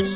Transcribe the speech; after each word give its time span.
Outlook 0.00 0.08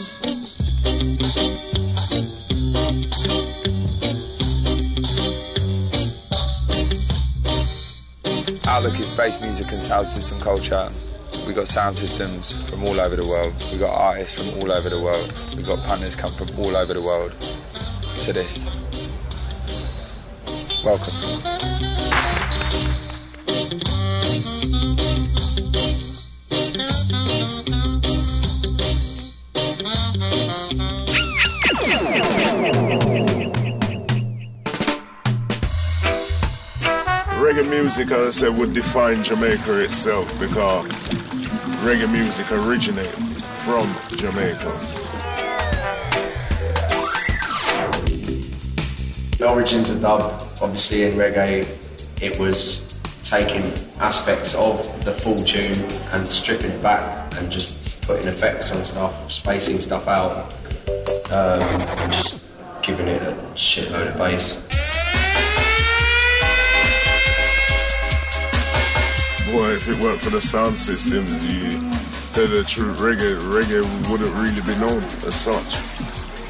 is 8.98 9.14
bass 9.14 9.38
music 9.42 9.70
and 9.72 9.82
sound 9.82 10.06
system 10.06 10.40
culture. 10.40 10.90
We've 11.46 11.54
got 11.54 11.68
sound 11.68 11.98
systems 11.98 12.52
from 12.70 12.84
all 12.84 12.98
over 12.98 13.14
the 13.16 13.26
world. 13.26 13.52
We've 13.70 13.80
got 13.80 13.92
artists 13.94 14.34
from 14.40 14.58
all 14.58 14.72
over 14.72 14.88
the 14.88 15.02
world. 15.02 15.30
We've 15.54 15.66
got 15.66 15.84
partners 15.84 16.16
come 16.16 16.32
from 16.32 16.48
all 16.58 16.74
over 16.74 16.94
the 16.94 17.02
world 17.02 17.34
to 18.20 18.32
this. 18.32 18.74
Welcome. 20.82 21.53
Music, 37.96 38.12
as 38.16 38.36
I 38.36 38.40
said, 38.40 38.58
would 38.58 38.72
define 38.72 39.22
Jamaica 39.22 39.78
itself 39.78 40.26
because 40.40 40.84
reggae 41.84 42.10
music 42.10 42.50
originated 42.50 43.12
from 43.62 43.86
Jamaica. 44.16 44.72
The 49.38 49.48
origins 49.48 49.90
of 49.90 50.00
dub, 50.00 50.22
obviously 50.60 51.04
in 51.04 51.12
reggae, 51.12 51.68
it 52.20 52.36
was 52.40 53.00
taking 53.22 53.62
aspects 54.00 54.56
of 54.56 55.04
the 55.04 55.12
full 55.12 55.36
tune 55.36 55.78
and 56.14 56.26
stripping 56.26 56.72
it 56.72 56.82
back 56.82 57.32
and 57.36 57.48
just 57.48 58.08
putting 58.08 58.26
effects 58.26 58.72
on 58.72 58.84
stuff, 58.84 59.30
spacing 59.30 59.80
stuff 59.80 60.08
out, 60.08 60.52
um, 61.30 61.62
and 61.62 62.12
just 62.12 62.40
giving 62.82 63.06
it 63.06 63.22
a 63.22 63.34
shitload 63.54 64.10
of 64.10 64.18
bass. 64.18 64.63
Boy, 69.56 69.74
if 69.74 69.88
it 69.88 70.02
weren't 70.02 70.20
for 70.20 70.30
the 70.30 70.40
sound 70.40 70.76
system, 70.76 71.28
you 71.48 71.70
tell 72.32 72.48
the 72.48 72.64
truth, 72.66 72.98
reggae, 72.98 73.38
reggae 73.38 74.10
wouldn't 74.10 74.34
really 74.34 74.60
be 74.62 74.74
known 74.80 75.04
as 75.04 75.36
such. 75.36 75.78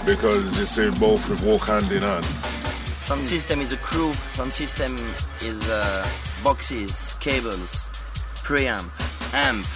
Because 0.07 0.59
you 0.59 0.65
say 0.65 0.89
both 0.99 1.29
would 1.29 1.41
walk 1.41 1.67
hand 1.67 1.93
in 1.93 2.01
hand. 2.01 2.25
Sound 3.05 3.23
system 3.27 3.61
is 3.61 3.75
a 3.75 3.77
crew, 3.77 4.15
sound 4.33 4.55
system 4.55 4.97
is 5.43 5.69
uh, 5.69 6.09
boxes, 6.43 7.15
cables, 7.21 7.91
preamp, 8.37 8.89
amp, 9.35 9.67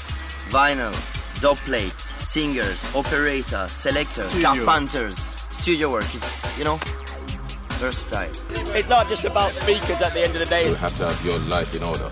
vinyl, 0.49 0.95
dub 1.43 1.59
plate, 1.59 2.01
singers, 2.19 2.83
operator, 2.97 3.69
selector, 3.69 4.27
Studio. 4.31 4.65
carpenters, 4.65 5.29
studio 5.53 5.93
work. 5.93 6.15
It's, 6.15 6.59
you 6.59 6.65
know, 6.65 6.81
versatile. 7.77 8.31
It's 8.75 8.89
not 8.89 9.06
just 9.06 9.27
about 9.27 9.53
speakers 9.53 10.01
at 10.01 10.15
the 10.15 10.23
end 10.23 10.33
of 10.34 10.39
the 10.39 10.47
day. 10.47 10.65
You 10.65 10.75
have 10.77 10.97
to 10.97 11.09
have 11.09 11.27
your 11.27 11.39
life 11.41 11.77
in 11.77 11.83
order 11.83 12.11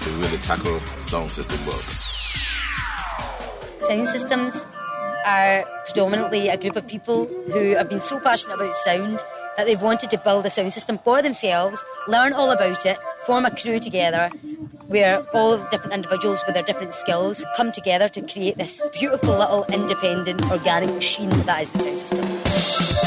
to 0.00 0.10
really 0.10 0.38
tackle 0.38 0.80
sound 1.00 1.30
system 1.30 1.58
work. 1.66 1.76
Sound 3.86 4.08
systems 4.08 4.64
are 5.26 5.64
predominantly 5.84 6.48
a 6.48 6.56
group 6.56 6.76
of 6.76 6.86
people 6.86 7.26
who 7.52 7.74
have 7.74 7.88
been 7.88 8.00
so 8.00 8.18
passionate 8.20 8.54
about 8.54 8.76
sound 8.76 9.22
that 9.56 9.66
they've 9.66 9.80
wanted 9.80 10.10
to 10.10 10.18
build 10.18 10.46
a 10.46 10.50
sound 10.50 10.72
system 10.72 10.98
for 10.98 11.20
themselves, 11.22 11.84
learn 12.08 12.32
all 12.32 12.50
about 12.50 12.86
it, 12.86 12.98
form 13.26 13.44
a 13.44 13.54
crew 13.54 13.78
together 13.78 14.30
where 14.86 15.22
all 15.34 15.56
different 15.70 15.92
individuals 15.92 16.40
with 16.46 16.54
their 16.54 16.64
different 16.64 16.94
skills 16.94 17.44
come 17.56 17.70
together 17.70 18.08
to 18.08 18.20
create 18.22 18.56
this 18.58 18.82
beautiful 18.92 19.38
little 19.38 19.64
independent 19.72 20.44
organic 20.50 20.92
machine 20.94 21.28
that 21.30 21.62
is 21.62 21.70
the 21.72 21.78
sound 21.78 21.98
system. 21.98 22.99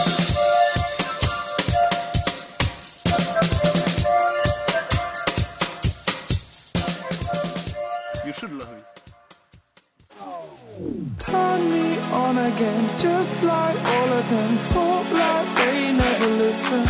Turn 11.33 11.67
me 11.67 11.97
on 12.11 12.37
again, 12.37 12.87
just 12.99 13.43
like 13.43 13.75
all 13.75 14.09
of 14.19 14.29
them. 14.29 14.51
Talk 14.71 15.11
like 15.11 15.55
they 15.55 15.91
never 15.91 16.27
listen. 16.27 16.83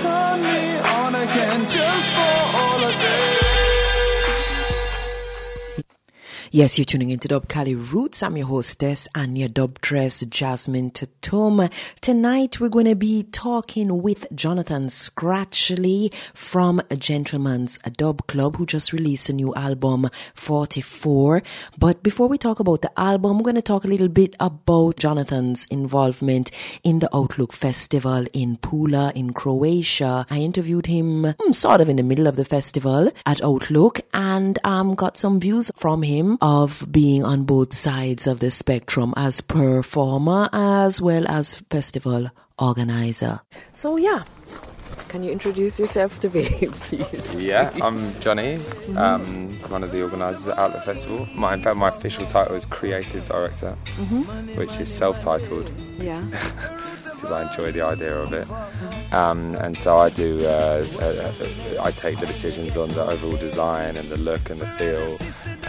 Turn 0.00 0.40
me 0.40 0.78
on 1.02 1.14
again, 1.16 1.60
just 1.68 2.08
for 2.14 2.58
all 2.60 2.84
of 2.84 3.02
them. 3.02 3.47
Yes, 6.50 6.78
you're 6.78 6.86
tuning 6.86 7.10
into 7.10 7.28
Dub'Kali 7.28 7.74
Roots. 7.92 8.22
I'm 8.22 8.38
your 8.38 8.46
hostess, 8.46 9.06
Anya 9.14 9.50
Dubtress 9.50 10.26
Jasmine 10.30 10.90
Tatum. 10.90 11.68
Tonight 12.00 12.58
we're 12.58 12.70
going 12.70 12.86
to 12.86 12.94
be 12.94 13.24
talking 13.24 14.00
with 14.00 14.26
Jonathan 14.34 14.86
Scratchley 14.86 16.10
from 16.32 16.80
a 16.88 16.96
Gentleman's 16.96 17.76
Dub 17.98 18.26
Club, 18.28 18.56
who 18.56 18.64
just 18.64 18.94
released 18.94 19.28
a 19.28 19.34
new 19.34 19.54
album, 19.56 20.08
44. 20.32 21.42
But 21.76 22.02
before 22.02 22.28
we 22.28 22.38
talk 22.38 22.60
about 22.60 22.80
the 22.80 22.98
album, 22.98 23.36
we're 23.36 23.44
going 23.44 23.56
to 23.56 23.60
talk 23.60 23.84
a 23.84 23.88
little 23.88 24.08
bit 24.08 24.34
about 24.40 24.96
Jonathan's 24.96 25.66
involvement 25.66 26.50
in 26.82 27.00
the 27.00 27.14
Outlook 27.14 27.52
Festival 27.52 28.24
in 28.32 28.56
Pula 28.56 29.12
in 29.14 29.34
Croatia. 29.34 30.24
I 30.30 30.38
interviewed 30.38 30.86
him 30.86 31.24
mm, 31.24 31.54
sort 31.54 31.82
of 31.82 31.90
in 31.90 31.96
the 31.96 32.02
middle 32.02 32.26
of 32.26 32.36
the 32.36 32.46
festival 32.46 33.12
at 33.26 33.44
Outlook 33.44 34.00
and 34.14 34.58
um, 34.64 34.94
got 34.94 35.18
some 35.18 35.38
views 35.38 35.70
from 35.76 36.02
him 36.04 36.37
of 36.40 36.86
being 36.90 37.24
on 37.24 37.44
both 37.44 37.72
sides 37.72 38.26
of 38.26 38.40
the 38.40 38.50
spectrum 38.50 39.12
as 39.16 39.40
performer 39.40 40.48
as 40.52 41.00
well 41.02 41.24
as 41.28 41.56
festival 41.70 42.28
organizer. 42.58 43.40
So 43.72 43.96
yeah, 43.96 44.24
can 45.08 45.22
you 45.22 45.30
introduce 45.32 45.78
yourself 45.78 46.20
to 46.20 46.30
me, 46.30 46.44
please? 46.80 47.34
Yeah, 47.34 47.72
I'm 47.82 47.96
Johnny. 48.20 48.56
Um, 48.96 49.58
one 49.70 49.82
of 49.82 49.90
the 49.92 50.02
organisers 50.02 50.48
at 50.48 50.58
Outlook 50.58 50.84
Festival. 50.84 51.26
My, 51.34 51.54
in 51.54 51.62
fact, 51.62 51.76
my 51.76 51.88
official 51.88 52.26
title 52.26 52.56
is 52.56 52.66
Creative 52.66 53.24
Director, 53.24 53.76
Mhm. 53.96 54.56
which 54.56 54.78
is 54.78 54.92
self-titled 54.92 55.70
Yeah. 55.98 56.22
because 57.18 57.32
I 57.32 57.42
enjoy 57.50 57.72
the 57.72 57.82
idea 57.82 58.16
of 58.16 58.32
it. 58.32 58.46
Um, 59.12 59.56
and 59.56 59.76
so 59.76 59.98
I 59.98 60.08
do. 60.10 60.44
Uh, 60.46 60.86
uh, 61.00 61.04
uh, 61.04 61.82
I 61.82 61.90
take 61.90 62.18
the 62.20 62.26
decisions 62.26 62.76
on 62.76 62.88
the 62.90 63.02
overall 63.04 63.36
design 63.36 63.96
and 63.96 64.08
the 64.08 64.16
look 64.16 64.50
and 64.50 64.58
the 64.60 64.66
feel, 64.66 65.16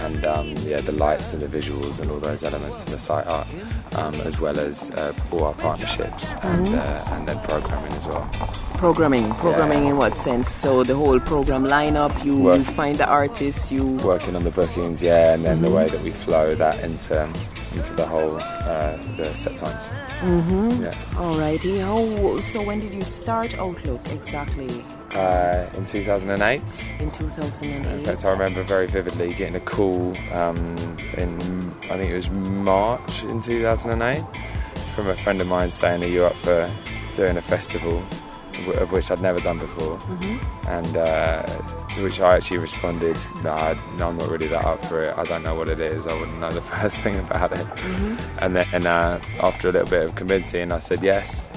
and 0.05 0.23
um, 0.25 0.47
yeah, 0.59 0.81
the 0.81 0.91
lights 0.91 1.33
and 1.33 1.41
the 1.41 1.47
visuals 1.47 1.99
and 1.99 2.11
all 2.11 2.19
those 2.19 2.43
elements 2.43 2.83
in 2.83 2.91
the 2.91 2.99
site 2.99 3.25
art, 3.27 3.47
um, 3.95 4.13
as 4.21 4.39
well 4.39 4.59
as 4.59 4.91
uh, 4.91 5.13
all 5.31 5.45
our 5.45 5.53
partnerships 5.55 6.33
and 6.43 6.67
Mhm. 6.67 6.77
uh, 6.77 7.15
and 7.15 7.27
then 7.27 7.39
programming 7.47 7.93
as 7.93 8.05
well. 8.07 8.29
Programming, 8.75 9.33
programming 9.35 9.88
in 9.88 9.97
what 9.97 10.17
sense? 10.17 10.49
So 10.49 10.83
the 10.83 10.95
whole 10.95 11.19
program 11.19 11.63
lineup, 11.63 12.13
you 12.23 12.38
Work. 12.38 12.61
find 12.63 12.97
the 12.97 13.07
artists, 13.07 13.71
you 13.71 13.83
working 14.05 14.35
on 14.35 14.43
the 14.43 14.51
bookings, 14.51 15.01
yeah, 15.01 15.33
and 15.33 15.43
then 15.43 15.61
the 15.61 15.67
Mhm. 15.69 15.73
way 15.75 15.88
that 15.89 16.01
we 16.03 16.11
flow 16.11 16.53
that 16.55 16.79
into 16.83 17.27
into 17.74 17.94
the 17.94 18.06
whole 18.06 18.35
uh, 18.35 18.97
the 19.18 19.34
set 19.35 19.57
times. 19.57 19.75
Mm-hmm. 20.22 20.84
Yeah. 20.84 20.91
Alrighty. 21.13 21.81
How? 21.81 22.40
So 22.41 22.63
when 22.63 22.80
did 22.80 22.94
you 22.94 23.03
start 23.03 23.57
Outlook 23.57 24.02
exactly? 24.12 24.84
Uh, 25.13 25.68
in 25.75 25.85
2008. 25.85 26.62
In 27.00 27.12
2008. 27.12 28.00
In 28.00 28.06
fact, 28.06 28.25
I 28.25 28.31
remember 28.31 28.63
very 28.63 28.88
vividly 28.88 29.30
getting 29.30 29.56
a 29.56 29.59
call 29.59 30.16
um, 30.34 30.57
in 31.18 31.40
I 31.90 31.97
think 31.97 32.12
it 32.12 32.16
was 32.16 32.30
March 32.30 33.24
in 33.24 33.41
2008 33.41 34.24
from 34.96 35.07
a 35.07 35.16
friend 35.16 35.41
of 35.41 35.47
mine 35.47 35.72
saying, 35.72 36.03
"Are 36.03 36.07
you 36.07 36.25
up 36.25 36.36
for 36.36 36.69
doing 37.15 37.38
a 37.38 37.42
festival?" 37.42 38.04
W- 38.59 38.79
Of 38.79 38.91
which 38.91 39.09
I'd 39.11 39.21
never 39.21 39.39
done 39.39 39.57
before, 39.57 39.97
Mhm. 39.97 40.39
and 40.67 40.97
uh, 40.97 41.44
to 41.95 42.03
which 42.03 42.19
I 42.21 42.35
actually 42.38 42.59
responded, 42.59 43.17
no, 43.44 43.51
I, 43.53 43.75
"No, 43.97 44.09
I'm 44.09 44.17
not 44.17 44.29
really 44.29 44.47
that 44.47 44.65
up 44.65 44.83
for 44.85 45.01
it. 45.01 45.13
I 45.17 45.23
don't 45.23 45.44
know 45.44 45.56
what 45.56 45.69
it 45.69 45.79
is. 45.79 46.07
I 46.07 46.13
wouldn't 46.13 46.39
know 46.39 46.51
the 46.51 46.61
first 46.73 46.97
thing 46.97 47.17
about 47.19 47.51
it." 47.51 47.65
Mhm. 47.75 48.17
And 48.41 48.56
then 48.56 48.85
uh, 48.88 49.19
after 49.41 49.69
a 49.69 49.71
little 49.71 49.89
bit 49.89 50.03
of 50.07 50.15
convincing, 50.15 50.71
I 50.71 50.79
said 50.79 51.01
yes. 51.03 51.50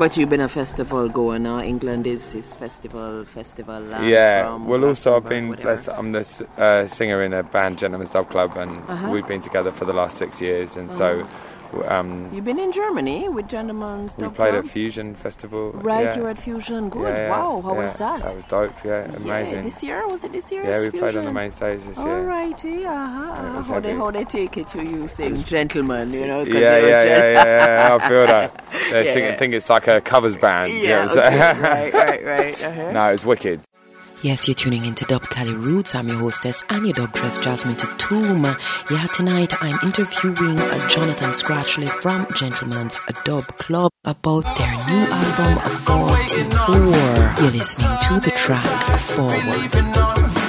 But 0.00 0.16
you've 0.16 0.30
been 0.30 0.40
a 0.40 0.48
festival 0.48 1.10
goer 1.10 1.38
now. 1.38 1.60
England 1.60 2.06
is 2.06 2.34
is 2.34 2.54
festival 2.54 3.22
festival. 3.26 3.80
land 3.80 4.08
yeah. 4.08 4.56
Well, 4.56 4.82
also 4.86 5.14
I've 5.16 5.28
been 5.28 5.48
whatever. 5.50 5.92
I'm 5.92 6.12
the 6.12 6.24
uh, 6.56 6.86
singer 6.86 7.22
in 7.22 7.34
a 7.34 7.42
band, 7.42 7.78
Gentleman's 7.78 8.08
Dub 8.16 8.26
Club, 8.30 8.56
and 8.56 8.70
Uh-huh. 8.88 9.10
we've 9.12 9.28
been 9.28 9.42
together 9.42 9.70
for 9.70 9.84
the 9.84 9.92
last 9.92 10.16
six 10.16 10.40
years. 10.40 10.78
And 10.78 10.90
so, 10.90 11.08
Um, 11.86 12.28
You've 12.32 12.44
been 12.44 12.58
in 12.58 12.72
Germany 12.72 13.28
with 13.28 13.48
Gentleman's 13.48 14.16
we 14.18 14.28
played 14.28 14.54
at 14.54 14.64
Fusion 14.66 15.14
Festival. 15.14 15.72
Right, 15.72 16.04
yeah. 16.04 16.16
you 16.16 16.22
were 16.22 16.30
at 16.30 16.38
Fusion. 16.38 16.88
Good. 16.88 17.02
Yeah, 17.02 17.16
yeah, 17.16 17.30
wow, 17.30 17.60
how 17.62 17.74
was 17.74 17.96
that? 17.98 18.22
That 18.22 18.34
was 18.34 18.44
dope. 18.44 18.72
Yeah, 18.84 19.04
amazing. 19.16 19.56
Yeah, 19.56 19.62
this 19.62 19.82
year 19.82 20.08
was 20.08 20.24
it 20.24 20.32
this 20.32 20.50
year? 20.50 20.62
Yeah, 20.64 20.80
we 20.80 20.90
Fusion? 20.90 21.00
played 21.00 21.16
on 21.16 21.24
the 21.26 21.32
main 21.32 21.50
stage 21.50 21.82
this 21.84 21.98
year. 21.98 22.08
All 22.08 22.22
righty, 22.22 22.84
uh-huh. 22.84 23.30
uh-huh. 23.30 23.56
was 23.56 23.68
How 23.68 23.80
they 23.80 23.94
how 23.94 24.10
they 24.10 24.24
take 24.24 24.56
it 24.56 24.68
to 24.70 24.84
you 24.84 25.06
saying 25.06 25.36
gentleman, 25.36 26.12
you 26.12 26.26
know? 26.26 26.42
Yeah, 26.42 26.78
yeah, 26.78 27.04
yeah, 27.04 27.32
yeah, 27.32 27.98
I 28.00 28.08
feel 28.08 28.26
that. 28.26 28.64
They 28.90 29.04
think, 29.04 29.38
think 29.38 29.54
it's 29.54 29.70
like 29.70 29.86
a 29.86 30.00
covers 30.00 30.34
band. 30.34 30.72
you 30.72 30.80
Yeah, 30.80 31.04
know, 31.04 31.12
okay, 31.12 31.60
right, 31.60 31.94
right, 31.94 32.24
right. 32.24 32.64
Uh-huh. 32.70 32.90
no, 32.92 33.08
it's 33.10 33.24
wicked. 33.24 33.60
Yes, 34.22 34.46
you're 34.46 34.54
tuning 34.54 34.84
into 34.84 35.06
Dub'Kali 35.06 35.56
Roots. 35.56 35.94
I'm 35.94 36.06
your 36.06 36.18
hostess 36.18 36.62
and 36.68 36.84
your 36.84 36.92
dub 36.92 37.12
dress 37.14 37.38
Jasmine 37.38 37.76
Tatum. 37.76 38.44
Yeah, 38.44 39.06
tonight 39.14 39.54
I'm 39.62 39.78
interviewing 39.82 40.58
uh, 40.60 40.88
Jonathan 40.88 41.30
Scratchley 41.30 41.88
from 41.88 42.26
Gentleman's 42.36 43.00
Dub 43.24 43.44
Club 43.56 43.90
about 44.04 44.44
their 44.58 44.72
new 44.90 45.06
album 45.10 45.58
44. 46.28 46.76
You're 46.76 47.52
listening 47.52 47.96
to 48.08 48.20
the 48.20 48.32
track 48.36 48.98
Forward. 48.98 50.39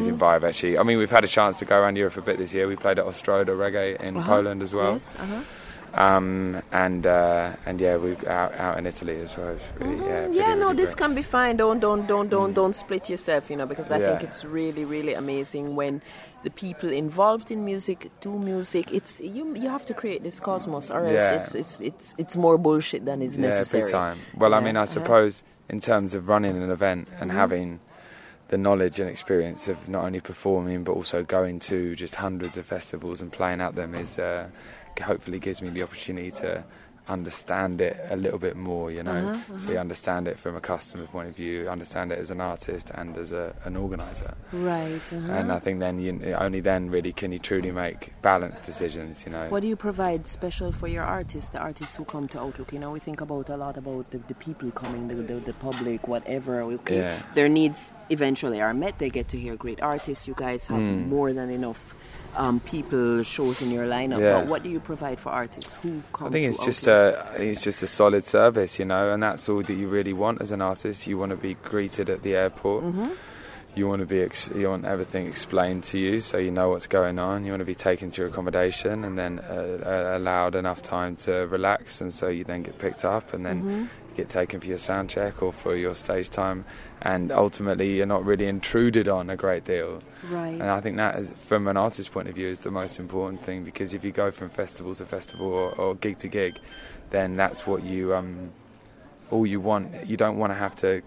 Amazing 0.00 0.18
vibe, 0.18 0.42
actually. 0.48 0.78
I 0.78 0.82
mean, 0.82 0.98
we've 0.98 1.10
had 1.10 1.24
a 1.24 1.28
chance 1.28 1.58
to 1.60 1.64
go 1.64 1.78
around 1.80 1.96
Europe 1.96 2.16
a 2.16 2.22
bit 2.22 2.38
this 2.38 2.52
year. 2.54 2.66
We 2.66 2.76
played 2.76 2.98
at 2.98 3.04
Ostroda 3.06 3.46
Reggae 3.56 4.00
in 4.00 4.16
Uh-huh. 4.16 4.26
Poland 4.28 4.62
as 4.62 4.72
well. 4.74 4.92
Yes, 4.92 5.16
uh-huh. 5.18 5.42
Um, 5.92 6.62
and 6.70 7.04
uh, 7.04 7.50
and 7.66 7.80
yeah, 7.80 7.96
we 7.96 8.12
out 8.28 8.54
out 8.54 8.78
in 8.78 8.86
Italy 8.86 9.20
as 9.22 9.36
well. 9.36 9.48
It's 9.48 9.64
really, 9.80 9.96
yeah, 9.96 10.02
Mm-hmm. 10.26 10.32
Yeah, 10.34 10.42
really, 10.46 10.60
no, 10.60 10.66
really 10.66 10.76
this 10.76 10.94
great. 10.94 11.06
can 11.06 11.14
be 11.16 11.22
fine. 11.22 11.56
Don't, 11.56 11.80
don't, 11.80 12.06
don't, 12.06 12.28
don't, 12.30 12.52
don't 12.54 12.74
split 12.76 13.10
yourself, 13.10 13.50
you 13.50 13.56
know, 13.56 13.66
because 13.66 13.90
I 13.90 13.98
think 13.98 14.22
it's 14.22 14.44
really, 14.44 14.84
really 14.84 15.14
amazing 15.14 15.74
when 15.74 16.00
the 16.44 16.50
people 16.50 16.90
involved 16.92 17.50
in 17.50 17.64
music 17.64 18.08
do 18.20 18.38
music. 18.38 18.92
It's 18.92 19.20
you, 19.20 19.52
you 19.56 19.68
have 19.68 19.84
to 19.86 19.94
create 19.94 20.22
this 20.22 20.38
cosmos, 20.38 20.90
or 20.92 21.00
else 21.06 21.12
Yeah. 21.12 21.34
it's, 21.38 21.54
it's, 21.56 21.80
it's, 21.80 22.14
it's 22.18 22.36
more 22.36 22.56
bullshit 22.56 23.04
than 23.04 23.20
is 23.20 23.36
yeah, 23.36 23.48
necessary. 23.48 23.82
every 23.82 23.92
time. 23.92 24.18
Well, 24.36 24.54
I 24.54 24.60
mean, 24.60 24.76
I 24.76 24.84
suppose 24.84 25.42
in 25.68 25.80
terms 25.80 26.14
of 26.14 26.28
running 26.28 26.56
an 26.62 26.70
event 26.70 27.08
and 27.20 27.32
Mhm. 27.32 27.34
having 27.34 27.80
the 28.50 28.58
knowledge 28.58 28.98
and 28.98 29.08
experience 29.08 29.68
of 29.68 29.88
not 29.88 30.04
only 30.04 30.20
performing 30.20 30.82
but 30.82 30.92
also 30.92 31.22
going 31.22 31.60
to 31.60 31.94
just 31.94 32.16
hundreds 32.16 32.58
of 32.58 32.66
festivals 32.66 33.20
and 33.20 33.30
playing 33.30 33.60
at 33.60 33.76
them 33.76 33.94
is 33.94 34.18
uh, 34.18 34.48
hopefully 35.00 35.38
gives 35.38 35.62
me 35.62 35.68
the 35.68 35.82
opportunity 35.82 36.32
to 36.32 36.64
understand 37.10 37.80
it 37.80 37.96
a 38.10 38.16
little 38.16 38.38
bit 38.38 38.56
more, 38.56 38.90
you 38.90 39.02
know. 39.02 39.30
Uh-huh, 39.30 39.58
So 39.58 39.72
you 39.72 39.78
understand 39.78 40.28
it 40.28 40.38
from 40.38 40.56
a 40.56 40.60
customer 40.60 41.06
point 41.06 41.28
of 41.28 41.36
view, 41.36 41.68
understand 41.68 42.12
it 42.12 42.18
as 42.18 42.30
an 42.30 42.40
artist 42.40 42.90
and 42.94 43.16
as 43.16 43.32
a, 43.32 43.54
an 43.64 43.76
organizer. 43.76 44.34
Right. 44.52 45.02
Uh-huh. 45.12 45.32
And 45.32 45.52
I 45.52 45.58
think 45.58 45.80
then 45.80 45.98
you, 45.98 46.12
only 46.34 46.60
then 46.60 46.90
really 46.90 47.12
can 47.12 47.32
you 47.32 47.38
truly 47.38 47.72
make 47.72 48.12
balanced 48.22 48.62
decisions, 48.64 49.24
you 49.26 49.32
know. 49.32 49.48
What 49.48 49.60
do 49.60 49.68
you 49.68 49.76
provide 49.76 50.28
special 50.28 50.72
for 50.72 50.88
your 50.88 51.04
artists, 51.04 51.50
the 51.50 51.58
artists 51.58 51.96
who 51.96 52.04
come 52.04 52.28
to 52.28 52.40
Outlook? 52.40 52.72
You 52.72 52.78
know, 52.78 52.90
we 52.92 53.00
think 53.00 53.20
about 53.20 53.48
a 53.50 53.56
lot 53.56 53.76
about 53.76 54.10
the, 54.10 54.18
the 54.18 54.34
people 54.34 54.70
coming, 54.70 55.08
the, 55.08 55.14
the, 55.16 55.34
the 55.40 55.54
public, 55.54 56.06
whatever. 56.08 56.62
Okay, 56.62 56.98
Yeah. 56.98 57.18
their 57.34 57.48
needs 57.48 57.92
eventually 58.10 58.60
are 58.60 58.74
met. 58.74 58.98
They 58.98 59.10
get 59.10 59.28
to 59.28 59.38
hear 59.38 59.56
great 59.56 59.80
artists. 59.82 60.26
You 60.28 60.34
guys 60.36 60.66
have 60.68 60.80
Mm. 60.80 61.08
more 61.08 61.32
than 61.32 61.50
enough 61.50 61.94
um, 62.36 62.60
people 62.60 63.22
shows 63.22 63.62
in 63.62 63.70
your 63.70 63.86
lineup. 63.86 64.20
Yeah. 64.20 64.40
But 64.40 64.46
what 64.46 64.62
do 64.62 64.68
you 64.68 64.80
provide 64.80 65.18
for 65.18 65.30
artists 65.30 65.74
who 65.82 66.02
come? 66.12 66.28
I 66.28 66.30
think 66.30 66.46
it's 66.46 66.64
just 66.64 66.86
a 66.86 67.24
I 67.32 67.36
think 67.38 67.52
it's 67.52 67.62
just 67.62 67.82
a 67.82 67.86
solid 67.86 68.24
service, 68.26 68.78
you 68.78 68.84
know, 68.84 69.12
and 69.12 69.22
that's 69.22 69.48
all 69.48 69.62
that 69.62 69.72
you 69.74 69.88
really 69.88 70.12
want 70.12 70.40
as 70.40 70.50
an 70.50 70.60
artist. 70.62 71.06
You 71.06 71.18
want 71.18 71.30
to 71.30 71.36
be 71.36 71.54
greeted 71.54 72.08
at 72.10 72.22
the 72.22 72.36
airport. 72.36 72.84
Mhm. 72.84 73.10
You 73.76 73.86
want 73.86 74.00
to 74.00 74.06
be 74.06 74.20
ex- 74.20 74.50
you 74.54 74.68
want 74.68 74.84
everything 74.84 75.26
explained 75.26 75.84
to 75.84 75.98
you, 75.98 76.18
so 76.20 76.38
you 76.38 76.50
know 76.50 76.70
what's 76.70 76.88
going 76.88 77.20
on. 77.20 77.44
You 77.44 77.52
want 77.52 77.60
to 77.60 77.64
be 77.64 77.76
taken 77.76 78.10
to 78.10 78.20
your 78.22 78.28
accommodation 78.28 79.04
and 79.04 79.16
then 79.16 79.38
uh, 79.38 79.78
uh, 79.86 80.18
allowed 80.18 80.56
enough 80.56 80.82
time 80.82 81.14
to 81.26 81.46
relax, 81.46 82.00
and 82.00 82.12
so 82.12 82.26
you 82.28 82.42
then 82.42 82.62
get 82.64 82.78
picked 82.78 83.04
up 83.04 83.32
and 83.32 83.46
then 83.46 83.62
Mhm. 83.62 83.88
Get 84.20 84.28
taken 84.28 84.60
for 84.60 84.66
your 84.66 84.78
sound 84.78 85.10
check 85.10 85.42
or 85.42 85.52
for 85.52 85.74
your 85.74 85.94
stage 85.94 86.30
time, 86.30 86.64
and 87.02 87.32
ultimately 87.32 87.96
you're 87.96 88.06
not 88.06 88.24
really 88.24 88.46
intruded 88.46 89.08
on 89.08 89.30
a 89.30 89.36
great 89.36 89.64
deal. 89.64 90.00
Right. 90.28 90.52
And 90.52 90.64
I 90.64 90.80
think 90.80 90.96
that, 90.98 91.16
is, 91.16 91.30
from 91.30 91.66
an 91.66 91.76
artist's 91.76 92.08
point 92.08 92.28
of 92.28 92.34
view, 92.34 92.48
is 92.48 92.60
the 92.60 92.70
most 92.70 92.98
important 92.98 93.42
thing 93.42 93.64
because 93.64 93.94
if 93.94 94.04
you 94.04 94.12
go 94.12 94.30
from 94.30 94.50
festival 94.50 94.94
to 94.94 95.06
festival 95.06 95.46
or, 95.46 95.72
or 95.72 95.94
gig 95.94 96.18
to 96.18 96.28
gig, 96.28 96.58
then 97.10 97.36
that's 97.36 97.66
what 97.66 97.82
you 97.82 98.14
um, 98.14 98.52
all 99.30 99.46
you 99.46 99.60
want. 99.60 100.06
You 100.06 100.16
don't 100.16 100.38
want 100.38 100.52
to 100.52 100.58
have 100.58 100.74
to 100.76 101.02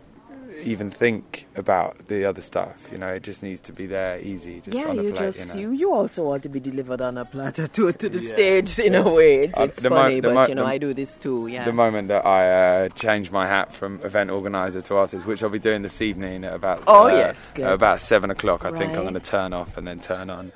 even 0.63 0.89
think 0.89 1.47
about 1.55 2.07
the 2.07 2.25
other 2.25 2.41
stuff. 2.41 2.87
You 2.91 2.97
know, 2.97 3.07
it 3.07 3.23
just 3.23 3.41
needs 3.43 3.59
to 3.61 3.73
be 3.73 3.85
there, 3.85 4.19
easy, 4.19 4.61
just 4.61 4.77
yeah, 4.77 4.87
on 4.89 4.99
a 4.99 5.03
you 5.03 5.11
plate. 5.13 5.19
just 5.33 5.55
you, 5.55 5.61
know? 5.67 5.71
you, 5.73 5.77
you 5.77 5.93
also 5.93 6.23
want 6.25 6.43
to 6.43 6.49
be 6.49 6.59
delivered 6.59 7.01
on 7.01 7.17
a 7.17 7.25
platter 7.25 7.67
to 7.75 7.91
to 7.91 8.09
the 8.09 8.19
Yeah. 8.19 8.33
stage 8.33 8.79
in 8.79 8.95
a 8.95 9.03
way. 9.09 9.45
It's, 9.45 9.59
Uh, 9.59 9.63
it's 9.63 9.81
mo- 9.83 9.89
funny, 9.89 10.19
the 10.19 10.27
but 10.29 10.33
mo- 10.33 10.47
you 10.47 10.55
know 10.55 10.65
I 10.65 10.77
do 10.77 10.93
this 10.93 11.17
too. 11.17 11.47
Yeah. 11.47 11.65
The 11.65 11.73
moment 11.73 12.07
that 12.09 12.25
I 12.25 12.85
uh, 12.85 12.89
change 12.89 13.31
my 13.31 13.47
hat 13.47 13.73
from 13.73 13.99
event 14.03 14.29
organizer 14.29 14.81
to 14.81 14.95
artist, 14.97 15.25
which 15.25 15.41
I'll 15.43 15.49
be 15.49 15.59
doing 15.59 15.81
this 15.81 16.01
evening 16.01 16.43
at 16.43 16.53
about 16.53 16.83
Oh, 16.87 17.05
uh, 17.07 17.15
yes, 17.15 17.51
good. 17.55 17.65
about 17.67 17.99
seven 17.99 18.29
o'clock, 18.31 18.65
I 18.65 18.71
think 18.77 18.93
I'm 18.93 19.01
going 19.03 19.13
to 19.15 19.19
turn 19.19 19.53
off 19.53 19.77
and 19.77 19.87
then 19.87 19.99
turn 19.99 20.29
on. 20.29 20.51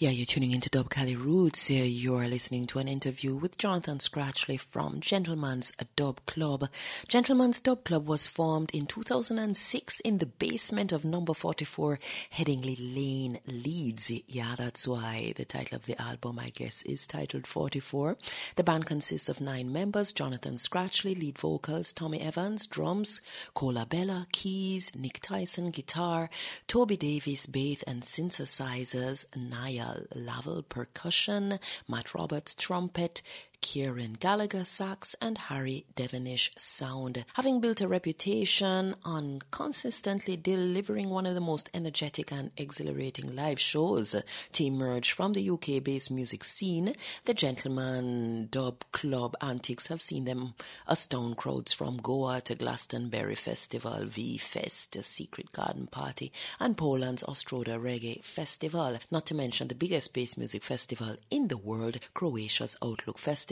Yeah, 0.00 0.08
you're 0.08 0.24
tuning 0.24 0.52
into 0.52 0.70
Dub'Kali 0.70 1.14
Roots. 1.14 1.66
Here 1.66 1.84
you're 1.84 2.26
listening 2.26 2.64
to 2.68 2.78
an 2.78 2.88
interview 2.88 3.36
with 3.36 3.58
Jonathan 3.58 3.98
Scratchley 3.98 4.58
from 4.58 5.00
Gentleman's 5.00 5.74
Dub 5.94 6.24
Club. 6.24 6.70
Gentleman's 7.06 7.60
Dub 7.60 7.84
Club 7.84 8.06
was 8.06 8.26
formed 8.26 8.70
in 8.72 8.86
2006 8.86 10.00
in 10.00 10.16
the 10.16 10.24
basement 10.24 10.92
of 10.92 11.04
number 11.04 11.34
44 11.34 11.98
Headingley 12.32 12.78
Lane, 12.80 13.40
Leeds. 13.46 14.10
Yeah, 14.26 14.54
that's 14.56 14.88
why 14.88 15.34
the 15.36 15.44
title 15.44 15.76
of 15.76 15.84
the 15.84 16.00
album, 16.00 16.38
I 16.38 16.48
guess, 16.48 16.82
is 16.84 17.06
titled 17.06 17.46
44. 17.46 18.16
The 18.56 18.64
band 18.64 18.86
consists 18.86 19.28
of 19.28 19.42
nine 19.42 19.70
members 19.70 20.14
Jonathan 20.14 20.54
Scratchley, 20.54 21.14
lead 21.14 21.36
vocals, 21.38 21.92
Tommy 21.92 22.22
Evans, 22.22 22.66
drums, 22.66 23.20
Cola 23.52 23.84
Bella, 23.84 24.28
keys, 24.32 24.96
Nick 24.96 25.20
Tyson, 25.20 25.70
guitar, 25.70 26.30
Toby 26.66 26.96
Davies, 26.96 27.44
bass 27.44 27.82
and 27.82 28.02
synthesizers, 28.02 29.26
Niall 29.36 29.89
Lavelle, 30.14 30.62
percussion, 30.62 31.58
Matt 31.88 32.14
Roberts, 32.14 32.54
trumpet, 32.54 33.22
Kieran 33.60 34.14
Gallagher 34.14 34.64
sax 34.64 35.14
and 35.20 35.36
Harry 35.36 35.84
Devonish 35.94 36.50
sound. 36.58 37.24
Having 37.34 37.60
built 37.60 37.80
a 37.80 37.86
reputation 37.88 38.94
on 39.04 39.40
consistently 39.50 40.36
delivering 40.36 41.10
one 41.10 41.26
of 41.26 41.34
the 41.34 41.40
most 41.40 41.70
energetic 41.74 42.32
and 42.32 42.50
exhilarating 42.56 43.36
live 43.36 43.60
shows 43.60 44.16
to 44.52 44.64
emerge 44.64 45.12
from 45.12 45.34
the 45.34 45.50
UK 45.50 45.84
based 45.84 46.10
music 46.10 46.42
scene, 46.42 46.94
the 47.26 47.34
Gentleman 47.34 48.48
Dub 48.50 48.84
Club 48.92 49.36
antics 49.40 49.88
have 49.88 50.02
seen 50.02 50.24
them 50.24 50.54
astound 50.88 51.36
crowds 51.36 51.72
from 51.72 51.98
Goa 51.98 52.40
to 52.42 52.54
Glastonbury 52.54 53.34
Festival, 53.36 54.04
V 54.04 54.38
Fest, 54.38 54.96
Secret 55.04 55.52
Garden 55.52 55.86
Party, 55.86 56.32
and 56.58 56.76
Poland's 56.76 57.22
Ostroda 57.24 57.78
Reggae 57.78 58.24
Festival, 58.24 58.98
not 59.10 59.26
to 59.26 59.34
mention 59.34 59.68
the 59.68 59.74
biggest 59.74 60.14
bass 60.14 60.36
music 60.36 60.62
festival 60.62 61.16
in 61.30 61.48
the 61.48 61.58
world, 61.58 61.98
Croatia's 62.14 62.76
Outlook 62.82 63.18
Festival. 63.18 63.49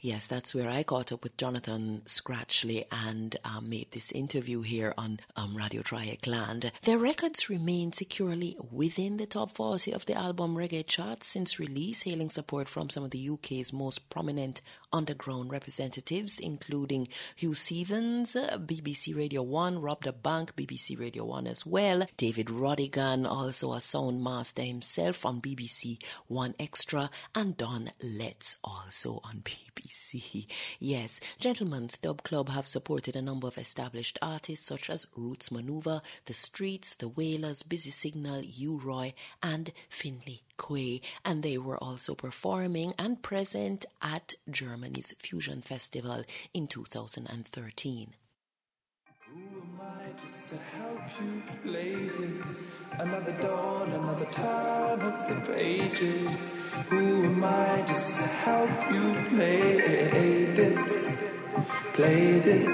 Yes, 0.00 0.26
that's 0.26 0.54
where 0.54 0.68
I 0.68 0.82
caught 0.82 1.12
up 1.12 1.22
with 1.22 1.36
Jonathan 1.36 2.02
Scratchley 2.06 2.84
and 2.90 3.36
um, 3.44 3.68
made 3.68 3.90
this 3.92 4.12
interview 4.12 4.62
here 4.62 4.94
on 4.96 5.20
um, 5.36 5.56
Radio 5.56 5.82
Dreieckland. 5.82 6.70
Their 6.82 6.98
records 6.98 7.50
remain 7.50 7.92
securely 7.92 8.56
within 8.70 9.16
the 9.16 9.26
top 9.26 9.52
40 9.52 9.92
of 9.92 10.06
the 10.06 10.14
album 10.14 10.56
reggae 10.56 10.86
charts 10.86 11.26
since 11.26 11.60
release, 11.60 12.02
hailing 12.02 12.30
support 12.30 12.68
from 12.68 12.90
some 12.90 13.04
of 13.04 13.10
the 13.10 13.28
UK's 13.28 13.72
most 13.72 14.08
prominent 14.10 14.60
underground 14.92 15.50
representatives, 15.50 16.38
including 16.38 17.08
Huw 17.38 17.56
Stephens, 17.56 18.34
BBC 18.36 19.16
Radio 19.16 19.42
1, 19.42 19.80
Rob 19.80 20.04
da 20.04 20.12
Bank, 20.12 20.56
BBC 20.56 20.98
Radio 20.98 21.24
1 21.24 21.46
as 21.46 21.66
well, 21.66 22.06
David 22.16 22.46
Rodigan, 22.46 23.26
also 23.26 23.72
a 23.72 23.80
sound 23.80 24.22
master 24.22 24.62
himself 24.62 25.24
on 25.26 25.40
BBC 25.40 26.02
One 26.26 26.54
Extra, 26.58 27.10
and 27.34 27.56
Don 27.56 27.90
Letts 28.02 28.56
also 28.64 29.20
on 29.24 29.42
BBC. 29.44 30.46
Yes, 30.80 31.20
Gentlemen's 31.38 31.98
Dub 31.98 32.22
Club 32.22 32.48
have 32.48 32.66
supported 32.66 33.14
a 33.16 33.22
number 33.22 33.46
of 33.46 33.58
established 33.58 34.18
artists 34.20 34.66
such 34.66 34.90
as 34.90 35.06
Roots 35.16 35.50
Manuva, 35.50 36.02
The 36.26 36.34
Streets, 36.34 36.94
The 36.94 37.08
Wailers, 37.08 37.62
Busy 37.62 37.90
Signal, 37.90 38.42
U 38.42 38.78
Roy, 38.78 39.14
and 39.42 39.72
Finley 39.88 40.42
Quaye, 40.56 41.00
and 41.24 41.42
they 41.42 41.58
were 41.58 41.78
also 41.78 42.14
performing 42.14 42.94
and 42.98 43.22
present 43.22 43.86
at 44.02 44.34
Germany's 44.50 45.12
Fusion 45.18 45.62
Festival 45.62 46.22
in 46.52 46.66
2013. 46.66 48.14
Who 49.28 49.40
am 49.40 49.80
I 49.80 50.20
just 50.20 50.48
to 50.48 50.56
help 50.56 51.00
you 51.20 51.42
play 51.62 51.94
this. 52.08 52.66
Another 52.98 53.32
dawn, 53.32 53.92
another 53.92 54.24
turn 54.26 55.00
of 55.00 55.28
the 55.28 55.52
pages. 55.52 56.50
Who 56.88 57.24
am 57.24 57.44
I 57.44 57.84
just 57.86 58.08
to 58.16 58.22
help 58.22 58.70
you 58.92 59.28
play 59.28 60.44
this? 60.54 60.82
Play 61.92 62.38
this. 62.38 62.72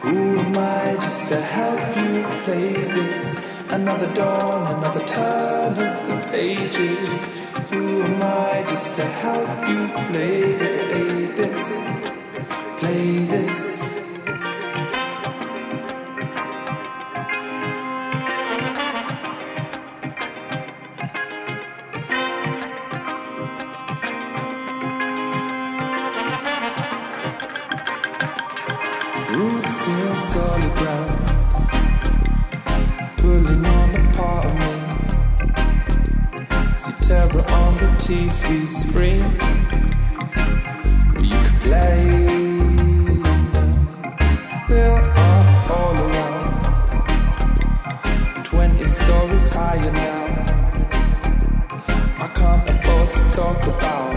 Who 0.00 0.38
am 0.38 0.56
I 0.56 0.94
just 0.94 1.28
to 1.28 1.40
help 1.40 1.96
you 1.96 2.24
play 2.44 2.72
this? 2.72 3.49
Another 3.72 4.12
dawn, 4.14 4.76
another 4.76 5.04
turn 5.06 5.72
of 5.78 6.08
the 6.08 6.16
pages. 6.32 7.22
Who 7.70 8.02
am 8.02 8.20
I 8.22 8.64
just 8.68 8.94
to 8.96 9.04
help 9.04 9.68
you 9.68 9.80
play 10.08 10.40
this? 11.38 11.66
Play 12.80 13.24
this. 13.32 13.58
Roots 29.36 29.86
in 29.86 30.16
solid 30.30 30.74
ground, 30.76 31.09
Terror 37.30 37.46
on 37.50 37.74
the 37.76 37.86
TV 37.98 38.66
screen, 38.66 39.22
you 41.24 41.38
can 41.46 41.58
play. 41.60 42.02
Built 44.66 45.06
up 45.16 45.70
all 45.70 45.94
around, 46.06 46.52
twenty 48.44 48.84
stories 48.84 49.50
higher 49.50 49.92
now. 49.92 50.26
I 52.18 52.26
can't 52.34 52.68
afford 52.68 53.12
to 53.12 53.22
talk 53.30 53.66
about, 53.66 54.12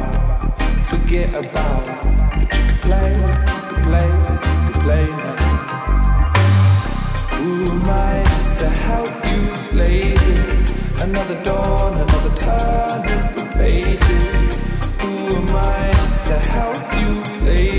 forget 0.87 1.35
about, 1.35 1.85
but 1.85 2.41
you 2.41 2.47
can 2.47 2.77
play, 2.79 3.11
you 3.13 3.19
can 3.69 3.81
play, 3.83 4.09
you 4.09 4.71
can 4.71 4.81
play 4.81 5.07
now. 5.07 5.37
Who 7.37 7.49
am 7.73 7.89
I 7.89 8.23
just 8.25 8.53
to 8.59 8.69
help 8.69 9.13
you 9.25 9.41
play? 9.69 10.22
Another 11.03 11.43
dawn, 11.43 11.93
another 11.95 12.33
turn 12.33 13.01
of 13.11 13.35
the 13.35 13.45
pages. 13.57 14.59
Who 15.01 15.35
am 15.35 15.53
I 15.53 15.91
just 15.91 16.25
to 16.27 16.37
help 16.55 16.81
you 16.97 17.09
play 17.41 17.72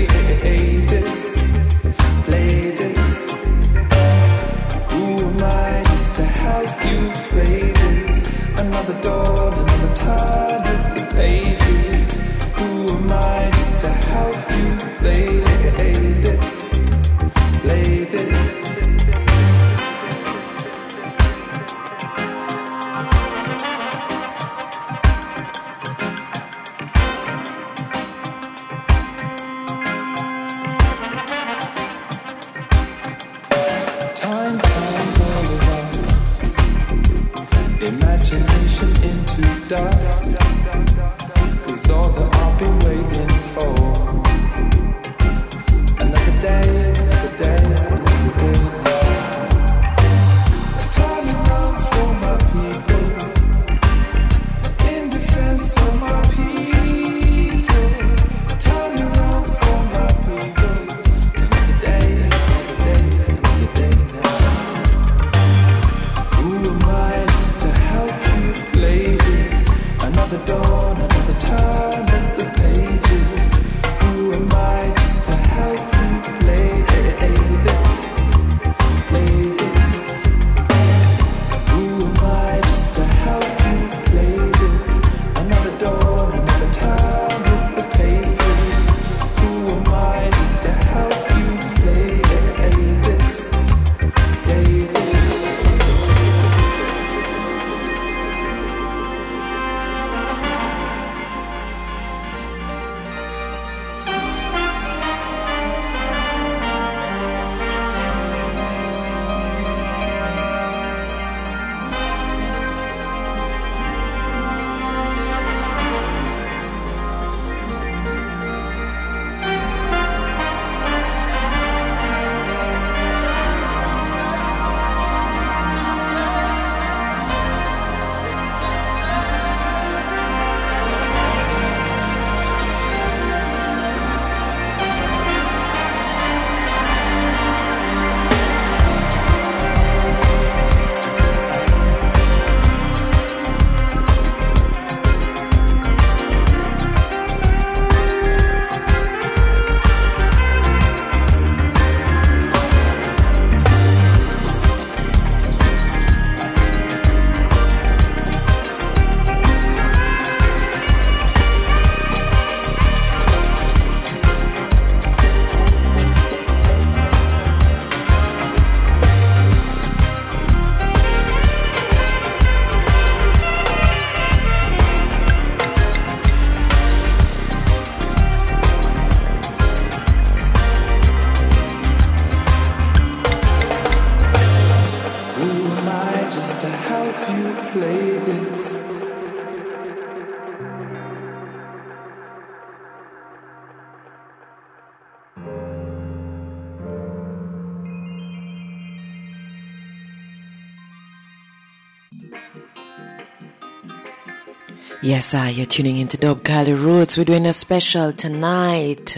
Yes, 205.15 205.27
sir, 205.27 205.47
you're 205.47 205.65
tuning 205.65 205.97
into 205.99 206.17
Dub 206.17 206.43
Cali 206.43 206.73
Roots. 206.73 207.17
We're 207.17 207.23
doing 207.23 207.45
a 207.45 207.53
special 207.53 208.11
tonight 208.11 209.17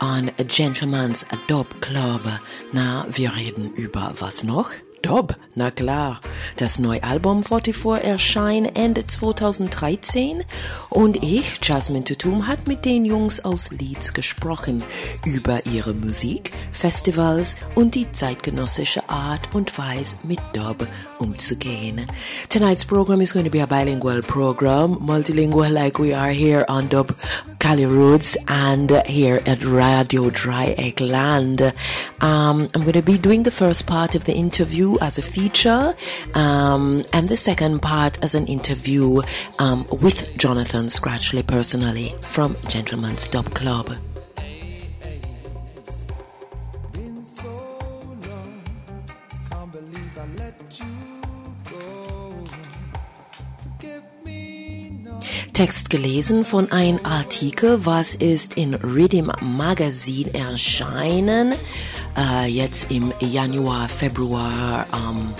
on 0.00 0.30
a 0.38 0.44
Gentleman's 0.44 1.24
Dub 1.48 1.80
Club. 1.80 2.24
Na, 2.72 3.04
wir 3.08 3.34
reden 3.34 3.74
über 3.74 4.12
was 4.20 4.44
noch? 4.44 4.70
Dub, 5.02 5.34
na 5.56 5.72
klar. 5.72 6.20
Das 6.56 6.78
neue 6.78 7.02
Album 7.02 7.42
44 7.42 8.04
erscheint 8.04 8.78
Ende 8.78 9.08
2013 9.08 10.44
und 10.88 11.22
ich, 11.24 11.58
Jasmine 11.60 12.04
Tutum, 12.04 12.46
hat 12.46 12.68
mit 12.68 12.84
den 12.84 13.04
Jungs 13.04 13.44
aus 13.44 13.72
Leeds 13.72 14.12
gesprochen 14.12 14.84
über 15.24 15.66
ihre 15.66 15.94
Musik, 15.94 16.52
Festivals 16.70 17.56
und 17.74 17.96
die 17.96 18.10
zeitgenössische 18.12 19.08
Art 19.08 19.52
und 19.52 19.76
Weise 19.76 20.16
mit 20.22 20.38
Dub 20.52 20.86
Tonight's 22.48 22.84
program 22.84 23.20
is 23.20 23.32
going 23.32 23.44
to 23.44 23.50
be 23.50 23.60
a 23.60 23.66
bilingual 23.66 24.22
program, 24.22 24.96
multilingual 24.96 25.72
like 25.72 25.98
we 25.98 26.12
are 26.12 26.30
here 26.30 26.64
on 26.68 26.88
Dub 26.88 27.16
Cali 27.58 27.86
Roots 27.86 28.36
and 28.46 28.90
here 29.06 29.40
at 29.46 29.64
Radio 29.64 30.30
Dreieckland. 30.30 31.74
Um, 32.20 32.68
I'm 32.74 32.82
going 32.82 32.92
to 32.92 33.02
be 33.02 33.18
doing 33.18 33.42
the 33.42 33.50
first 33.50 33.86
part 33.86 34.14
of 34.14 34.24
the 34.24 34.34
interview 34.34 34.98
as 35.00 35.18
a 35.18 35.22
feature 35.22 35.94
um, 36.34 37.04
and 37.12 37.28
the 37.28 37.36
second 37.36 37.80
part 37.80 38.22
as 38.22 38.34
an 38.34 38.46
interview 38.46 39.22
um, 39.58 39.86
with 40.02 40.36
Jonathan 40.36 40.86
Scratchley 40.86 41.46
personally 41.46 42.14
from 42.22 42.54
Gentleman's 42.68 43.28
Dub 43.28 43.52
Club. 43.54 43.96
Text 55.54 55.88
gelesen 55.88 56.44
von 56.44 56.72
einem 56.72 56.98
Artikel, 57.04 57.86
was 57.86 58.16
ist 58.16 58.54
in 58.54 58.74
Rhythm 58.74 59.30
Magazine 59.40 60.34
erschienen, 60.34 61.54
äh, 62.16 62.46
jetzt 62.46 62.90
im 62.90 63.12
Januar, 63.20 63.88
Februar, 63.88 64.84
ähm, 64.92 65.32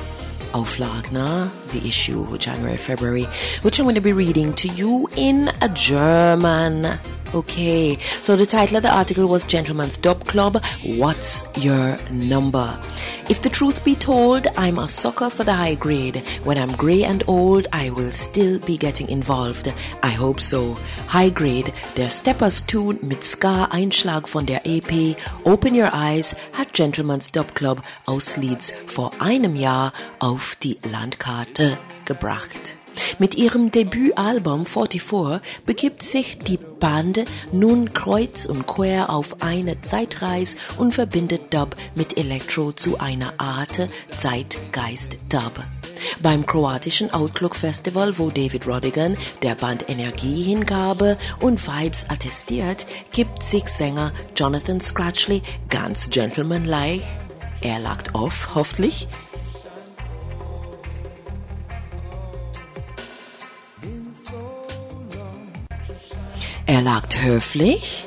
Auflag, 0.53 1.11
ne? 1.11 1.51
The 1.73 1.89
issue, 1.89 2.25
January, 2.39 2.79
February, 2.79 3.27
which 3.63 3.81
I'm 3.81 3.83
going 3.83 3.97
to 3.97 4.01
be 4.01 4.13
reading 4.13 4.55
to 4.55 4.69
you 4.69 5.09
in 5.17 5.51
German. 5.75 6.87
Okay, 7.35 7.97
so 7.99 8.37
the 8.37 8.47
title 8.47 8.77
of 8.77 8.85
the 8.85 8.95
article 8.95 9.27
was 9.27 9.45
Gentleman's 9.45 9.99
Dub 9.99 10.25
Club. 10.25 10.63
What's 10.85 11.43
your 11.59 11.97
number? 12.13 12.79
If 13.29 13.43
the 13.43 13.49
truth 13.51 13.83
be 13.83 13.97
told, 13.97 14.47
I'm 14.57 14.79
a 14.79 14.89
sucker 14.89 15.31
for 15.31 15.43
the 15.43 15.53
high 15.53 15.75
grade. 15.75 16.23
When 16.45 16.57
I'm 16.57 16.71
grey 16.77 17.03
and 17.03 17.25
old, 17.27 17.67
I 17.73 17.91
will 17.91 18.13
still 18.13 18.61
be 18.61 18.77
getting 18.77 19.09
involved. 19.09 19.67
I 20.01 20.11
hope 20.11 20.41
so. 20.41 20.77
High 21.09 21.31
grade, 21.31 21.73
der 21.97 22.09
Steppers 22.09 22.65
Tune 22.67 23.01
mit 23.03 23.25
Ska-Einschlag 23.25 24.29
von 24.29 24.47
der 24.47 24.61
EP 24.65 25.17
Open 25.43 25.75
Your 25.75 25.91
Eyes 25.93 26.37
hat 26.53 26.73
Gentleman's 26.73 27.33
Dub 27.33 27.53
Club 27.57 27.83
aus 28.07 28.37
Leeds 28.37 28.73
vor 28.87 29.11
einem 29.19 29.57
Jahr 29.57 29.93
auf 30.21 30.55
die 30.63 30.79
Landkarte 30.89 31.79
gebracht. 32.05 32.77
Mit 33.19 33.37
ihrem 33.37 33.71
Debütalbum 33.71 34.67
44 34.67 35.41
begibt 35.67 36.03
sich 36.03 36.39
die 36.39 36.59
Band 36.81 37.25
nun 37.53 37.93
kreuz 37.93 38.47
und 38.47 38.67
quer 38.67 39.11
auf 39.11 39.43
eine 39.43 39.81
Zeitreise 39.83 40.57
und 40.77 40.95
verbindet 40.95 41.55
Dub 41.55 41.77
mit 41.95 42.19
Elektro 42.19 42.73
zu 42.73 42.99
einer 42.99 43.35
Art 43.39 43.89
Zeitgeist-Dub. 44.17 45.53
Beim 46.21 46.45
kroatischen 46.45 47.13
Outlook 47.13 47.57
Festival, 47.57 48.19
wo 48.19 48.31
David 48.31 48.67
Rodigan 48.67 49.17
der 49.43 49.55
Band 49.55 49.89
Energie 49.89 50.43
hingabe 50.43 51.17
und 51.41 51.67
Vibes 51.67 52.07
attestiert, 52.09 52.87
gibt 53.13 53.43
sich 53.43 53.65
Sänger 53.69 54.13
Jonathan 54.37 54.81
Scratchley 54.81 55.43
ganz 55.71 56.11
gentlemanlike. 56.11 57.05
Er 57.61 57.79
lagt 57.79 58.15
auf, 58.15 58.55
hoffentlich, 58.55 59.09
lagt 66.81 67.23
höflich, 67.23 68.07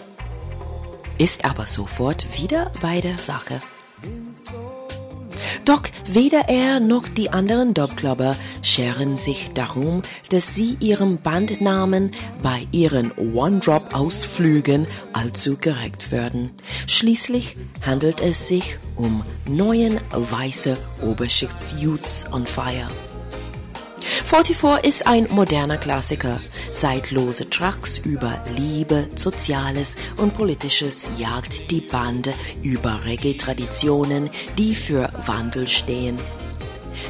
ist 1.18 1.46
aber 1.46 1.66
sofort 1.66 2.40
wieder 2.40 2.72
bei 2.82 3.02
der 3.02 3.18
Sache. 3.18 3.60
Doch 5.66 5.82
weder 6.08 6.48
er 6.48 6.80
noch 6.80 7.08
die 7.08 7.30
anderen 7.30 7.74
Dogclubber 7.74 8.36
scheren 8.62 9.18
sich 9.18 9.50
darum, 9.54 10.02
dass 10.30 10.56
sie 10.56 10.78
ihrem 10.80 11.22
Bandnamen 11.22 12.12
bei 12.42 12.68
ihren 12.72 13.12
One-Drop-Ausflügen 13.18 14.88
allzu 15.14 15.58
gerecht 15.58 16.12
werden. 16.12 16.52
Schließlich 16.88 17.58
handelt 17.86 18.22
es 18.22 18.48
sich 18.48 18.80
um 18.96 19.24
neuen 19.46 20.00
weiße 20.12 20.78
Oberschichts-Youths 21.02 22.32
on 22.32 22.46
Fire. 22.46 22.88
44 24.26 24.84
ist 24.84 25.08
ein 25.08 25.28
moderner 25.30 25.78
Klassiker. 25.78 26.42
Zeitlose 26.72 27.50
Tracks 27.50 28.00
über 28.00 28.42
Liebe, 28.58 29.08
Soziales 29.16 29.96
und 30.18 30.36
Politisches 30.36 31.10
jagt 31.18 31.72
die 31.72 31.82
Bande 31.82 32.34
über 32.62 33.06
Reggae-Traditionen, 33.06 34.30
die 34.58 34.76
für 34.76 35.10
Wandel 35.26 35.68
stehen. 35.68 36.18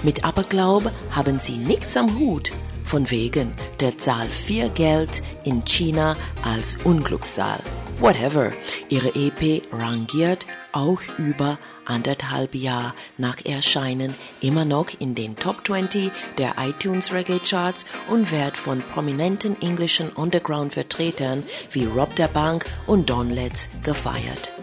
Mit 0.04 0.26
Aberglaube 0.26 0.92
haben 1.12 1.40
sie 1.40 1.58
nichts 1.58 1.98
am 1.98 2.20
Hut, 2.20 2.52
von 2.84 3.10
wegen 3.10 3.54
der 3.80 3.98
Zahl 3.98 4.28
4 4.30 4.70
Geld 4.70 5.24
in 5.44 5.64
China 5.66 6.16
als 6.44 6.78
Unglückszahl. 6.84 7.60
Whatever, 8.00 8.52
ihre 8.90 9.16
EP 9.16 9.64
rangiert 9.72 10.46
auch 10.78 11.02
über 11.18 11.58
anderthalb 11.86 12.54
Jahr 12.54 12.94
nach 13.18 13.44
Erscheinen 13.44 14.14
immer 14.42 14.64
noch 14.64 14.88
in 15.00 15.16
den 15.16 15.36
Top 15.36 15.66
20 15.66 16.12
der 16.38 16.56
iTunes 16.60 17.12
Reggae 17.12 17.40
Charts 17.40 17.86
und 18.08 18.32
wird 18.32 18.58
von 18.58 18.84
prominenten 18.84 19.60
englischen 19.62 20.10
Underground-Vertretern 20.10 21.44
wie 21.72 21.86
Rob 21.86 22.16
der 22.16 22.28
Bank 22.28 22.66
und 22.86 23.10
Don 23.10 23.32
Letts 23.32 23.70
gefeiert. 23.84 24.54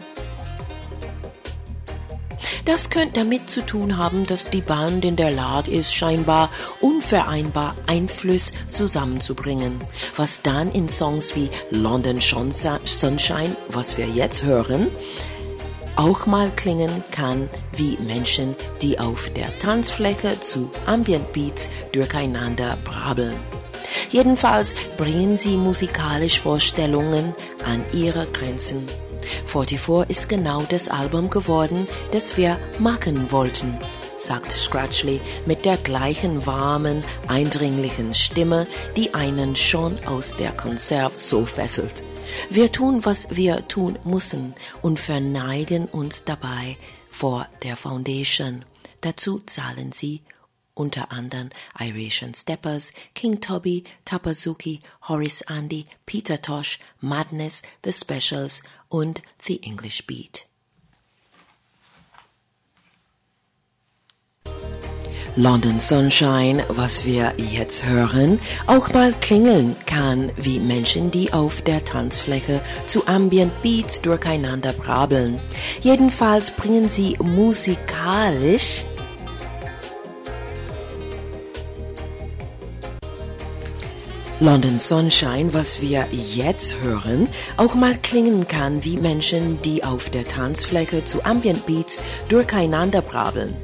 Das 2.64 2.88
könnte 2.88 3.20
damit 3.20 3.50
zu 3.50 3.60
tun 3.66 3.98
haben, 3.98 4.24
dass 4.24 4.48
die 4.48 4.62
Band 4.62 5.04
in 5.04 5.16
der 5.16 5.30
Lage 5.30 5.70
ist, 5.70 5.94
scheinbar 5.94 6.48
unvereinbar 6.80 7.76
Einfluss 7.86 8.52
zusammenzubringen, 8.68 9.76
was 10.16 10.40
dann 10.40 10.72
in 10.72 10.88
Songs 10.88 11.36
wie 11.36 11.50
London 11.70 12.20
Sunshine, 12.20 13.56
was 13.68 13.98
wir 13.98 14.06
jetzt 14.06 14.44
hören, 14.44 14.90
auch 15.96 16.26
mal 16.26 16.50
klingen 16.56 17.04
kann 17.10 17.48
wie 17.72 17.96
Menschen, 17.98 18.56
die 18.82 18.98
auf 18.98 19.30
der 19.30 19.56
Tanzfläche 19.58 20.40
zu 20.40 20.70
Ambient 20.86 21.32
Beats 21.32 21.68
durcheinander 21.92 22.76
brabbeln. 22.84 23.34
Jedenfalls 24.10 24.74
bringen 24.96 25.36
sie 25.36 25.56
musikalisch 25.56 26.40
Vorstellungen 26.40 27.34
an 27.64 27.84
ihre 27.92 28.26
Grenzen. 28.26 28.86
44 29.46 30.10
ist 30.10 30.28
genau 30.28 30.62
das 30.68 30.88
Album 30.88 31.30
geworden, 31.30 31.86
das 32.10 32.36
wir 32.36 32.58
machen 32.78 33.30
wollten, 33.32 33.78
sagt 34.18 34.52
Scratchley 34.52 35.20
mit 35.46 35.64
der 35.64 35.76
gleichen 35.76 36.46
warmen, 36.46 37.04
eindringlichen 37.28 38.14
Stimme, 38.14 38.66
die 38.96 39.14
einen 39.14 39.56
schon 39.56 39.96
aus 40.06 40.36
der 40.36 40.52
Konserve 40.52 41.16
so 41.16 41.44
fesselt. 41.44 42.02
Wir 42.50 42.70
tun, 42.72 43.04
was 43.04 43.28
wir 43.30 43.68
tun 43.68 43.98
müssen 44.04 44.54
und 44.82 44.98
verneigen 45.00 45.86
uns 45.86 46.24
dabei 46.24 46.76
vor 47.10 47.46
der 47.62 47.76
Foundation. 47.76 48.64
Dazu 49.00 49.40
zahlen 49.40 49.92
sie 49.92 50.22
unter 50.74 51.12
anderem 51.12 51.50
Iratian 51.78 52.34
Steppers, 52.34 52.92
King 53.14 53.40
Toby, 53.40 53.84
Tapazuki, 54.04 54.80
Horace 55.08 55.42
Andy, 55.42 55.84
Peter 56.04 56.40
Tosh, 56.40 56.78
Madness, 57.00 57.62
The 57.84 57.92
Specials 57.92 58.62
und 58.88 59.22
The 59.42 59.62
English 59.62 60.06
Beat. 60.06 60.46
London 65.36 65.80
Sunshine, 65.80 66.64
was 66.68 67.04
wir 67.04 67.32
jetzt 67.36 67.84
hören, 67.84 68.38
auch 68.68 68.92
mal 68.92 69.12
klingeln 69.20 69.74
kann 69.84 70.30
wie 70.36 70.60
Menschen, 70.60 71.10
die 71.10 71.32
auf 71.32 71.60
der 71.62 71.84
Tanzfläche 71.84 72.60
zu 72.86 73.08
Ambient 73.08 73.52
Beats 73.60 74.00
durcheinander 74.00 74.72
brabbeln. 74.72 75.40
Jedenfalls 75.80 76.52
bringen 76.52 76.88
sie 76.88 77.16
musikalisch 77.20 78.84
London 84.38 84.78
Sunshine, 84.78 85.52
was 85.52 85.80
wir 85.80 86.06
jetzt 86.12 86.80
hören, 86.82 87.26
auch 87.56 87.74
mal 87.74 87.96
klingen 87.96 88.46
kann 88.46 88.84
wie 88.84 88.98
Menschen, 88.98 89.60
die 89.62 89.82
auf 89.82 90.10
der 90.10 90.24
Tanzfläche 90.24 91.02
zu 91.02 91.24
Ambient 91.24 91.66
Beats 91.66 92.00
durcheinander 92.28 93.02
brabbeln. 93.02 93.56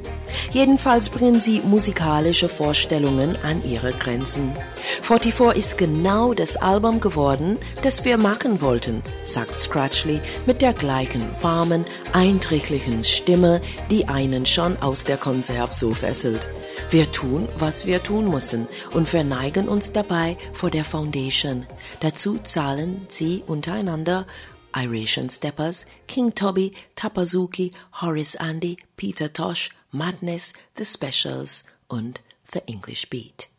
Jedenfalls 0.51 1.09
bringen 1.09 1.39
sie 1.39 1.61
musikalische 1.61 2.49
Vorstellungen 2.49 3.37
an 3.43 3.63
ihre 3.63 3.93
Grenzen. 3.93 4.53
44 5.01 5.57
ist 5.57 5.77
genau 5.77 6.33
das 6.33 6.57
Album 6.57 6.99
geworden, 6.99 7.57
das 7.83 8.03
wir 8.03 8.17
machen 8.17 8.61
wollten, 8.61 9.01
sagt 9.23 9.57
Scratchley 9.57 10.19
mit 10.45 10.61
der 10.61 10.73
gleichen 10.73 11.23
warmen, 11.41 11.85
einträglichen 12.11 13.05
Stimme, 13.05 13.61
die 13.89 14.09
einen 14.09 14.45
schon 14.45 14.75
aus 14.81 15.05
der 15.05 15.17
Konserve 15.17 15.73
so 15.73 15.93
fesselt. 15.93 16.49
Wir 16.89 17.09
tun, 17.11 17.47
was 17.57 17.85
wir 17.85 18.03
tun 18.03 18.29
müssen 18.29 18.67
und 18.93 19.07
verneigen 19.07 19.69
uns 19.69 19.93
dabei 19.93 20.35
vor 20.51 20.69
der 20.69 20.83
Foundation. 20.83 21.65
Dazu 22.01 22.39
zahlen 22.39 23.05
sie 23.07 23.43
untereinander 23.47 24.27
Iratian 24.75 25.29
Steppers, 25.29 25.85
King 26.07 26.33
Toby, 26.33 26.73
Tapazuki, 26.95 27.71
Horace 28.01 28.35
Andy, 28.35 28.77
Peter 28.95 29.31
Tosh, 29.31 29.69
Madness, 29.91 30.53
The 30.75 30.85
Specials 30.85 31.63
und 31.87 32.21
The 32.53 32.61
English 32.65 33.09
Beat. 33.09 33.49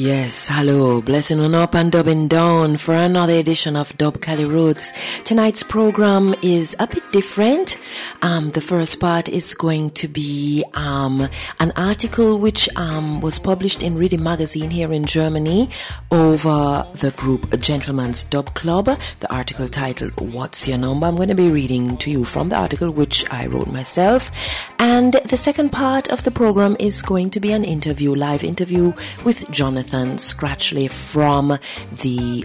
Yes, 0.00 0.48
hello, 0.48 1.02
blessing 1.02 1.40
on 1.40 1.56
up 1.56 1.74
and 1.74 1.90
dubbing 1.90 2.28
down 2.28 2.76
for 2.76 2.94
another 2.94 3.32
edition 3.32 3.74
of 3.74 3.92
Dub'Kali 3.98 4.48
Roots. 4.48 4.92
Tonight's 5.24 5.64
program 5.64 6.36
is 6.40 6.76
a 6.78 6.86
bit 6.86 7.10
different. 7.10 7.76
Um, 8.22 8.50
the 8.50 8.60
first 8.60 9.00
part 9.00 9.28
is 9.28 9.54
going 9.54 9.90
to 9.90 10.06
be 10.06 10.62
um, 10.74 11.28
an 11.58 11.72
article 11.74 12.38
which 12.38 12.68
um, 12.76 13.20
was 13.20 13.40
published 13.40 13.82
in 13.82 13.96
Riddim 13.96 14.20
Magazine 14.20 14.70
here 14.70 14.92
in 14.92 15.04
Germany 15.04 15.68
over 16.12 16.86
the 16.94 17.10
group 17.16 17.58
Gentleman's 17.58 18.22
Dub 18.22 18.54
Club. 18.54 18.84
The 19.18 19.34
article 19.34 19.66
titled 19.66 20.20
"What's 20.20 20.68
Your 20.68 20.78
Number?" 20.78 21.08
I'm 21.08 21.16
going 21.16 21.28
to 21.28 21.34
be 21.34 21.50
reading 21.50 21.96
to 21.96 22.10
you 22.12 22.24
from 22.24 22.50
the 22.50 22.56
article 22.56 22.92
which 22.92 23.28
I 23.32 23.48
wrote 23.48 23.66
myself, 23.66 24.30
and 24.78 25.14
the 25.14 25.36
second 25.36 25.70
part 25.70 26.06
of 26.12 26.22
the 26.22 26.30
program 26.30 26.76
is 26.78 27.02
going 27.02 27.30
to 27.30 27.40
be 27.40 27.50
an 27.50 27.64
interview, 27.64 28.14
live 28.14 28.44
interview 28.44 28.92
with 29.24 29.50
Jonathan. 29.50 29.87
Jonathan 29.88 30.18
Scratchley 30.18 30.90
from 30.90 31.58
the 32.02 32.44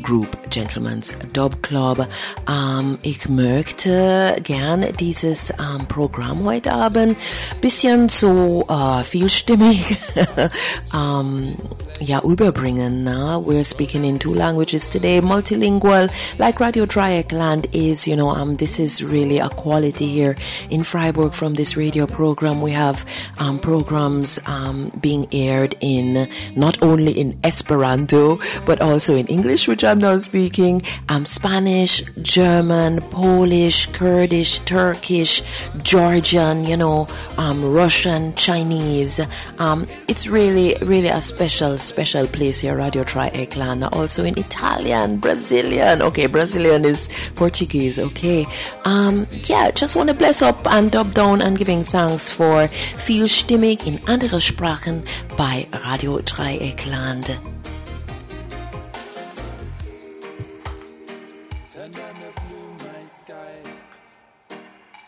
Group 0.00 0.50
Gentleman's 0.50 1.12
Dub 1.32 1.62
Club. 1.62 2.08
Ähm, 2.48 2.98
ich 3.02 3.28
möchte 3.28 4.36
gern 4.42 4.86
dieses 4.98 5.50
ähm, 5.50 5.86
Programm 5.88 6.44
heute 6.44 6.72
Abend 6.72 7.18
bisschen 7.60 8.08
so 8.08 8.66
äh, 8.68 9.04
vielstimmig 9.04 9.98
ähm, 10.94 11.54
ja 12.00 12.20
überbringen. 12.22 13.04
Na? 13.04 13.38
We're 13.38 13.64
speaking 13.64 14.04
in 14.04 14.18
two 14.18 14.34
languages 14.34 14.88
today, 14.88 15.20
multilingual, 15.20 16.10
like 16.38 16.60
Radio 16.60 16.86
Dreieckland 16.86 17.66
is. 17.72 18.06
You 18.06 18.16
know, 18.16 18.30
um, 18.30 18.56
this 18.56 18.78
is 18.78 19.02
really 19.02 19.38
a 19.38 19.48
quality 19.48 20.06
here 20.06 20.36
in 20.70 20.84
Freiburg 20.84 21.32
from 21.32 21.54
this 21.54 21.76
radio 21.76 22.06
program. 22.06 22.60
We 22.60 22.72
have 22.72 23.04
um, 23.38 23.58
programs 23.58 24.38
um, 24.46 24.90
being 25.00 25.26
aired 25.32 25.74
in 25.80 26.28
not 26.56 26.82
only 26.82 27.12
in 27.12 27.38
Esperanto 27.44 28.38
but 28.66 28.80
also 28.80 29.16
in 29.16 29.26
English, 29.26 29.68
which 29.68 29.84
I'm 29.84 29.98
now 29.98 30.18
speaking, 30.18 30.82
um, 31.08 31.24
Spanish, 31.24 32.02
German, 32.22 33.00
Polish, 33.10 33.86
Kurdish, 33.92 34.58
Turkish, 34.60 35.42
Georgian. 35.82 36.64
You 36.64 36.76
know, 36.76 37.06
um, 37.38 37.64
Russian, 37.64 38.34
Chinese. 38.34 39.20
Um, 39.58 39.86
it's 40.08 40.26
really, 40.26 40.74
really 40.82 41.08
a 41.08 41.20
special 41.20 41.78
special 41.84 42.26
place 42.26 42.60
here, 42.60 42.76
Radio 42.76 43.04
Dreieckland. 43.04 43.88
Also 43.92 44.24
in 44.24 44.38
Italian, 44.38 45.18
Brazilian. 45.18 46.02
Okay, 46.02 46.26
Brazilian 46.26 46.84
is 46.84 47.08
Portuguese. 47.34 47.98
Okay. 47.98 48.46
Um, 48.84 49.26
yeah, 49.44 49.70
just 49.70 49.96
want 49.96 50.08
to 50.08 50.14
bless 50.14 50.42
up 50.42 50.66
and 50.66 50.90
dub 50.90 51.14
down 51.14 51.42
and 51.42 51.56
giving 51.56 51.84
thanks 51.84 52.30
for 52.30 52.66
viel 52.68 53.28
stimmig 53.28 53.86
in 53.86 53.98
andere 54.08 54.40
Sprachen 54.40 55.04
bei 55.36 55.66
Radio 55.86 56.18
Dreieckland. 56.20 57.36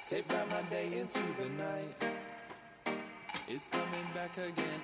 Take 0.06 0.28
back 0.28 0.48
my 0.50 0.62
day 0.70 0.86
into 1.00 1.20
the 1.36 1.48
night. 1.58 2.16
It's 3.48 3.68
coming 3.68 4.06
back 4.14 4.36
again, 4.38 4.75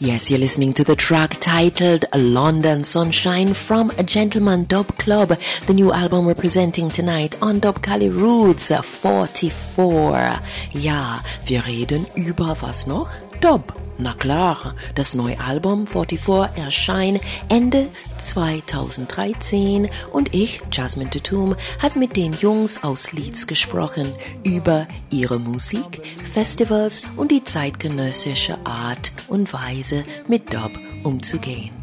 Yes, 0.00 0.30
you're 0.30 0.38
listening 0.38 0.74
to 0.74 0.84
the 0.84 0.94
track 0.94 1.38
titled 1.40 2.04
London 2.14 2.84
Sunshine 2.84 3.52
from 3.52 3.90
a 3.98 4.04
Gentleman 4.04 4.64
Dub 4.64 4.86
Club, 4.96 5.30
the 5.66 5.74
new 5.74 5.92
album 5.92 6.24
we're 6.24 6.36
presenting 6.36 6.88
tonight 6.88 7.36
on 7.42 7.60
Dub'Kali 7.60 8.08
Roots 8.08 8.70
uh, 8.70 8.80
44. 8.80 10.38
Ja, 10.70 11.20
wir 11.46 11.66
reden 11.66 12.06
über 12.14 12.56
was 12.60 12.86
noch? 12.86 13.27
Dub. 13.40 13.74
Na 14.00 14.12
klar, 14.12 14.74
das 14.94 15.14
neue 15.14 15.40
Album 15.40 15.86
44 15.86 16.56
erscheint 16.56 17.20
Ende 17.48 17.88
2013 18.18 19.88
und 20.12 20.34
ich, 20.34 20.60
Jasmine 20.70 21.10
Tatum, 21.10 21.56
hat 21.82 21.96
mit 21.96 22.16
den 22.16 22.32
Jungs 22.32 22.84
aus 22.84 23.12
Leeds 23.12 23.48
gesprochen 23.48 24.12
über 24.44 24.86
ihre 25.10 25.40
Musik, 25.40 26.00
Festivals 26.32 27.02
und 27.16 27.32
die 27.32 27.42
zeitgenössische 27.42 28.58
Art 28.64 29.10
und 29.26 29.52
Weise 29.52 30.04
mit 30.28 30.52
Dub 30.52 30.70
umzugehen. 31.02 31.77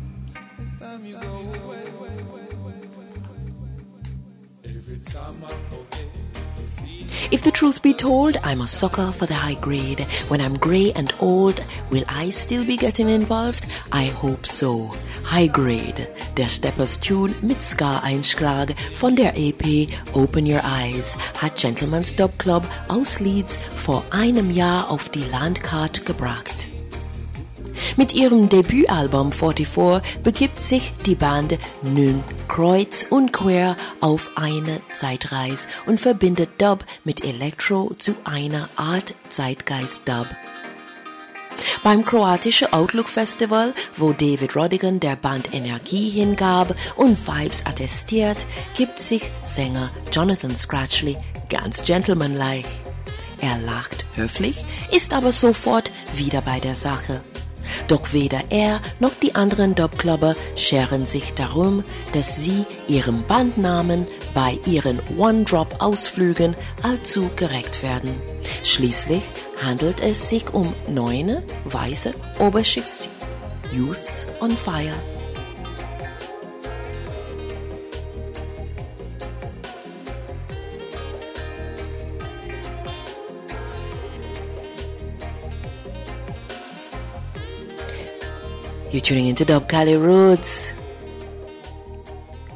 If 7.32 7.42
the 7.42 7.52
truth 7.52 7.82
be 7.82 7.94
told, 7.94 8.38
I'm 8.44 8.62
a 8.62 8.68
sucker 8.68 9.12
for 9.12 9.26
the 9.26 9.34
high 9.34 9.56
grade. 9.56 10.02
When 10.28 10.40
I'm 10.40 10.58
grey 10.60 10.92
and 10.96 11.12
old, 11.20 11.64
will 11.90 12.04
I 12.08 12.30
still 12.30 12.64
be 12.64 12.78
getting 12.78 13.10
involved? 13.10 13.66
I 13.92 14.06
hope 14.06 14.46
so. 14.46 14.92
High 15.24 15.48
Grade, 15.48 16.08
der 16.38 16.48
Steppers 16.48 17.00
Tune 17.00 17.34
mit 17.42 17.64
Ska-Einschlag 17.64 18.76
von 18.96 19.16
der 19.16 19.34
EP 19.36 19.90
Open 20.14 20.46
Your 20.46 20.62
Eyes 20.64 21.16
hat 21.42 21.58
Gentleman's 21.58 22.16
Dub 22.16 22.38
Club 22.38 22.64
aus 22.90 23.20
Leeds 23.20 23.58
vor 23.76 24.04
einem 24.12 24.52
Jahr 24.52 24.92
auf 24.92 25.10
die 25.10 25.24
Landkarte 25.24 26.02
gebracht. 26.02 26.75
Mit 27.98 28.14
ihrem 28.14 28.50
Debütalbum 28.50 29.32
44 29.32 30.22
begibt 30.24 30.60
sich 30.60 30.94
die 31.06 31.16
Band 31.16 31.58
nun 31.82 32.24
kreuz 32.48 33.06
und 33.10 33.34
quer 33.34 33.76
auf 34.02 34.32
eine 34.36 34.82
Zeitreise 34.92 35.68
und 35.86 36.00
verbindet 36.00 36.50
Dub 36.58 36.84
mit 37.04 37.24
Electro 37.24 37.94
zu 37.98 38.16
einer 38.24 38.70
Art 38.76 39.16
Zeitgeist-Dub. 39.30 40.28
Beim 41.84 42.04
kroatischen 42.04 42.74
Outlook 42.74 43.08
Festival, 43.08 43.74
wo 43.98 44.12
David 44.12 44.56
Rodigan 44.56 45.00
der 45.00 45.16
Band 45.16 45.54
Energie 45.54 46.10
hingab 46.10 46.76
und 46.96 47.28
Vibes 47.28 47.66
attestiert, 47.66 48.38
gibt 48.76 49.00
sich 49.00 49.32
Sänger 49.46 49.92
Jonathan 50.12 50.56
Scratchley 50.56 51.16
ganz 51.50 51.84
gentlemanlike. 51.84 52.68
Er 53.40 53.58
lacht 53.60 54.06
höflich, 54.16 54.66
ist 54.92 55.14
aber 55.14 55.32
sofort 55.32 55.92
wieder 56.16 56.42
bei 56.42 56.60
der 56.60 56.76
Sache. 56.76 57.22
Doch 57.88 58.14
weder 58.14 58.42
er 58.50 58.82
noch 59.00 59.14
die 59.22 59.36
anderen 59.36 59.76
Dubclubber 59.76 60.36
scheren 60.56 61.06
sich 61.06 61.34
darum, 61.34 61.84
dass 62.14 62.44
sie 62.44 62.66
ihrem 62.88 63.24
Bandnamen 63.24 64.08
bei 64.34 64.60
ihren 64.66 65.00
One-Drop-Ausflügen 65.18 66.56
allzu 66.84 67.30
gerecht 67.36 67.84
werden. 67.84 68.10
Schließlich 68.64 69.24
handelt 69.64 70.02
es 70.02 70.30
sich 70.30 70.54
um 70.54 70.74
neune 70.88 71.44
weiße 71.66 72.14
Oberschichts 72.40 73.10
Youths 73.72 74.28
on 74.40 74.56
Fire. 74.56 75.15
You're 88.96 89.02
tuning 89.02 89.28
into 89.28 89.44
Dub'Kali 89.44 90.02
Roots. 90.02 90.72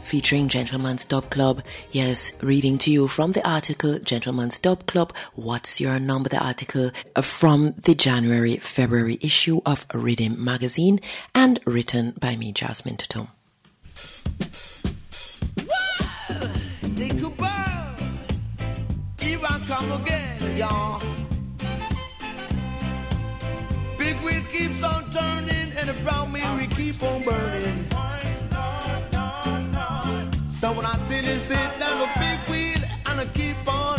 Featuring 0.02 0.47
Gentleman's 0.47 1.04
Dub 1.04 1.30
Club. 1.30 1.62
Yes, 1.91 2.32
reading 2.39 2.78
to 2.78 2.89
you 2.89 3.10
from 3.10 3.32
the 3.32 3.45
article 3.45 3.99
Gentleman's 3.99 4.58
Dub 4.58 4.86
Club. 4.86 5.13
What's 5.36 5.82
your 5.82 5.99
number? 5.99 6.30
The 6.30 6.41
article 6.41 6.91
uh, 7.13 7.21
from 7.23 7.73
the 7.84 7.93
January 7.93 8.56
February 8.56 9.17
issue 9.19 9.60
of 9.65 9.86
Riddim 9.89 10.38
magazine 10.38 11.02
and 11.36 11.60
written 11.65 12.12
by 12.12 12.38
me, 12.38 12.54
Jasmine 12.54 12.95
Tatum. 12.95 13.28
Big 24.10 24.17
wheel 24.22 24.41
keeps 24.52 24.82
on 24.82 25.12
turning, 25.12 25.72
and 25.78 25.88
the 25.88 25.93
brown 26.02 26.34
we 26.34 26.65
keep 26.65 27.04
on 27.04 27.22
burning. 27.22 27.86
So 30.60 30.74
when 30.74 30.84
I 30.84 30.98
tell 31.08 31.24
you 31.24 31.39
sit 31.41 31.80
down 31.80 32.00
the 32.00 32.10
big 32.17 32.39
wheel, 32.50 32.82
and 33.06 33.22
I 33.22 33.26
keep 33.36 33.67
on 33.67 33.98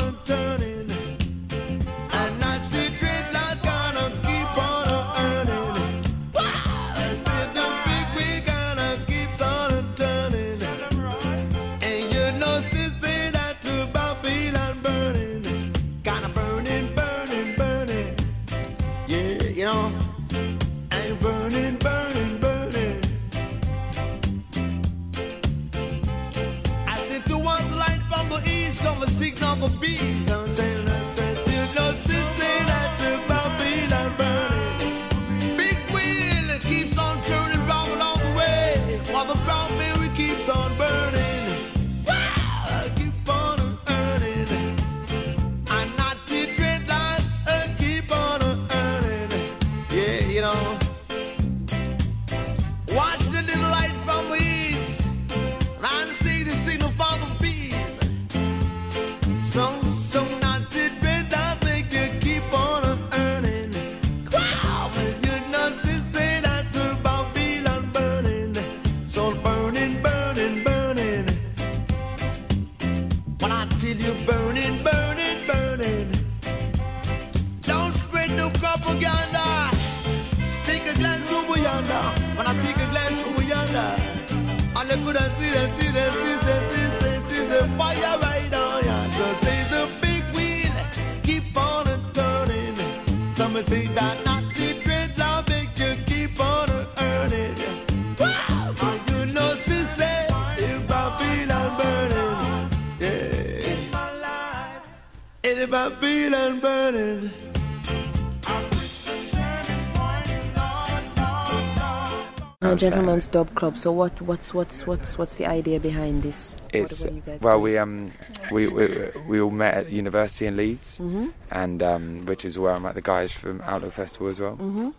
Now, 112.82 112.88
Gentleman's 112.90 113.28
Dub 113.28 113.54
Club. 113.54 113.78
So, 113.78 113.92
what, 113.92 114.20
what's, 114.22 114.54
what's, 114.54 114.86
what's, 114.86 115.18
what's 115.18 115.36
the 115.36 115.46
idea 115.46 115.78
behind 115.80 116.22
this? 116.22 116.56
It's 116.72 117.00
what, 117.02 117.10
what 117.10 117.14
you 117.16 117.20
guys 117.22 117.40
well, 117.40 117.54
doing? 117.58 117.62
we 117.62 117.78
um 117.78 118.12
we, 118.50 118.66
we 118.68 119.08
we 119.28 119.40
all 119.40 119.50
met 119.50 119.74
at 119.74 119.90
university 119.90 120.46
in 120.46 120.56
Leeds, 120.56 120.98
Mhm. 120.98 121.32
and 121.50 121.82
um, 121.82 122.26
which 122.26 122.44
is 122.44 122.58
where 122.58 122.72
I 122.72 122.78
met 122.78 122.94
the 122.94 123.02
guys 123.02 123.32
from 123.32 123.60
Outlook 123.64 123.92
Festival 123.92 124.28
as 124.28 124.40
well, 124.40 124.56
Mhm. 124.56 124.94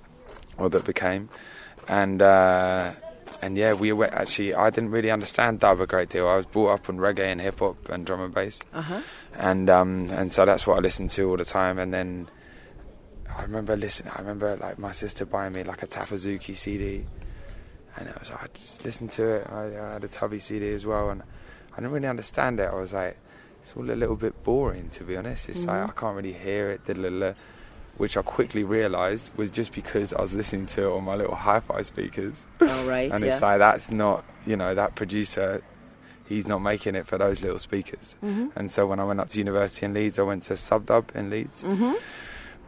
or 0.58 0.70
that 0.70 0.86
became, 0.86 1.30
and 1.88 2.22
uh, 2.22 2.92
and 3.42 3.58
yeah, 3.58 3.74
we 3.74 3.92
were 3.92 4.14
actually. 4.14 4.54
I 4.54 4.70
didn't 4.70 4.92
really 4.92 5.10
understand 5.12 5.60
dub 5.60 5.80
a 5.82 5.88
great 5.88 6.10
deal. 6.10 6.28
I 6.28 6.36
was 6.38 6.46
brought 6.46 6.74
up 6.74 6.90
on 6.90 6.98
reggae 6.98 7.32
and 7.32 7.42
hip 7.42 7.60
hop 7.60 7.90
and 7.90 8.06
drum 8.06 8.22
and 8.22 8.34
bass, 8.34 8.62
Uh-huh. 8.74 9.02
and 9.36 9.70
um, 9.70 10.10
and 10.12 10.32
so 10.32 10.46
that's 10.46 10.68
what 10.68 10.78
I 10.78 10.80
listened 10.82 11.10
to 11.12 11.30
all 11.30 11.38
the 11.38 11.46
time. 11.46 11.80
And 11.80 11.94
then 11.94 12.30
I 13.38 13.42
remember 13.44 13.76
listening. 13.76 14.14
I 14.16 14.20
remember 14.20 14.56
like 14.58 14.78
my 14.78 14.92
sister 14.92 15.26
buying 15.26 15.54
me 15.54 15.64
like 15.64 15.82
a 15.84 15.88
Tappa 15.88 16.16
Zukie 16.16 16.56
CD, 16.56 17.06
and 17.98 18.08
was 18.20 18.32
I 18.32 18.48
just 18.54 18.84
listened 18.86 19.12
to 19.12 19.26
it. 19.28 19.48
I, 19.52 19.66
I 19.66 19.94
had 19.94 20.04
a 20.04 20.08
Tubby 20.08 20.40
CD 20.40 20.74
as 20.74 20.86
well, 20.86 21.10
and 21.10 21.24
I 21.74 21.76
didn't 21.78 21.92
really 21.92 22.08
understand 22.08 22.60
it. 22.60 22.70
I 22.72 22.76
was 22.76 22.94
like, 22.94 23.18
it's 23.60 23.76
all 23.76 23.90
a 23.90 23.94
little 23.94 24.16
bit 24.16 24.44
boring 24.44 24.90
to 24.90 25.04
be 25.04 25.16
honest. 25.18 25.50
It's 25.50 25.66
Mhm. 25.66 25.68
like 25.68 25.90
I 25.90 26.00
can't 26.00 26.16
really 26.16 26.34
hear 26.34 26.72
it. 26.72 26.86
da-da-da-da," 26.86 27.34
Which 27.98 28.18
I 28.18 28.22
quickly 28.24 28.64
realised 28.64 29.30
was 29.36 29.52
just 29.52 29.74
because 29.74 30.14
I 30.14 30.22
was 30.22 30.34
listening 30.34 30.66
to 30.68 30.86
it 30.88 30.92
on 30.92 31.04
my 31.04 31.16
little 31.16 31.36
hi-fi 31.36 31.82
speakers. 31.84 32.48
All 32.62 32.86
right, 32.86 33.12
and 33.14 33.24
it's 33.24 33.42
like 33.42 33.60
that's 33.60 33.92
not, 33.92 34.24
you 34.48 34.56
know, 34.56 34.74
that 34.74 34.96
producer. 34.96 35.62
He's 36.26 36.48
not 36.48 36.60
making 36.60 36.96
it 36.96 37.06
for 37.06 37.18
those 37.18 37.42
little 37.42 37.60
speakers. 37.60 38.16
Mhm. 38.24 38.52
And 38.56 38.72
so 38.72 38.88
when 38.88 39.00
I 39.02 39.04
went 39.04 39.20
up 39.20 39.28
to 39.30 39.38
university 39.38 39.86
in 39.86 39.94
Leeds, 39.94 40.18
I 40.18 40.22
went 40.24 40.44
to 40.44 40.54
Subdub 40.54 41.14
in 41.14 41.30
Leeds 41.30 41.62
Mhm. 41.64 41.98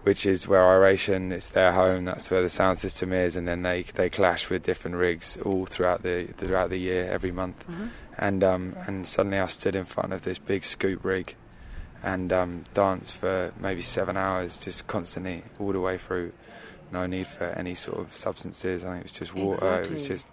Which 0.03 0.25
is 0.25 0.47
where 0.47 0.63
Iration 0.63 1.31
it's 1.31 1.47
their 1.47 1.71
home. 1.73 2.05
That's 2.05 2.29
where 2.29 2.41
the 2.41 2.49
sound 2.49 2.77
system 2.77 3.11
is, 3.13 3.35
and 3.35 3.47
then 3.47 3.63
they 3.63 3.83
they 3.83 4.09
clash 4.09 4.49
with 4.49 4.63
different 4.63 4.97
rigs 4.97 5.37
all 5.37 5.65
throughout 5.65 6.03
the 6.03 6.25
throughout 6.37 6.69
the 6.69 6.77
year, 6.77 7.09
every 7.09 7.31
month. 7.31 7.63
Mhm. 7.67 7.89
And 8.17 8.43
um, 8.43 8.75
and 8.87 9.07
suddenly 9.07 9.39
I 9.39 9.47
stood 9.47 9.75
in 9.75 9.85
front 9.85 10.13
of 10.13 10.21
this 10.21 10.37
big 10.39 10.63
scoop 10.63 11.03
rig, 11.03 11.35
and 12.03 12.31
um, 12.31 12.63
danced 12.73 13.13
for 13.15 13.53
maybe 13.59 13.81
seven 13.81 14.17
hours, 14.17 14.57
just 14.57 14.87
constantly 14.87 15.43
all 15.59 15.71
the 15.73 15.79
way 15.79 15.97
through. 15.97 16.31
No 16.91 17.07
need 17.07 17.25
for 17.25 17.45
any 17.45 17.73
sort 17.73 17.97
of 17.97 18.13
substances. 18.13 18.83
I 18.83 18.89
think 18.91 18.99
it 18.99 19.03
was 19.05 19.11
just 19.13 19.33
water. 19.33 19.81
It 19.81 19.89
was 19.89 20.07
just, 20.07 20.27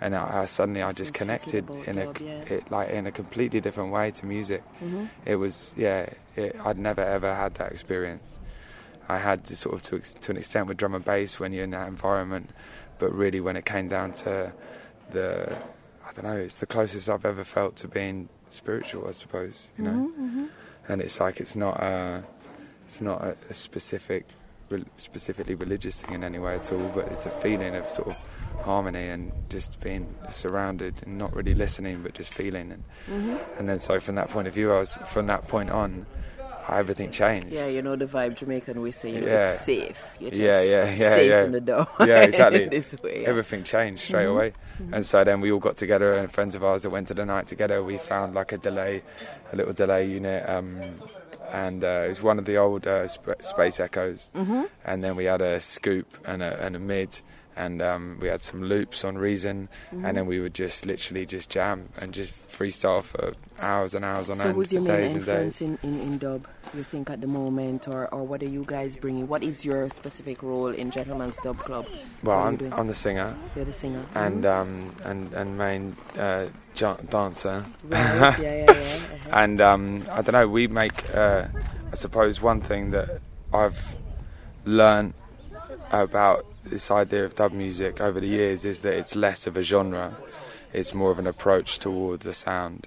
and 0.00 0.16
I, 0.16 0.42
I 0.42 0.44
suddenly 0.46 0.80
I 0.82 0.92
just 0.92 1.12
connected 1.12 1.68
in 1.86 1.98
a 1.98 2.06
dub, 2.06 2.20
yeah. 2.20 2.54
it, 2.54 2.70
like 2.70 2.88
in 2.88 3.06
a 3.06 3.12
completely 3.12 3.60
different 3.60 3.92
way 3.92 4.12
to 4.12 4.24
music. 4.24 4.62
Mhm. 4.82 5.10
It 5.26 5.36
was 5.36 5.74
yeah. 5.76 6.08
It, 6.34 6.56
I'd 6.64 6.78
never 6.78 7.02
ever 7.02 7.34
had 7.34 7.56
that 7.56 7.70
experience. 7.70 8.38
I 9.08 9.18
had 9.18 9.44
to 9.46 9.56
sort 9.56 9.74
of 9.76 9.82
to, 9.82 10.00
to 10.20 10.30
an 10.32 10.36
extent 10.36 10.66
with 10.66 10.76
drum 10.76 10.94
and 10.94 11.04
bass 11.04 11.38
when 11.38 11.52
you're 11.52 11.64
in 11.64 11.70
that 11.70 11.88
environment, 11.88 12.50
but 12.98 13.12
really 13.12 13.40
when 13.40 13.56
it 13.56 13.64
came 13.64 13.88
down 13.88 14.12
to 14.24 14.52
the, 15.10 15.56
I 16.06 16.12
don't 16.12 16.24
know, 16.24 16.36
it's 16.36 16.56
the 16.56 16.66
closest 16.66 17.08
I've 17.08 17.24
ever 17.24 17.44
felt 17.44 17.76
to 17.76 17.88
being 17.88 18.28
spiritual, 18.48 19.06
I 19.08 19.12
suppose. 19.12 19.70
You 19.78 19.84
know, 19.84 20.12
Mhm, 20.18 20.30
mhm. 20.30 20.48
and 20.88 21.00
it's 21.00 21.20
like 21.20 21.40
it's 21.40 21.54
not 21.56 21.78
a, 21.80 22.24
it's 22.86 23.00
not 23.00 23.22
a, 23.22 23.36
a 23.50 23.54
specific, 23.54 24.26
re- 24.70 24.84
specifically 24.96 25.54
religious 25.54 26.00
thing 26.00 26.14
in 26.14 26.24
any 26.24 26.38
way 26.38 26.54
at 26.56 26.72
all, 26.72 26.88
but 26.94 27.06
it's 27.12 27.26
a 27.26 27.30
feeling 27.30 27.74
of 27.76 27.88
sort 27.88 28.08
of 28.08 28.16
harmony 28.64 29.08
and 29.08 29.30
just 29.48 29.80
being 29.80 30.12
surrounded 30.30 30.94
and 31.04 31.16
not 31.18 31.32
really 31.34 31.54
listening, 31.54 32.02
but 32.02 32.14
just 32.14 32.32
feeling. 32.34 32.72
And 32.72 32.84
Mhm. 33.08 33.38
and 33.58 33.68
then 33.68 33.78
so 33.78 34.00
from 34.00 34.16
that 34.16 34.30
point 34.30 34.48
of 34.48 34.54
view, 34.54 34.72
I 34.72 34.78
was 34.80 34.94
from 35.06 35.26
that 35.26 35.46
point 35.46 35.70
on, 35.70 36.06
everything 36.68 37.10
changed. 37.10 37.48
Yeah, 37.52 37.66
you 37.68 37.82
know 37.82 37.96
the 37.96 38.06
vibe 38.06 38.36
Jamaican 38.36 38.80
we 38.80 38.90
say, 38.90 39.10
you 39.12 39.20
know, 39.20 39.26
Yeah. 39.26 39.48
it's 39.50 39.60
safe. 39.60 40.16
You're 40.20 40.30
just 40.30 40.40
yeah, 40.42 40.62
yeah, 40.62 40.84
yeah, 40.94 41.14
safe 41.14 41.30
yeah. 41.30 41.44
in 41.44 41.52
the 41.52 41.60
door. 41.60 41.86
Yeah, 42.00 42.20
exactly. 42.28 42.66
this 42.68 42.94
way. 43.02 43.22
yeah. 43.22 43.28
Everything 43.28 43.62
changed 43.64 44.02
straight 44.02 44.26
Mhm. 44.26 44.30
away. 44.32 44.52
Mhm. 44.82 44.92
And 44.96 45.06
so 45.06 45.24
then 45.24 45.40
we 45.40 45.50
all 45.52 45.58
got 45.60 45.76
together, 45.76 46.12
and 46.14 46.30
friends 46.30 46.54
of 46.54 46.62
ours 46.64 46.82
that 46.82 46.90
went 46.90 47.08
to 47.08 47.14
the 47.14 47.24
night 47.24 47.46
together, 47.46 47.82
we 47.82 47.98
found 47.98 48.34
like 48.34 48.52
a 48.52 48.58
delay, 48.58 49.02
a 49.52 49.56
little 49.56 49.72
delay 49.72 50.06
unit, 50.06 50.48
um, 50.48 50.80
and 51.52 51.84
uh, 51.84 52.02
it 52.06 52.08
was 52.08 52.22
one 52.22 52.38
of 52.38 52.44
the 52.44 52.56
old 52.56 52.86
uh, 52.86 53.06
sp- 53.06 53.40
Space 53.40 53.78
Echoes. 53.80 54.30
Mhm. 54.34 54.68
And 54.84 55.04
then 55.04 55.16
we 55.16 55.24
had 55.26 55.40
a 55.40 55.60
scoop 55.60 56.06
and 56.24 56.42
a, 56.42 56.58
and 56.64 56.74
a 56.76 56.78
mid, 56.80 57.20
and 57.56 57.80
um, 57.80 58.18
we 58.20 58.28
had 58.28 58.42
some 58.42 58.62
loops 58.62 59.04
on 59.04 59.16
Reason, 59.16 59.68
Mhm. 59.92 60.04
and 60.04 60.16
then 60.16 60.26
we 60.26 60.40
would 60.40 60.54
just 60.54 60.84
literally 60.84 61.24
just 61.26 61.48
jam 61.50 61.88
and 62.00 62.12
just 62.12 62.32
freestyle 62.50 63.02
for 63.02 63.32
hours 63.60 63.94
and 63.94 64.04
hours 64.04 64.28
on 64.30 64.36
So 64.36 64.48
end, 64.48 64.56
who's 64.56 64.72
your 64.72 64.82
main 64.82 65.10
influence 65.16 65.60
in, 65.62 65.78
in, 65.82 65.98
in 66.00 66.18
dub, 66.18 66.46
you 66.74 66.82
think, 66.82 67.08
at 67.10 67.20
the 67.20 67.26
moment? 67.26 67.88
Or, 67.88 68.12
or 68.14 68.24
what 68.24 68.42
are 68.42 68.48
you 68.48 68.64
guys 68.66 68.96
bringing? 68.96 69.26
What 69.28 69.42
is 69.42 69.64
your 69.64 69.88
specific 69.88 70.42
role 70.42 70.68
in 70.68 70.90
Gentleman's 70.90 71.38
Dub 71.38 71.58
Club? 71.58 71.86
Well, 72.22 72.36
What 72.38 72.60
are 72.62 72.64
you 72.64 72.72
I'm. 72.72 72.80
I'm 72.80 72.86
the 72.88 72.94
singer. 72.94 73.34
You're 73.54 73.64
the 73.64 73.72
singer. 73.72 74.04
And 74.14 74.44
Mhm. 74.44 74.60
um, 74.60 74.94
and 75.04 75.32
and 75.32 75.58
main 75.58 75.96
uh, 76.18 76.46
dancer. 77.10 77.64
Right, 77.84 78.38
yeah, 78.38 78.40
yeah, 78.40 78.64
yeah, 78.66 78.72
uh-huh. 78.72 79.30
and 79.32 79.60
um, 79.60 80.02
I 80.12 80.20
don't 80.22 80.32
know. 80.32 80.46
We 80.48 80.66
make, 80.68 81.14
uh, 81.14 81.46
I 81.92 81.94
suppose, 81.96 82.40
one 82.42 82.60
thing 82.60 82.90
that 82.90 83.20
I've 83.52 83.94
learned 84.66 85.14
about 85.90 86.44
this 86.70 86.90
idea 86.90 87.24
of 87.24 87.34
dub 87.34 87.52
music 87.52 88.00
over 88.00 88.20
the 88.20 88.26
years 88.26 88.64
is 88.64 88.80
that 88.80 88.94
it's 88.94 89.14
less 89.16 89.46
of 89.46 89.56
a 89.56 89.62
genre. 89.62 90.16
It's 90.72 90.92
more 90.94 91.10
of 91.10 91.18
an 91.18 91.26
approach 91.26 91.78
towards 91.78 92.26
a 92.26 92.34
sound, 92.34 92.86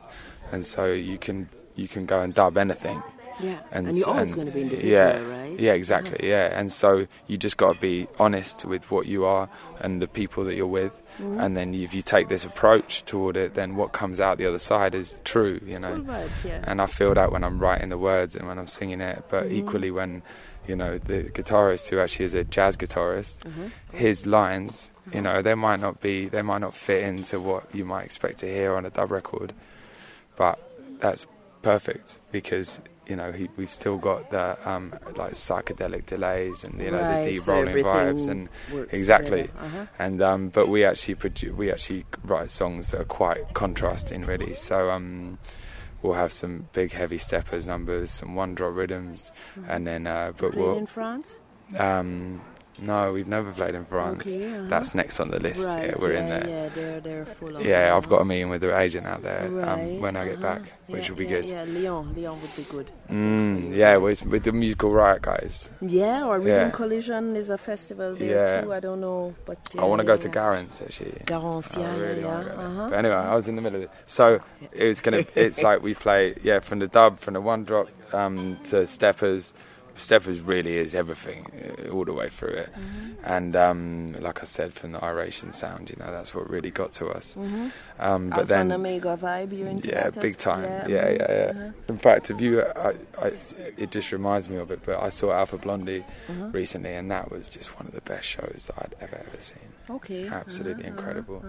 and 0.51 0.65
so 0.65 0.91
you 0.91 1.17
can 1.17 1.49
you 1.75 1.87
can 1.87 2.05
go 2.05 2.21
and 2.21 2.33
dub 2.33 2.57
anything. 2.57 3.01
Yeah, 3.41 3.59
and 3.71 3.95
you're 3.97 4.09
always 4.09 4.33
gonna 4.33 4.51
be 4.51 4.63
individual, 4.63 4.91
yeah, 4.91 5.21
right? 5.21 5.57
Yeah, 5.59 5.71
exactly. 5.71 6.27
Yeah, 6.29 6.59
and 6.59 6.73
so 6.73 7.07
you 7.27 7.37
just 7.37 7.55
got 7.55 7.75
to 7.75 7.81
be 7.81 8.07
honest 8.19 8.65
with 8.65 8.91
what 8.91 9.05
you 9.05 9.23
are 9.23 9.47
and 9.79 10.01
the 10.01 10.07
people 10.07 10.43
that 10.43 10.55
you're 10.55 10.67
with, 10.67 10.91
Mhm. 11.19 11.41
and 11.41 11.55
then 11.55 11.73
if 11.73 11.93
you 11.93 12.01
take 12.01 12.27
this 12.27 12.43
approach 12.43 13.05
toward 13.05 13.37
it, 13.37 13.53
then 13.53 13.77
what 13.77 13.93
comes 13.93 14.19
out 14.19 14.37
the 14.39 14.45
other 14.45 14.59
side 14.59 14.93
is 14.93 15.15
true. 15.23 15.61
You 15.65 15.79
know, 15.79 15.95
vibes, 16.01 16.43
yeah. 16.43 16.59
and 16.67 16.81
I 16.81 16.85
feel 16.85 17.13
that 17.13 17.31
when 17.31 17.45
I'm 17.45 17.59
writing 17.59 17.87
the 17.87 17.97
words 17.97 18.35
and 18.35 18.45
when 18.45 18.59
I'm 18.59 18.67
singing 18.67 18.99
it, 18.99 19.23
but 19.29 19.45
Mhm. 19.45 19.53
equally 19.53 19.89
when 19.91 20.21
you 20.69 20.75
know 20.81 20.97
the 21.11 21.19
guitarist 21.37 21.89
who 21.89 21.97
actually 21.99 22.25
is 22.25 22.35
a 22.35 22.43
jazz 22.57 22.77
guitarist, 22.77 23.37
Mhm. 23.39 23.71
his 24.05 24.19
lines, 24.37 24.91
you 25.15 25.21
know, 25.21 25.41
they 25.41 25.55
might 25.55 25.79
not 25.79 25.95
be, 26.07 26.15
they 26.35 26.43
might 26.51 26.61
not 26.67 26.73
fit 26.87 27.01
into 27.11 27.35
what 27.39 27.63
you 27.77 27.83
might 27.93 28.05
expect 28.05 28.35
to 28.43 28.45
hear 28.57 28.69
on 28.77 28.85
a 28.85 28.91
dub 28.97 29.09
record, 29.11 29.49
but 30.41 30.55
that's 31.01 31.25
perfect 31.61 32.19
because 32.31 32.79
you 33.07 33.15
know 33.15 33.31
he, 33.31 33.49
we've 33.57 33.71
still 33.81 33.97
got 33.97 34.29
the 34.29 34.45
um, 34.69 34.93
like 35.21 35.33
psychedelic 35.33 36.05
delays 36.05 36.63
and 36.63 36.79
you 36.79 36.91
know 36.91 37.01
Right, 37.01 37.23
the 37.25 37.31
deep 37.31 37.41
so 37.41 37.53
rolling 37.53 37.83
vibes 37.83 38.29
and 38.29 38.41
exactly 38.91 39.49
uh-huh. 39.59 39.85
and 39.97 40.21
um, 40.21 40.49
but 40.49 40.67
we 40.69 40.85
actually 40.85 41.15
produ- 41.15 41.55
we 41.55 41.71
actually 41.71 42.05
write 42.23 42.51
songs 42.51 42.91
that 42.91 43.01
are 43.01 43.11
quite 43.21 43.43
contrasting 43.55 44.25
really 44.31 44.53
so 44.53 44.91
um, 44.91 45.39
we'll 46.01 46.13
have 46.13 46.31
some 46.31 46.67
big 46.73 46.91
heavy 46.93 47.17
steppers 47.17 47.65
numbers 47.65 48.11
some 48.11 48.35
one 48.35 48.55
drop 48.55 48.73
rhythms 48.75 49.31
and 49.67 49.85
then 49.87 50.07
uh, 50.07 50.31
but 50.37 50.55
we'll 50.55 50.77
in 50.77 50.85
France? 50.85 51.39
um, 51.77 52.41
no, 52.81 53.13
we've 53.13 53.27
never 53.27 53.51
played 53.51 53.75
in 53.75 53.85
France. 53.85 54.21
Okay, 54.25 54.53
uh-huh. 54.53 54.67
That's 54.67 54.95
next 54.95 55.19
on 55.19 55.31
the 55.31 55.39
list. 55.39 55.59
Right, 55.59 55.87
yeah, 55.87 55.95
we're 55.99 56.13
in 56.13 56.29
there. 56.29 56.47
Yeah, 56.47 56.69
they're, 56.69 56.99
they're 56.99 57.25
full 57.25 57.61
Yeah, 57.61 57.95
I've 57.95 58.07
got 58.09 58.21
a 58.21 58.25
meeting 58.25 58.49
with 58.49 58.61
the 58.61 58.77
agent 58.77 59.05
out 59.07 59.23
there 59.23 59.49
Right, 59.49 59.67
um, 59.67 59.99
when 59.99 60.15
I 60.15 60.25
get 60.25 60.35
uh-huh. 60.35 60.59
back, 60.59 60.73
which 60.87 61.03
Yeah, 61.05 61.09
will 61.09 61.17
be 61.17 61.23
yeah, 61.25 61.29
good. 61.29 61.45
Yeah, 61.45 61.63
Leon, 61.63 62.15
Leon 62.15 62.41
would 62.41 62.55
be 62.55 62.63
good. 62.63 62.91
Mm, 63.09 63.75
yeah, 63.75 63.97
with, 63.97 64.25
with 64.25 64.43
the 64.43 64.51
musical 64.51 64.91
riot 64.91 65.21
guys. 65.21 65.69
Yeah, 65.81 66.25
or 66.25 66.39
Rhythm 66.39 66.67
Yeah. 66.67 66.71
Collision 66.71 67.35
is 67.35 67.49
a 67.49 67.57
festival 67.57 68.15
there 68.15 68.29
Yeah. 68.29 68.61
too. 68.61 68.73
I 68.73 68.79
don't 68.79 69.01
know, 69.01 69.35
but 69.45 69.57
I 69.77 69.83
want 69.85 69.99
to 69.99 70.05
go 70.05 70.13
yeah, 70.13 70.19
to 70.19 70.27
yeah. 70.27 70.33
Garance 70.33 70.81
actually. 70.81 71.11
Garance, 71.25 71.77
yeah, 71.77 71.95
yeah, 71.95 72.01
really 72.01 72.21
yeah, 72.21 72.43
go 72.43 72.49
uh-huh. 72.49 72.89
But 72.89 72.95
anyway, 72.99 73.15
I 73.15 73.35
was 73.35 73.47
in 73.47 73.55
the 73.55 73.61
middle 73.61 73.77
of 73.77 73.83
it. 73.83 73.91
So 74.05 74.39
it's 74.71 75.01
gonna. 75.01 75.25
It's 75.35 75.63
like 75.63 75.81
we 75.81 75.93
play. 75.93 76.35
Yeah, 76.43 76.59
from 76.59 76.79
the 76.79 76.87
dub, 76.87 77.19
from 77.19 77.33
the 77.33 77.41
one 77.41 77.63
drop 77.63 77.87
um, 78.13 78.57
to 78.65 78.85
steppers. 78.87 79.53
Steppers 79.95 80.39
really 80.39 80.77
is 80.77 80.95
everything, 80.95 81.45
uh, 81.87 81.89
all 81.91 82.05
the 82.05 82.13
way 82.13 82.29
through 82.29 82.49
it. 82.49 82.69
Mm-hmm. 82.71 83.09
And 83.25 83.55
um, 83.55 84.13
like 84.21 84.41
I 84.41 84.45
said, 84.45 84.73
from 84.73 84.93
the 84.93 85.03
Iration 85.03 85.51
sound, 85.53 85.89
you 85.89 85.95
know, 85.99 86.09
that's 86.11 86.33
what 86.33 86.49
really 86.49 86.71
got 86.71 86.93
to 86.93 87.07
us. 87.09 87.35
Mhm. 87.35 87.71
Um, 87.99 88.29
but 88.29 88.39
Alpha 88.39 88.47
then 88.47 88.71
Omega 88.71 89.17
vibe, 89.21 89.51
you 89.57 89.65
into 89.67 89.89
yeah, 89.89 90.09
that 90.09 90.21
big 90.21 90.37
time. 90.37 90.63
yeah, 90.63 90.87
Yeah, 90.87 91.09
yeah, 91.09 91.17
mhm, 91.17 91.19
yeah. 91.19 91.51
uh-huh. 91.61 91.71
In 91.89 91.97
fact, 91.97 92.29
if 92.31 92.39
you, 92.39 92.61
I, 92.63 92.93
I, 93.21 93.31
it 93.77 93.91
just 93.91 94.11
reminds 94.13 94.49
me 94.49 94.57
of 94.57 94.71
it. 94.71 94.79
But 94.85 95.01
I 95.03 95.09
saw 95.09 95.33
Alpha 95.33 95.57
Blondy 95.57 96.03
Mhm. 96.29 96.53
recently, 96.53 96.93
and 96.93 97.11
that 97.11 97.29
was 97.31 97.49
just 97.49 97.75
one 97.77 97.85
of 97.87 97.93
the 97.93 98.01
best 98.01 98.25
shows 98.25 98.67
that 98.67 98.75
I'd 98.81 98.95
ever 99.01 99.17
ever 99.17 99.41
seen. 99.41 99.67
Okay. 99.89 100.27
Absolutely 100.29 100.85
uh-huh, 100.85 100.93
incredible. 100.97 101.43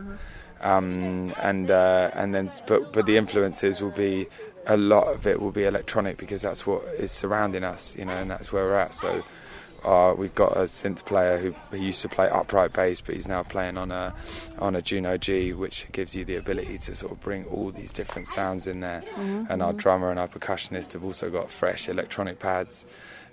Um, 0.63 1.33
and 1.43 1.71
uh, 1.71 2.11
and 2.15 2.35
then, 2.35 2.51
but 2.67 2.93
but 2.93 3.07
the 3.07 3.17
influences 3.17 3.81
will 3.81 3.93
be 3.93 4.27
a 4.67 4.77
lot 4.77 5.09
of 5.09 5.27
it 5.27 5.41
will 5.41 5.51
be 5.53 5.65
electronic 5.65 6.17
because 6.19 6.43
that's 6.43 6.67
what 6.67 6.85
is 6.99 7.11
surrounding 7.13 7.65
us, 7.65 7.97
you 7.97 8.05
know, 8.05 8.13
and 8.17 8.31
that's 8.31 8.53
where 8.53 8.65
we're 8.65 8.77
at. 8.77 8.95
So. 8.95 9.23
Uh, 9.83 10.13
we've 10.15 10.35
got 10.35 10.53
a 10.59 10.65
synth 10.65 11.07
player 11.07 11.39
who 11.39 11.55
he 11.75 11.87
used 11.87 12.03
to 12.03 12.09
play 12.11 12.29
upright 12.29 12.71
bass, 12.75 13.01
but 13.01 13.15
he's 13.15 13.27
now 13.27 13.43
playing 13.43 13.79
on 13.79 13.91
a 13.91 14.15
on 14.59 14.77
a 14.77 14.83
Juno 14.83 15.17
G, 15.17 15.55
which 15.55 15.87
gives 15.91 16.15
you 16.15 16.23
the 16.23 16.37
ability 16.37 16.77
to 16.77 16.95
sort 16.95 17.13
of 17.13 17.21
bring 17.23 17.47
all 17.47 17.71
these 17.71 17.91
different 17.91 18.29
sounds 18.29 18.67
in 18.67 18.81
there. 18.81 19.03
Mhm, 19.17 19.49
And 19.49 19.63
our 19.63 19.73
drummer 19.73 20.11
and 20.11 20.21
our 20.21 20.29
percussionist 20.29 20.93
have 20.93 21.03
also 21.03 21.31
got 21.31 21.51
fresh 21.51 21.89
electronic 21.89 22.39
pads. 22.39 22.85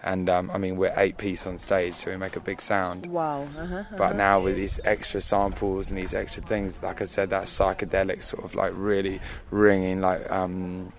And 0.01 0.29
um, 0.29 0.49
I 0.53 0.57
mean, 0.57 0.77
we're 0.77 0.93
eight 0.95 1.17
piece 1.17 1.45
on 1.45 1.57
stage, 1.57 1.95
so 1.95 2.11
we 2.11 2.15
make 2.15 2.37
a 2.37 2.39
big 2.39 2.61
sound. 2.61 3.07
Wow. 3.07 3.41
Uh-huh, 3.41 3.83
But 3.97 4.01
uh-huh. 4.01 4.13
now 4.13 4.39
with 4.39 4.55
these 4.55 4.79
extra 4.85 5.19
samples 5.19 5.89
and 5.89 5.97
these 5.97 6.13
extra 6.13 6.41
things, 6.43 6.81
like 6.81 7.01
I 7.01 7.05
said, 7.05 7.29
that 7.31 7.43
psychedelic 7.47 8.23
sort 8.23 8.45
of 8.45 8.55
like 8.55 8.71
really 8.73 9.19
ringing, 9.51 9.99
like 9.99 10.31
um, 10.31 10.93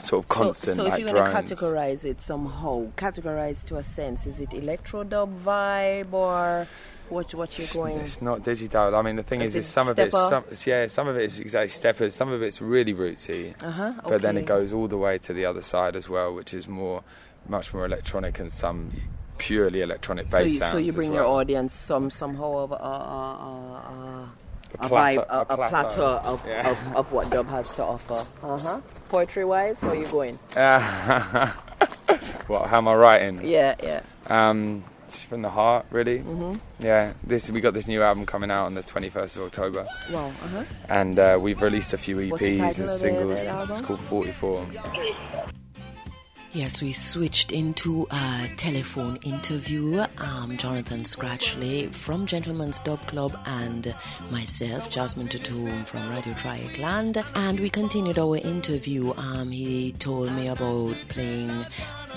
sort 0.00 0.24
of 0.24 0.28
constant 0.28 0.76
So, 0.76 0.82
so 0.84 0.88
like 0.88 1.00
if 1.00 1.06
you're 1.06 1.12
going 1.12 1.24
to 1.24 1.32
categorize 1.54 2.04
it 2.04 2.20
somehow, 2.20 2.86
categorize 2.96 3.64
to 3.66 3.76
a 3.76 3.82
sense, 3.84 4.26
is 4.26 4.40
it 4.40 4.52
electro 4.54 5.04
dub 5.04 5.30
vibe 5.40 6.12
or 6.12 6.66
What 7.08 7.32
what 7.34 7.56
you're 7.58 7.66
going? 7.72 7.96
It's 8.00 8.20
not 8.20 8.44
digital. 8.44 8.94
I 8.94 9.00
mean, 9.00 9.16
the 9.16 9.22
thing 9.22 9.40
Is 9.40 9.56
is, 9.56 9.64
is 9.64 9.72
some 9.72 9.88
of 9.88 9.98
it's 9.98 10.12
some, 10.12 10.44
yeah, 10.66 10.86
some 10.88 11.08
of 11.08 11.16
it 11.16 11.22
is 11.22 11.40
exactly 11.40 11.70
steppers. 11.70 12.14
Some 12.14 12.30
of 12.30 12.42
it's 12.42 12.60
really 12.60 12.92
rootsy, 12.92 13.54
Uh-huh, 13.62 13.94
but 14.04 14.20
then 14.20 14.36
it 14.36 14.44
goes 14.44 14.74
all 14.74 14.88
the 14.88 14.98
way 14.98 15.16
to 15.18 15.32
the 15.32 15.46
other 15.46 15.62
side 15.62 15.96
as 15.96 16.06
well, 16.10 16.34
which 16.34 16.52
is 16.52 16.68
more, 16.68 17.02
much 17.48 17.72
more 17.72 17.86
electronic 17.86 18.38
and 18.38 18.52
some 18.52 18.90
purely 19.38 19.80
electronic 19.80 20.26
bass 20.26 20.36
So 20.36 20.42
you, 20.42 20.58
sounds. 20.58 20.72
so 20.72 20.78
you 20.78 20.92
bring 20.92 21.10
well. 21.12 21.22
your 21.22 21.32
audience 21.40 21.72
some 21.72 22.10
somehow 22.10 22.58
of 22.58 22.72
a, 22.72 22.74
a, 22.74 22.88
a, 23.94 24.30
A 24.80 24.84
a, 24.84 24.88
vibe, 24.88 25.16
a, 25.28 25.36
a 25.36 25.40
a 25.40 25.44
plateau 25.56 25.68
plateau. 25.68 26.20
of, 26.24 26.46
Yeah. 26.46 26.70
of, 26.70 26.96
of 26.96 27.12
what 27.12 27.30
dub 27.30 27.48
has 27.48 27.72
to 27.76 27.84
offer. 27.84 28.24
Uh 28.46 28.58
huh. 28.58 28.80
Poetry 29.08 29.44
wise, 29.44 29.80
how 29.80 29.88
are 29.90 29.96
you 29.96 30.06
going? 30.06 30.34
what? 32.48 32.68
How 32.68 32.78
am 32.78 32.88
I 32.88 32.94
writing? 32.94 33.40
Yeah, 33.46 33.74
yeah. 33.82 34.02
Um, 34.28 34.84
from 35.08 35.40
the 35.42 35.48
heart, 35.48 35.86
really. 35.90 36.18
Mhm. 36.20 36.60
Yeah. 36.78 37.12
This 37.24 37.50
we 37.50 37.60
got 37.62 37.72
this 37.74 37.86
new 37.88 38.02
album 38.02 38.26
coming 38.26 38.50
out 38.50 38.66
on 38.66 38.74
the 38.74 38.82
21st 38.82 39.36
of 39.36 39.42
October. 39.44 39.86
Wow. 40.12 40.26
Uh 40.28 40.48
huh. 40.48 40.64
and 40.88 41.18
uh, 41.18 41.38
we've 41.40 41.62
released 41.62 41.94
a 41.94 41.98
few 41.98 42.16
EPs 42.16 42.30
What's 42.30 42.42
the 42.44 42.56
title 42.58 42.82
and 42.90 42.90
singles. 42.90 43.70
It's 43.70 43.80
called 43.80 44.00
44. 44.00 44.66
Yes, 46.52 46.80
we 46.80 46.92
switched 46.92 47.52
into 47.52 48.06
a 48.10 48.50
telephone 48.56 49.18
interview. 49.22 50.04
Um, 50.16 50.56
Jonathan 50.56 51.02
Scratchley 51.02 51.94
from 51.94 52.24
Gentleman's 52.24 52.80
Dub 52.80 53.06
Club 53.06 53.38
and 53.44 53.94
myself, 54.30 54.88
Jasmine 54.88 55.28
Tutum 55.28 55.84
from 55.86 56.08
Radio 56.08 56.32
Dreieckland. 56.32 57.22
And 57.34 57.60
we 57.60 57.68
continued 57.68 58.18
our 58.18 58.36
interview. 58.36 59.12
Um, 59.18 59.50
he 59.50 59.92
told 59.92 60.32
me 60.32 60.48
about 60.48 60.96
playing 61.08 61.66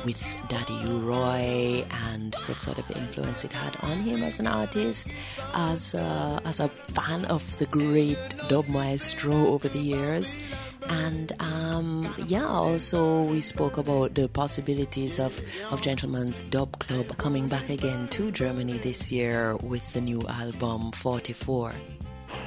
with 0.05 0.21
Daddy 0.47 0.85
Roy 0.85 1.85
and 2.09 2.35
what 2.45 2.59
sort 2.59 2.77
of 2.77 2.89
influence 2.91 3.43
it 3.43 3.53
had 3.53 3.75
on 3.81 3.99
him 3.99 4.23
as 4.23 4.39
an 4.39 4.47
artist, 4.47 5.09
as 5.53 5.93
a, 5.93 6.41
as 6.45 6.59
a 6.59 6.69
fan 6.69 7.25
of 7.25 7.57
the 7.57 7.65
great 7.67 8.17
dub 8.47 8.67
maestro 8.67 9.47
over 9.47 9.67
the 9.67 9.79
years. 9.79 10.37
And 10.87 11.31
um, 11.39 12.13
yeah, 12.25 12.47
also 12.47 13.23
we 13.23 13.41
spoke 13.41 13.77
about 13.77 14.15
the 14.15 14.27
possibilities 14.27 15.19
of, 15.19 15.39
of 15.71 15.81
Gentleman's 15.81 16.43
Dub 16.43 16.79
Club 16.79 17.17
coming 17.17 17.47
back 17.47 17.69
again 17.69 18.07
to 18.09 18.31
Germany 18.31 18.77
this 18.79 19.11
year 19.11 19.55
with 19.57 19.93
the 19.93 20.01
new 20.01 20.21
album 20.27 20.91
44. 20.91 21.73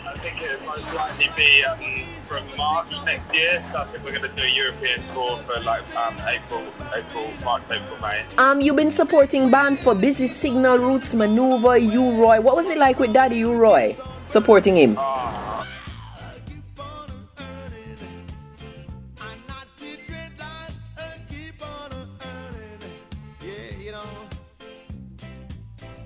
I 0.06 0.14
think 0.18 0.40
it 0.42 0.58
would 0.58 0.66
most 0.66 0.94
likely 0.94 1.30
be 1.36 1.64
um, 1.64 2.06
from 2.26 2.44
March 2.56 2.90
next 3.04 3.32
year. 3.34 3.62
So 3.72 3.78
I 3.78 3.84
think 3.86 4.04
we're 4.04 4.12
going 4.12 4.22
to 4.22 4.28
do 4.36 4.42
a 4.42 4.48
European 4.48 5.02
tour 5.12 5.38
for 5.46 5.60
like 5.60 5.84
um, 5.96 6.16
April, 6.26 6.62
April, 6.94 7.30
March, 7.44 7.62
April, 7.70 8.00
May. 8.00 8.24
Um, 8.38 8.60
you've 8.60 8.76
been 8.76 8.90
supporting 8.90 9.50
band 9.50 9.78
for 9.78 9.94
Busy 9.94 10.26
Signal, 10.26 10.78
Roots 10.78 11.14
Manuva, 11.14 11.80
U 11.92 12.14
Roy. 12.22 12.40
What 12.40 12.56
was 12.56 12.68
it 12.68 12.78
like 12.78 12.98
with 12.98 13.12
Daddy 13.12 13.38
U 13.38 13.54
Roy? 13.54 13.96
Supporting 14.24 14.76
him? 14.76 14.96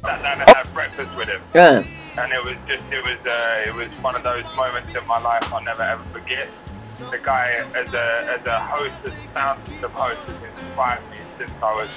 Sat 0.01 0.23
down 0.23 0.41
and 0.41 0.51
had 0.51 0.73
breakfast 0.73 1.17
with 1.17 1.29
him. 1.29 1.43
Yeah. 1.55 1.85
And 2.19 2.33
it 2.33 2.45
was 2.45 2.57
just 2.67 2.83
it 2.93 3.03
was 3.05 3.19
uh, 3.25 3.65
it 3.67 3.75
was 3.75 3.89
one 4.03 4.17
of 4.17 4.23
those 4.23 4.45
moments 4.57 4.91
in 4.95 5.07
my 5.07 5.21
life 5.21 5.53
I'll 5.53 5.63
never 5.63 5.83
ever 5.83 6.05
forget. 6.05 6.49
The 6.99 7.19
guy 7.23 7.65
as 7.77 7.95
a 7.95 8.39
as 8.39 8.45
a 8.45 8.59
host, 8.59 8.95
as 9.05 9.13
a 9.13 9.35
sound 9.35 9.67
system 9.69 9.93
host, 9.93 10.19
has 10.21 10.65
inspired 10.65 11.11
me 11.11 11.19
since 11.39 11.53
I 11.63 11.73
was 11.75 11.91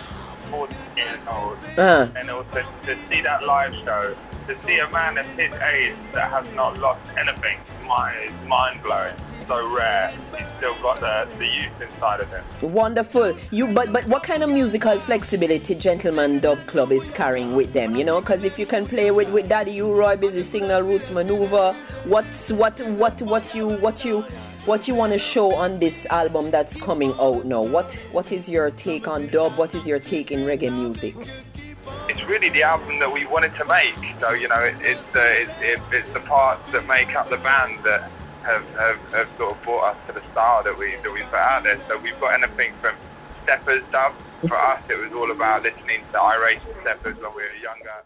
14 0.51 0.77
years 0.95 1.19
old. 1.27 1.57
Uh. 1.77 2.07
And 2.15 2.29
also 2.29 2.63
to 2.83 2.97
see 3.09 3.21
that 3.21 3.45
live 3.45 3.73
show, 3.83 4.15
to 4.47 4.59
see 4.59 4.77
a 4.77 4.89
man 4.91 5.17
of 5.17 5.25
his 5.25 5.53
age 5.61 5.95
that 6.13 6.29
has 6.29 6.47
not 6.53 6.77
lost 6.77 7.09
anything, 7.17 7.57
is 7.61 8.47
mind 8.47 8.83
blowing. 8.83 9.15
So 9.47 9.75
rare. 9.75 10.13
He's 10.37 10.47
still 10.57 10.75
got 10.81 10.99
the 10.99 11.27
the 11.37 11.45
youth 11.45 11.81
inside 11.81 12.19
of 12.19 12.29
him. 12.29 12.43
Wonderful. 12.73 13.35
You, 13.51 13.67
but 13.67 13.91
but 13.91 14.05
what 14.07 14.23
kind 14.23 14.43
of 14.43 14.49
musical 14.49 14.99
flexibility 14.99 15.75
Gentleman 15.75 16.39
Dub 16.39 16.65
Club 16.67 16.91
is 16.91 17.11
carrying 17.11 17.55
with 17.55 17.73
them? 17.73 17.95
You 17.95 18.03
know, 18.03 18.21
because 18.21 18.43
if 18.43 18.57
you 18.59 18.65
can 18.65 18.85
play 18.85 19.11
with 19.11 19.29
with 19.29 19.49
Daddy 19.49 19.71
U 19.73 19.93
Roy, 19.93 20.15
Busy 20.15 20.43
Signal, 20.43 20.81
Roots 20.81 21.09
Manuva, 21.09 21.75
what's 22.05 22.51
what 22.51 22.79
what 22.81 23.21
what 23.21 23.53
you 23.55 23.77
what 23.77 24.05
you 24.05 24.21
what 24.65 24.87
you 24.87 24.93
want 24.93 25.11
to 25.13 25.19
show 25.19 25.53
on 25.55 25.79
this 25.79 26.05
album 26.07 26.51
that's 26.51 26.77
coming 26.77 27.13
out 27.19 27.45
now? 27.45 27.63
What 27.63 27.93
what 28.11 28.31
is 28.31 28.47
your 28.47 28.71
take 28.71 29.07
on 29.07 29.27
dub? 29.27 29.57
What 29.57 29.75
is 29.75 29.87
your 29.87 29.99
take 29.99 30.31
in 30.31 30.45
reggae 30.45 30.71
music? 30.71 31.15
it's 32.09 32.23
really 32.25 32.49
the 32.49 32.63
album 32.63 32.99
that 32.99 33.11
we 33.11 33.25
wanted 33.25 33.55
to 33.55 33.65
make. 33.65 33.95
So 34.19 34.31
you 34.31 34.47
know, 34.47 34.59
it, 34.59 34.75
it's 34.81 35.01
the 35.13 35.41
it's, 35.41 35.51
it, 35.61 35.79
it's 35.91 36.09
the 36.11 36.19
parts 36.19 36.69
that 36.71 36.85
make 36.87 37.15
up 37.15 37.29
the 37.29 37.37
band 37.37 37.83
that 37.83 38.11
have, 38.43 38.65
have, 38.75 38.99
have 39.11 39.29
sort 39.37 39.53
of 39.53 39.63
brought 39.63 39.95
us 39.95 39.97
to 40.07 40.13
the 40.13 40.25
style 40.31 40.63
that 40.63 40.77
we 40.77 40.91
that 40.91 41.11
we 41.11 41.21
put 41.23 41.35
out 41.35 41.63
there. 41.63 41.79
So 41.87 41.97
we've 41.97 42.19
got 42.19 42.41
anything 42.41 42.73
from 42.81 42.95
steppers 43.43 43.83
dub. 43.91 44.13
For 44.47 44.57
us, 44.57 44.81
it 44.89 44.99
was 44.99 45.13
all 45.13 45.29
about 45.31 45.61
listening 45.61 46.01
to 46.11 46.19
Iration 46.19 46.67
Steppas 46.81 47.21
when 47.21 47.35
we 47.35 47.43
were 47.43 47.55
younger. 47.61 48.03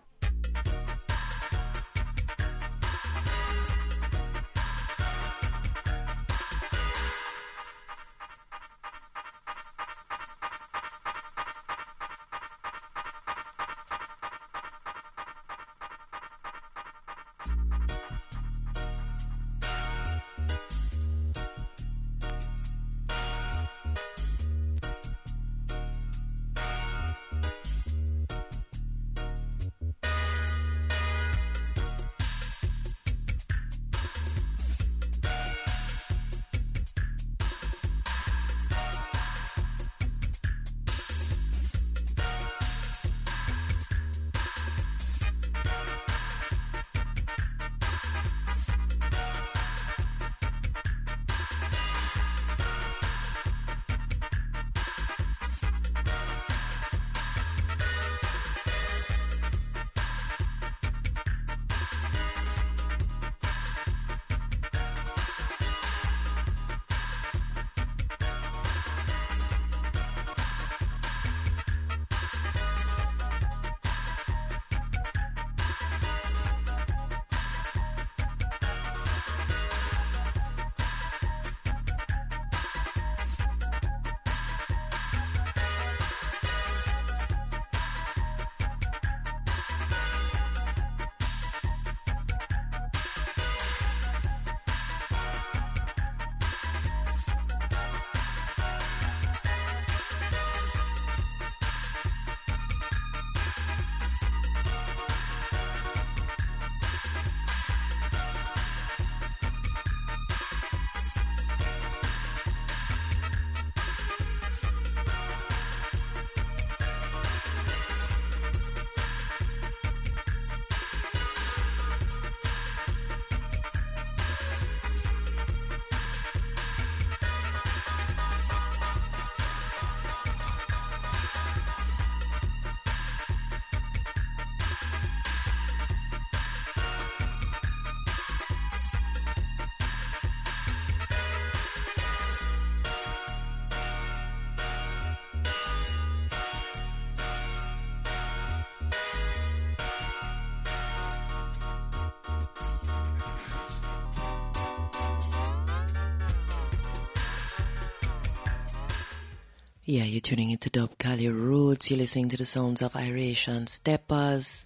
Yeah, 159.87 160.05
you're 160.05 160.19
tuning 160.19 160.49
into 160.49 160.71
Dub'Kali 160.71 161.31
Roots. 161.31 161.91
You're 161.91 161.99
listening 161.99 162.27
to 162.29 162.37
the 162.37 162.45
sounds 162.45 162.81
of 162.81 162.95
Iration 162.95 163.65
Steppas. 163.65 164.65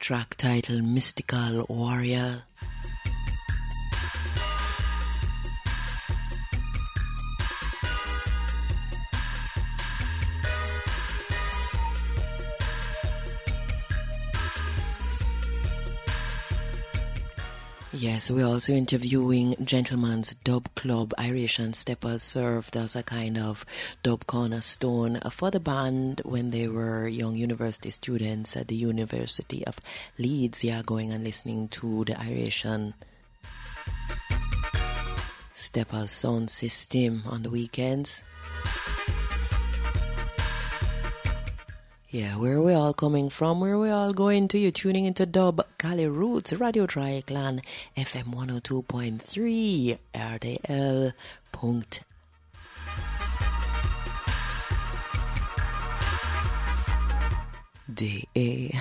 Track 0.00 0.34
title 0.36 0.82
Mystical 0.82 1.64
Warrior. 1.68 2.42
Yes, 18.22 18.30
we're 18.30 18.46
also 18.46 18.72
interviewing 18.72 19.56
Gentleman's 19.64 20.34
Dub 20.34 20.72
Club. 20.76 21.12
Iration 21.18 21.72
Steppas 21.72 22.20
served 22.20 22.76
as 22.76 22.94
a 22.94 23.02
kind 23.02 23.36
of 23.36 23.64
dub 24.04 24.28
cornerstone 24.28 25.18
for 25.28 25.50
the 25.50 25.58
band 25.58 26.20
when 26.24 26.50
they 26.50 26.68
were 26.68 27.08
young 27.08 27.34
university 27.34 27.90
students 27.90 28.56
at 28.56 28.68
the 28.68 28.76
University 28.76 29.66
of 29.66 29.80
Leeds. 30.18 30.62
Yeah, 30.62 30.82
going 30.86 31.10
and 31.10 31.24
listening 31.24 31.66
to 31.70 32.04
the 32.04 32.16
Iration 32.16 32.94
Steppas 35.52 36.10
sound 36.10 36.48
system 36.48 37.24
on 37.26 37.42
the 37.42 37.50
weekends. 37.50 38.22
Yeah, 42.12 42.36
where 42.36 42.58
are 42.58 42.62
we 42.62 42.74
all 42.74 42.92
coming 42.92 43.30
from? 43.30 43.60
Where 43.60 43.72
are 43.72 43.78
we 43.78 43.88
all 43.88 44.12
going 44.12 44.46
to? 44.48 44.58
You're 44.58 44.70
tuning 44.70 45.06
into 45.06 45.24
Dub 45.24 45.64
Cali 45.78 46.06
Roots, 46.06 46.52
Radio 46.52 46.86
Dreieckland, 46.86 47.64
FM 47.96 48.34
102.3, 48.34 49.96
RDL. 50.12 51.14
Punkt. 51.52 52.04
DE. 57.94 58.74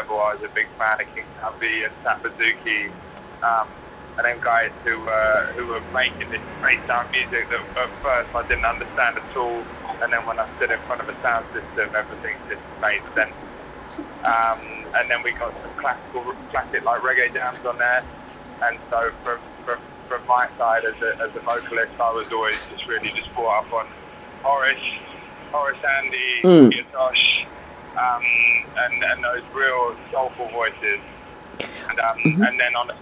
Level, 0.00 0.18
I 0.18 0.32
was 0.32 0.42
a 0.42 0.48
big 0.54 0.66
fan 0.78 0.98
of 1.00 1.14
King 1.14 1.26
Tubby 1.40 1.84
and 1.84 1.92
Tappa 2.02 2.30
Zukie, 2.40 2.88
um, 3.42 3.68
and 4.16 4.24
then 4.24 4.40
guys 4.40 4.72
who 4.82 4.96
uh, 5.06 5.46
who 5.52 5.66
were 5.66 5.82
making 5.92 6.30
this 6.30 6.40
great 6.62 6.80
sound 6.86 7.10
music 7.10 7.50
that 7.50 7.60
at 7.76 7.90
first 8.00 8.34
I 8.34 8.48
didn't 8.48 8.64
understand 8.64 9.18
at 9.18 9.36
all, 9.36 9.62
and 10.00 10.10
then 10.10 10.24
when 10.24 10.38
I 10.38 10.48
stood 10.56 10.70
in 10.70 10.80
front 10.88 11.02
of 11.02 11.08
a 11.10 11.16
sound 11.20 11.44
system, 11.52 11.94
everything 11.94 12.34
just 12.48 12.62
made 12.80 13.02
sense. 13.14 13.34
Um, 14.24 14.60
and 14.96 15.04
then 15.10 15.22
we 15.22 15.32
got 15.32 15.52
some 15.58 15.70
classical, 15.76 16.32
classic 16.50 16.82
like 16.82 17.02
reggae 17.02 17.32
jams 17.34 17.60
on 17.66 17.76
there, 17.76 18.02
and 18.62 18.78
so 18.88 19.12
from 19.22 19.38
from 19.66 19.78
from 20.08 20.26
my 20.26 20.48
side 20.56 20.86
as 20.86 20.96
a 21.02 21.10
as 21.20 21.36
a 21.36 21.40
vocalist, 21.40 21.92
I 22.00 22.10
was 22.12 22.32
always 22.32 22.56
just 22.72 22.86
really 22.88 23.10
just 23.12 23.28
brought 23.34 23.66
up 23.66 23.72
on 23.74 23.86
Horace, 24.42 24.80
Horace 25.52 25.84
Andy, 25.98 26.40
Mm. 26.42 26.72
Yatosh, 26.72 27.44
um, 27.96 28.22
and, 28.78 29.02
and 29.02 29.24
those 29.24 29.42
real 29.54 29.96
soulful 30.12 30.48
voices. 30.48 31.00
And, 31.88 31.98
um, 32.00 32.16
Mm-hmm. 32.18 32.42
and 32.42 32.58
then 32.60 32.74
on 32.76 32.86
the 32.86 32.94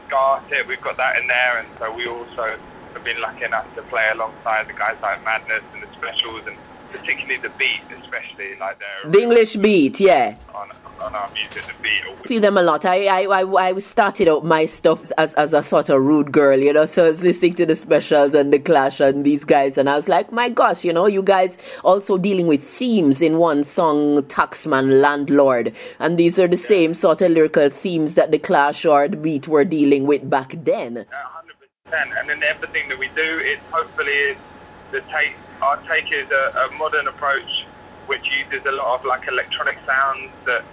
tip, 0.48 0.66
we've 0.66 0.80
got 0.80 0.96
that 0.96 1.18
in 1.20 1.26
there, 1.28 1.58
and 1.58 1.68
so 1.78 1.92
we 1.94 2.06
also 2.08 2.56
have 2.94 3.04
been 3.04 3.20
lucky 3.20 3.44
enough 3.44 3.72
to 3.76 3.82
play 3.82 4.08
alongside 4.12 4.66
the 4.68 4.72
guys 4.72 4.96
like 5.02 5.22
Madness 5.24 5.62
and 5.74 5.82
the 5.82 5.92
Specials, 5.92 6.42
and 6.46 6.56
particularly 6.90 7.40
the 7.40 7.50
beat, 7.58 7.82
especially 8.02 8.56
like 8.58 8.78
their 8.78 9.10
The 9.10 9.20
English 9.20 9.56
beat, 9.56 10.00
yeah. 10.00 10.34
on, 10.54 10.70
on 11.00 11.14
our 11.14 11.30
music, 11.32 11.62
the 11.62 11.72
beat. 11.82 12.26
feel 12.26 12.40
them 12.40 12.56
a 12.56 12.62
lot. 12.62 12.84
I, 12.84 13.06
I, 13.06 13.42
I, 13.42 13.68
I 13.68 13.78
started 13.78 14.28
out 14.28 14.44
my 14.44 14.66
stuff 14.66 15.10
as, 15.16 15.34
as 15.34 15.52
a 15.52 15.62
sort 15.62 15.88
of 15.88 16.02
rude 16.02 16.32
girl, 16.32 16.58
you 16.58 16.72
know, 16.72 16.86
so 16.86 17.06
I 17.06 17.08
was 17.08 17.22
listening 17.22 17.54
to 17.54 17.66
the 17.66 17.76
specials 17.76 18.34
and 18.34 18.52
the 18.52 18.58
clash 18.58 19.00
and 19.00 19.24
these 19.24 19.44
guys, 19.44 19.78
and 19.78 19.88
I 19.88 19.96
was 19.96 20.08
like, 20.08 20.32
my 20.32 20.48
gosh, 20.48 20.84
you 20.84 20.92
know, 20.92 21.06
you 21.06 21.22
guys 21.22 21.58
also 21.84 22.18
dealing 22.18 22.46
with 22.46 22.62
themes 22.62 23.22
in 23.22 23.38
one 23.38 23.64
song, 23.64 24.22
Taxman, 24.24 25.00
Landlord, 25.00 25.74
and 25.98 26.18
these 26.18 26.38
are 26.38 26.48
the 26.48 26.56
same 26.56 26.94
sort 26.94 27.22
of 27.22 27.30
lyrical 27.30 27.70
themes 27.70 28.14
that 28.14 28.30
the 28.30 28.38
clash 28.38 28.84
or 28.84 29.08
the 29.08 29.16
beat 29.16 29.48
were 29.48 29.64
dealing 29.64 30.06
with 30.06 30.28
back 30.28 30.54
then. 30.64 31.06
And, 31.92 32.12
and 32.12 32.28
then 32.28 32.42
everything 32.42 32.88
that 32.90 32.98
we 32.98 33.08
do 33.08 33.38
is 33.38 33.58
hopefully 33.70 34.12
is 34.12 34.36
the 34.90 35.00
take. 35.12 35.34
Our 35.62 35.76
take 35.88 36.12
is 36.12 36.30
a, 36.30 36.68
a 36.68 36.76
modern 36.76 37.08
approach, 37.08 37.64
which 38.06 38.26
uses 38.26 38.64
a 38.66 38.72
lot 38.72 39.00
of 39.00 39.06
like 39.06 39.26
electronic 39.26 39.78
sounds 39.86 40.30
that 40.44 40.64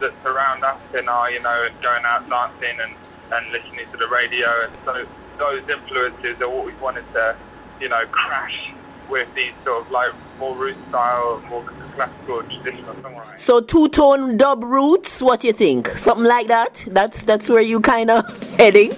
that 0.00 0.12
surround 0.22 0.64
us 0.64 0.80
in 0.94 1.08
our, 1.08 1.30
you 1.30 1.40
know, 1.40 1.66
and 1.66 1.80
going 1.82 2.04
out 2.04 2.28
dancing 2.28 2.78
and, 2.80 2.94
and 3.32 3.52
listening 3.52 3.86
to 3.90 3.96
the 3.96 4.08
radio. 4.08 4.48
And 4.64 4.72
so 4.84 5.06
those 5.38 5.68
influences 5.68 6.40
are 6.40 6.48
what 6.48 6.66
we 6.66 6.74
wanted 6.74 7.04
to, 7.12 7.36
you 7.80 7.88
know, 7.88 8.04
crash 8.06 8.72
with 9.10 9.32
these 9.34 9.52
sort 9.64 9.84
of 9.84 9.90
like 9.90 10.12
more 10.38 10.54
root 10.56 10.76
style, 10.88 11.42
more 11.48 11.64
classical, 11.94 12.42
traditional 12.44 12.94
songwriting. 12.94 13.38
So 13.38 13.60
two 13.60 13.88
tone 13.88 14.36
dub 14.36 14.64
roots, 14.64 15.20
what 15.20 15.40
do 15.40 15.48
you 15.48 15.52
think? 15.52 15.88
Something 15.98 16.26
like 16.26 16.48
that? 16.48 16.84
That's 16.86 17.22
that's 17.24 17.48
where 17.48 17.60
you 17.60 17.80
kind 17.80 18.10
of 18.10 18.24
heading. 18.54 18.92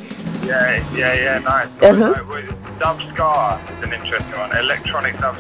Yeah, 0.45 0.85
yeah, 0.95 1.15
yeah, 1.15 1.39
nice. 1.39 1.69
Uh-huh. 1.83 2.23
Like, 2.29 2.79
dub 2.79 3.01
ska 3.13 3.61
is 3.79 3.85
an 3.85 3.93
interesting 3.93 4.39
one. 4.39 4.57
Electronic 4.57 5.19
dub. 5.19 5.37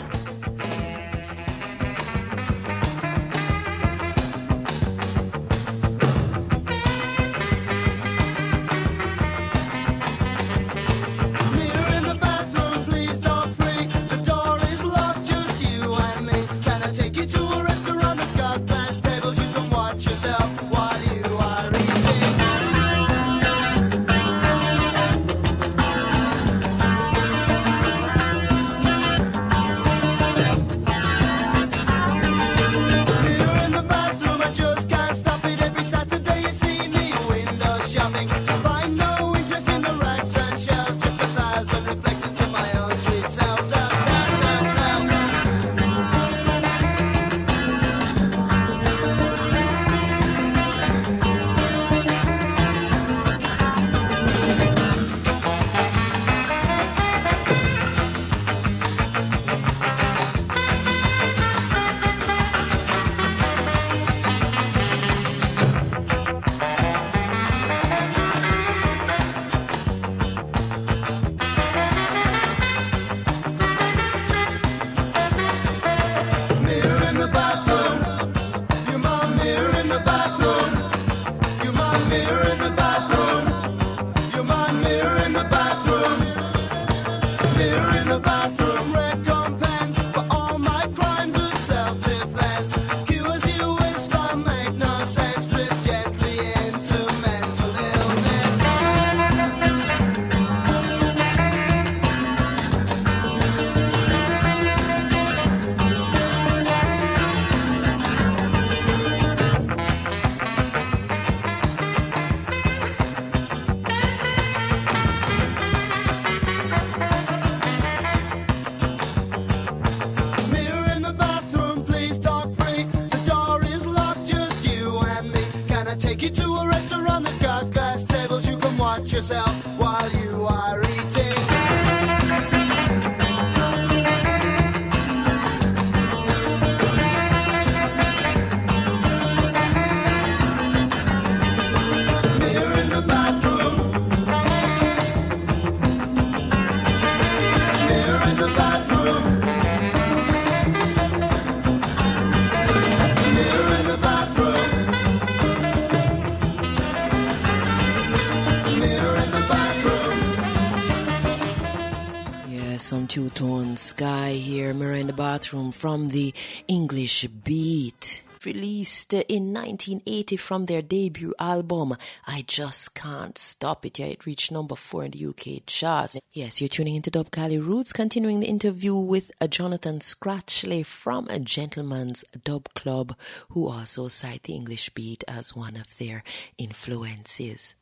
Bathroom 165.44 165.72
from 165.72 166.08
the 166.08 166.32
English 166.68 167.26
Beat. 167.26 168.22
Released 168.46 169.12
in 169.12 169.52
1980 169.52 170.38
from 170.38 170.64
their 170.64 170.80
debut 170.80 171.34
album, 171.38 171.98
I 172.26 172.46
Just 172.46 172.94
Can't 172.94 173.36
Stop 173.36 173.84
It. 173.84 173.98
Yeah, 173.98 174.06
it 174.06 174.24
reached 174.24 174.50
number 174.50 174.74
four 174.74 175.04
in 175.04 175.10
the 175.10 175.26
UK 175.26 175.66
charts. 175.66 176.18
Yes, 176.32 176.62
you're 176.62 176.68
tuning 176.68 176.94
into 176.94 177.10
Dub'Kali 177.10 177.62
Roots, 177.62 177.92
continuing 177.92 178.40
the 178.40 178.46
interview 178.46 178.94
with 178.94 179.32
Jonathan 179.50 179.98
Scratchley 179.98 180.82
from 180.82 181.28
a 181.28 181.38
Gentleman's 181.38 182.24
Dub 182.42 182.72
Club, 182.72 183.14
who 183.50 183.68
also 183.68 184.08
cite 184.08 184.44
the 184.44 184.54
English 184.54 184.88
Beat 184.94 185.24
as 185.28 185.54
one 185.54 185.76
of 185.76 185.98
their 185.98 186.22
influences. 186.56 187.74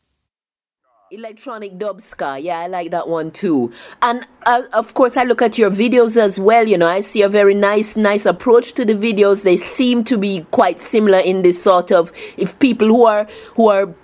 Electronic 1.13 1.77
dub 1.77 2.01
ska, 2.01 2.39
yeah, 2.41 2.61
I 2.61 2.69
like 2.69 2.91
that 2.93 3.07
one 3.07 3.33
too. 3.33 3.71
And 4.01 4.27
uh, 4.47 4.63
of 4.73 4.95
course, 4.95 5.19
I 5.19 5.25
look 5.25 5.43
at 5.43 5.59
your 5.59 5.71
videos 5.71 6.17
as 6.17 6.39
well. 6.41 6.67
You 6.67 6.79
know, 6.79 6.89
I 6.89 7.03
see 7.03 7.21
a 7.21 7.29
very 7.29 7.53
nice, 7.55 7.97
nice 7.97 8.25
approach 8.25 8.73
to 8.77 8.85
the 8.87 8.95
videos. 8.95 9.43
They 9.43 9.59
seem 9.59 10.05
to 10.05 10.17
be 10.17 10.47
quite 10.53 10.81
similar 10.81 11.19
in 11.19 11.43
this 11.43 11.63
sort 11.63 11.93
of. 11.93 12.13
If 12.39 12.59
people 12.61 12.89
who 12.89 13.05
are 13.05 13.29
who 13.57 13.69
are 13.69 13.95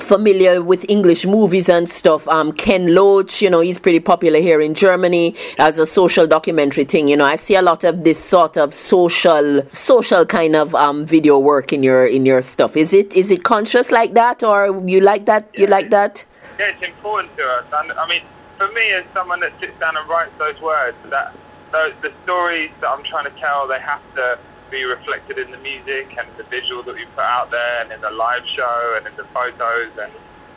familiar 0.00 0.60
with 0.60 0.84
English 0.88 1.24
movies 1.24 1.68
and 1.68 1.88
stuff, 1.88 2.26
um, 2.26 2.50
Ken 2.50 2.96
Loach, 2.96 3.40
you 3.40 3.48
know, 3.48 3.60
he's 3.60 3.78
pretty 3.78 4.00
popular 4.00 4.40
here 4.40 4.60
in 4.60 4.74
Germany 4.74 5.36
as 5.60 5.78
a 5.78 5.86
social 5.86 6.26
documentary 6.26 6.84
thing. 6.84 7.06
You 7.06 7.16
know, 7.16 7.26
I 7.26 7.36
see 7.36 7.54
a 7.54 7.62
lot 7.62 7.84
of 7.84 8.02
this 8.02 8.18
sort 8.18 8.56
of 8.56 8.74
social, 8.74 9.62
social 9.70 10.26
kind 10.26 10.56
of 10.56 10.74
um 10.74 11.06
video 11.06 11.38
work 11.38 11.72
in 11.72 11.84
your 11.84 12.04
in 12.06 12.26
your 12.26 12.42
stuff. 12.42 12.76
Is 12.76 12.92
it 12.92 13.14
is 13.14 13.30
it 13.30 13.44
conscious 13.44 13.92
like 13.92 14.14
that, 14.14 14.42
or 14.42 14.82
you 14.84 15.00
like 15.00 15.26
that? 15.26 15.48
You 15.56 15.68
like 15.68 15.90
that? 15.90 16.24
Yeah, 16.58 16.66
it's 16.66 16.82
important 16.82 17.36
to 17.36 17.44
us. 17.46 17.64
And 17.72 17.92
I 17.92 18.06
mean, 18.08 18.22
for 18.56 18.68
me, 18.72 18.92
as 18.92 19.04
someone 19.12 19.40
that 19.40 19.58
sits 19.60 19.78
down 19.78 19.96
and 19.96 20.08
writes 20.08 20.32
those 20.38 20.60
words, 20.60 20.96
that 21.10 21.34
those, 21.72 21.92
the 22.00 22.12
stories 22.24 22.70
that 22.80 22.88
I'm 22.88 23.02
trying 23.04 23.24
to 23.24 23.38
tell, 23.38 23.66
they 23.68 23.80
have 23.80 24.00
to 24.14 24.38
be 24.70 24.84
reflected 24.84 25.38
in 25.38 25.50
the 25.50 25.58
music 25.58 26.16
and 26.18 26.26
the 26.36 26.42
visual 26.44 26.82
that 26.84 26.94
we 26.94 27.04
put 27.14 27.24
out 27.24 27.50
there, 27.50 27.82
and 27.82 27.92
in 27.92 28.00
the 28.00 28.10
live 28.10 28.44
show, 28.46 28.94
and 28.96 29.06
in 29.06 29.14
the 29.16 29.24
photos, 29.24 29.92
and 30.00 30.12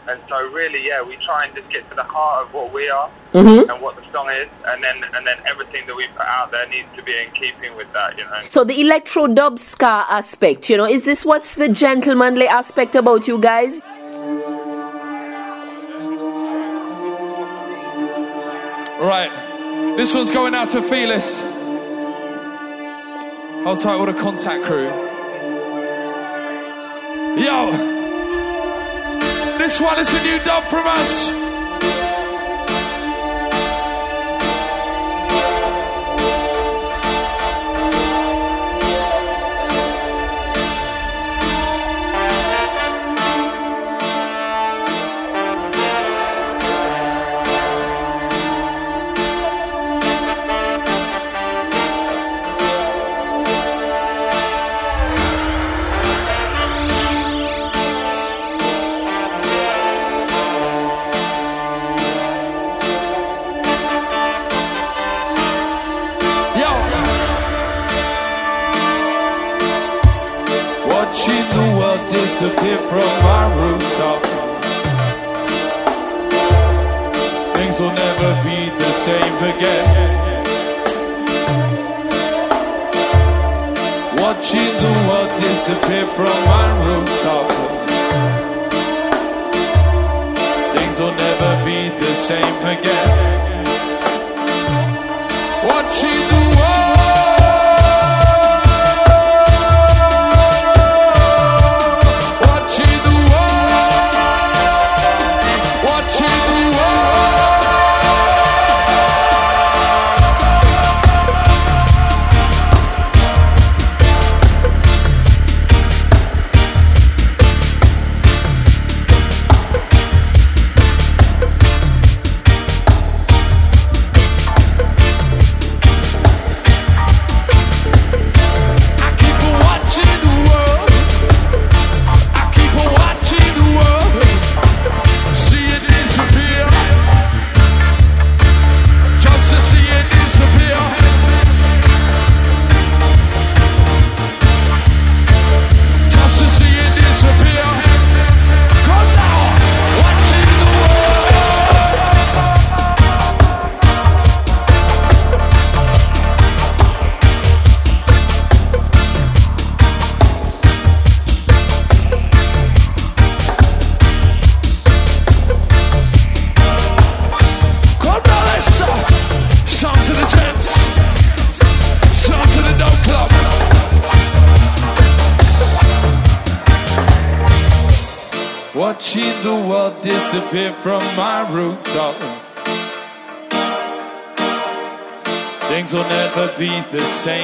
and 0.08 0.20
so 0.28 0.38
really, 0.52 0.88
yeah, 0.88 1.04
we 1.04 1.16
try 1.18 1.45
and 1.45 1.54
just 1.54 1.70
get 1.70 1.88
to 1.89 1.95
the 1.95 2.04
heart 2.04 2.47
of 2.47 2.54
what 2.54 2.74
we 2.74 2.89
are 2.89 3.10
Mhm. 3.34 3.70
and 3.70 3.80
what 3.80 3.95
the 3.95 4.02
song 4.12 4.28
is, 4.32 4.50
and 4.66 4.82
then 4.84 5.04
and 5.16 5.28
then 5.28 5.38
everything 5.45 5.86
that 5.86 5.95
we 5.95 6.08
put 6.08 6.26
out 6.26 6.50
there 6.50 6.66
needs 6.68 6.88
to 6.95 7.04
be 7.04 7.16
in 7.16 7.30
keeping 7.32 7.76
with 7.78 7.91
that, 7.93 8.18
you 8.18 8.24
know. 8.24 8.41
So 8.47 8.64
the 8.64 8.80
electro 8.82 9.28
dub 9.28 9.60
ska 9.60 10.06
aspect, 10.10 10.68
you 10.70 10.78
know, 10.78 10.86
is 10.86 11.06
this 11.06 11.24
what's 11.26 11.54
the 11.56 11.70
gentlemanly 11.70 12.47
aspect 12.47 12.95
about 12.95 13.28
you 13.28 13.38
guys? 13.38 13.82
Right, 19.00 19.95
this 19.95 20.14
one's 20.14 20.30
going 20.30 20.54
out 20.54 20.72
to 20.72 20.82
Felis. 20.82 21.39
Hold 23.64 23.80
tight, 23.80 23.95
all 23.95 24.06
the 24.06 24.14
contact 24.14 24.66
crew. 24.66 24.88
Yo, 27.41 27.72
this 29.58 29.80
one 29.80 29.97
is 30.00 30.14
a 30.14 30.24
new 30.24 30.38
dub 30.43 30.66
from 30.66 30.86
us. 30.86 31.49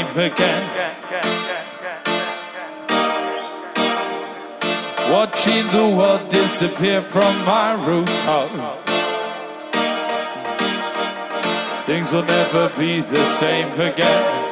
again. 0.01 0.69
Watching 5.11 5.67
the 5.67 5.95
world 5.95 6.29
disappear 6.29 7.01
from 7.01 7.33
my 7.45 7.73
rooftop. 7.85 8.49
Things 11.85 12.11
will 12.11 12.25
never 12.25 12.69
be 12.77 13.01
the 13.01 13.25
same 13.37 13.79
again. 13.79 14.44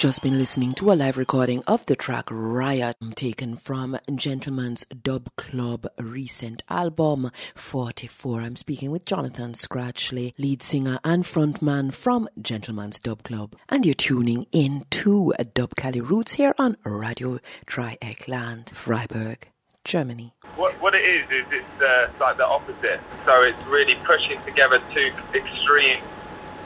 Just 0.00 0.22
been 0.22 0.38
listening 0.38 0.72
to 0.76 0.90
a 0.90 0.94
live 0.94 1.18
recording 1.18 1.62
of 1.66 1.84
the 1.84 1.94
track 1.94 2.30
Riot, 2.30 2.96
taken 3.16 3.54
from 3.54 3.98
Gentleman's 4.14 4.86
Dub 4.86 5.28
Club 5.36 5.86
recent 5.98 6.62
album 6.70 7.30
44. 7.54 8.40
I'm 8.40 8.56
speaking 8.56 8.90
with 8.90 9.04
Jonathan 9.04 9.52
Scratchley, 9.52 10.32
lead 10.38 10.62
singer 10.62 11.00
and 11.04 11.24
frontman 11.24 11.92
from 11.92 12.30
Gentleman's 12.40 12.98
Dub 12.98 13.22
Club. 13.24 13.54
And 13.68 13.84
you're 13.84 13.92
tuning 13.92 14.46
in 14.52 14.86
to 14.88 15.34
Dub'Kali 15.38 16.00
Roots 16.00 16.32
here 16.32 16.54
on 16.58 16.78
Radio 16.82 17.38
Dreieckland, 17.66 18.70
Freiburg, 18.70 19.50
Germany. 19.84 20.32
What, 20.56 20.72
what 20.80 20.94
it 20.94 21.04
is 21.04 21.30
is 21.30 21.44
it's 21.52 21.82
uh, 21.82 22.10
like 22.18 22.38
the 22.38 22.46
opposite. 22.46 23.00
So 23.26 23.42
it's 23.42 23.66
really 23.66 23.96
pushing 23.96 24.42
together 24.46 24.80
two 24.94 25.12
extremes, 25.34 26.02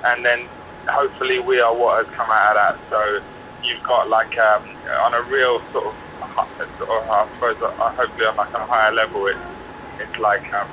and 0.05 0.25
then 0.25 0.47
hopefully 0.87 1.39
we 1.39 1.61
are 1.61 1.75
what 1.75 2.05
has 2.05 2.15
come 2.15 2.31
out 2.31 2.57
of 2.57 2.79
that. 2.79 2.91
So 2.91 3.23
you've 3.63 3.83
got 3.83 4.09
like 4.09 4.37
um, 4.39 4.63
on 5.03 5.15
a 5.15 5.23
real 5.23 5.61
sort 5.73 5.87
of, 5.87 5.95
sort 6.79 6.91
of 6.91 7.11
I 7.11 7.29
suppose 7.35 7.63
uh, 7.63 7.71
hopefully 7.93 8.27
on 8.27 8.37
like 8.37 8.53
a 8.53 8.67
higher 8.67 8.93
level, 8.93 9.27
it's 9.27 9.39
it's 9.99 10.19
like 10.19 10.53
um, 10.53 10.69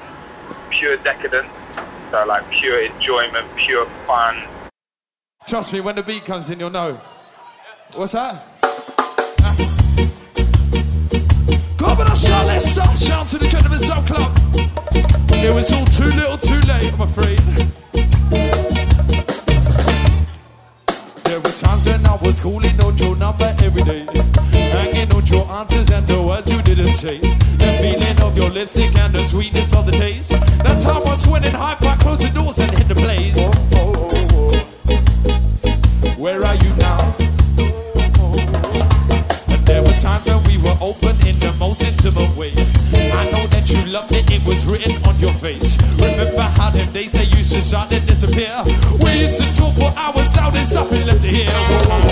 pure 0.69 0.97
decadence. 0.97 1.49
So 2.11 2.25
like 2.25 2.49
pure 2.51 2.81
enjoyment, 2.83 3.47
pure 3.55 3.85
fun. 4.05 4.47
Trust 5.47 5.73
me, 5.73 5.81
when 5.81 5.95
the 5.95 6.03
beat 6.03 6.25
comes 6.25 6.49
in, 6.49 6.59
you'll 6.59 6.69
know. 6.69 6.99
What's 7.95 8.13
that? 8.13 8.47
Go 11.77 11.85
over 11.87 12.03
the 12.03 12.15
show, 12.15 12.59
start. 12.59 12.97
Shout 12.97 13.27
to 13.29 13.37
the 13.37 13.47
Gentleman's 13.47 13.87
Dub 13.87 14.05
Club. 14.05 14.37
It 15.43 15.53
was 15.53 15.71
all 15.71 15.85
too 15.85 16.11
little, 16.11 16.37
too 16.37 16.59
late, 16.67 16.93
I'm 16.93 17.01
afraid. 17.01 18.60
Times 21.61 21.85
when 21.85 22.05
I 22.05 22.17
was 22.21 22.39
calling 22.39 22.81
on 22.81 22.97
your 22.97 23.15
number 23.15 23.55
every 23.61 23.83
day, 23.83 24.05
hanging 24.51 25.13
on 25.13 25.25
your 25.27 25.45
answers 25.51 25.89
and 25.91 26.07
the 26.07 26.21
words 26.21 26.51
you 26.51 26.61
didn't 26.61 26.95
say. 26.95 27.19
The 27.19 27.69
feeling 27.81 28.19
of 28.21 28.37
your 28.37 28.49
lipstick 28.49 28.97
and 28.97 29.13
the 29.13 29.23
sweetness 29.25 29.73
of 29.75 29.85
the 29.85 29.91
taste. 29.91 30.31
That's 30.65 30.83
how 30.83 31.03
I 31.03 31.29
went 31.29 31.45
in 31.45 31.53
high 31.53 31.75
five, 31.75 31.99
close 31.99 32.19
the 32.19 32.29
doors 32.29 32.57
and 32.57 32.71
hit 32.71 32.87
the 32.87 32.95
blaze. 32.95 33.37
Where 36.17 36.41
are 36.43 36.55
you 36.55 36.71
now? 36.77 36.99
And 39.53 39.65
there 39.65 39.81
were 39.81 39.97
times 40.01 40.25
when 40.25 40.41
we 40.49 40.57
were 40.65 40.77
open 40.81 41.15
in 41.27 41.37
the 41.39 41.53
most 41.59 41.83
intimate 41.83 42.35
way. 42.37 42.53
I 43.13 43.29
know 43.31 43.45
that 43.53 43.69
you 43.69 43.81
loved 43.91 44.11
it, 44.13 44.25
it 44.31 44.43
was 44.47 44.65
written 44.65 44.97
on 45.05 45.15
your 45.19 45.33
face. 45.33 45.77
Remember 46.01 46.47
how 46.57 46.69
them 46.71 46.91
days 46.91 47.11
they 47.11 47.25
used 47.37 47.53
to 47.53 47.61
start 47.61 47.91
and 47.91 48.05
disappear? 48.07 48.51
We 49.03 49.25
used 49.25 49.41
to 49.41 49.47
talk 49.57 49.73
for 49.75 49.93
hours, 49.97 50.30
and 50.61 50.69
something 50.69 51.05
left 51.07 51.21
to 51.23 51.27
hear. 51.27 51.49
Whoa, 51.49 51.89
whoa, 51.89 52.01
whoa, 52.01 52.10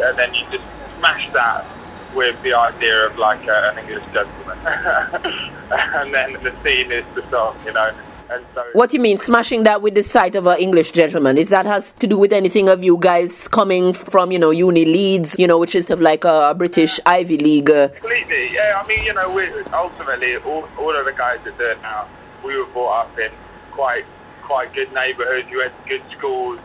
and 0.00 0.16
then 0.18 0.32
you 0.34 0.44
just 0.50 0.64
smash 0.98 1.32
that 1.32 1.66
with 2.14 2.40
the 2.42 2.54
idea 2.54 3.06
of 3.06 3.16
like 3.18 3.46
uh, 3.46 3.72
an 3.72 3.78
English 3.78 4.04
gentleman, 4.12 4.58
and 5.70 6.14
then 6.14 6.32
the 6.42 6.52
scene 6.62 6.90
is 6.90 7.04
the 7.14 7.28
song, 7.30 7.56
you 7.64 7.72
know. 7.72 7.92
And 8.30 8.44
so 8.54 8.64
What 8.74 8.90
do 8.90 8.96
you 8.96 9.02
mean, 9.02 9.18
smashing 9.18 9.64
that 9.64 9.82
with 9.82 9.94
the 9.94 10.04
sight 10.04 10.36
of 10.36 10.46
an 10.46 10.58
English 10.58 10.92
gentleman? 10.92 11.36
Is 11.36 11.48
that 11.48 11.66
has 11.66 11.90
to 11.92 12.06
do 12.06 12.16
with 12.16 12.32
anything 12.32 12.68
of 12.68 12.84
you 12.84 12.96
guys 12.96 13.48
coming 13.48 13.92
from, 13.92 14.30
you 14.30 14.38
know, 14.38 14.50
uni 14.52 14.84
Leeds, 14.84 15.34
you 15.36 15.48
know, 15.48 15.58
which 15.58 15.74
is 15.74 15.90
of 15.90 16.00
like 16.00 16.24
a 16.24 16.54
British 16.56 17.00
Ivy 17.06 17.38
League? 17.38 17.70
Uh, 17.70 17.88
Completely, 17.88 18.54
yeah. 18.54 18.80
I 18.80 18.86
mean, 18.86 19.04
you 19.04 19.14
know, 19.14 19.34
we 19.34 19.48
ultimately 19.72 20.36
all, 20.36 20.68
all 20.78 20.96
of 20.96 21.06
the 21.06 21.12
guys 21.12 21.40
that 21.42 21.58
do 21.58 21.64
it 21.64 21.82
now, 21.82 22.06
we 22.44 22.56
were 22.56 22.66
brought 22.66 23.06
up 23.06 23.18
in 23.18 23.32
quite 23.72 24.04
quite 24.42 24.72
good 24.74 24.92
neighbourhoods. 24.92 25.48
We 25.50 25.58
went 25.58 25.72
to 25.82 25.88
good 25.88 26.02
schools, 26.16 26.60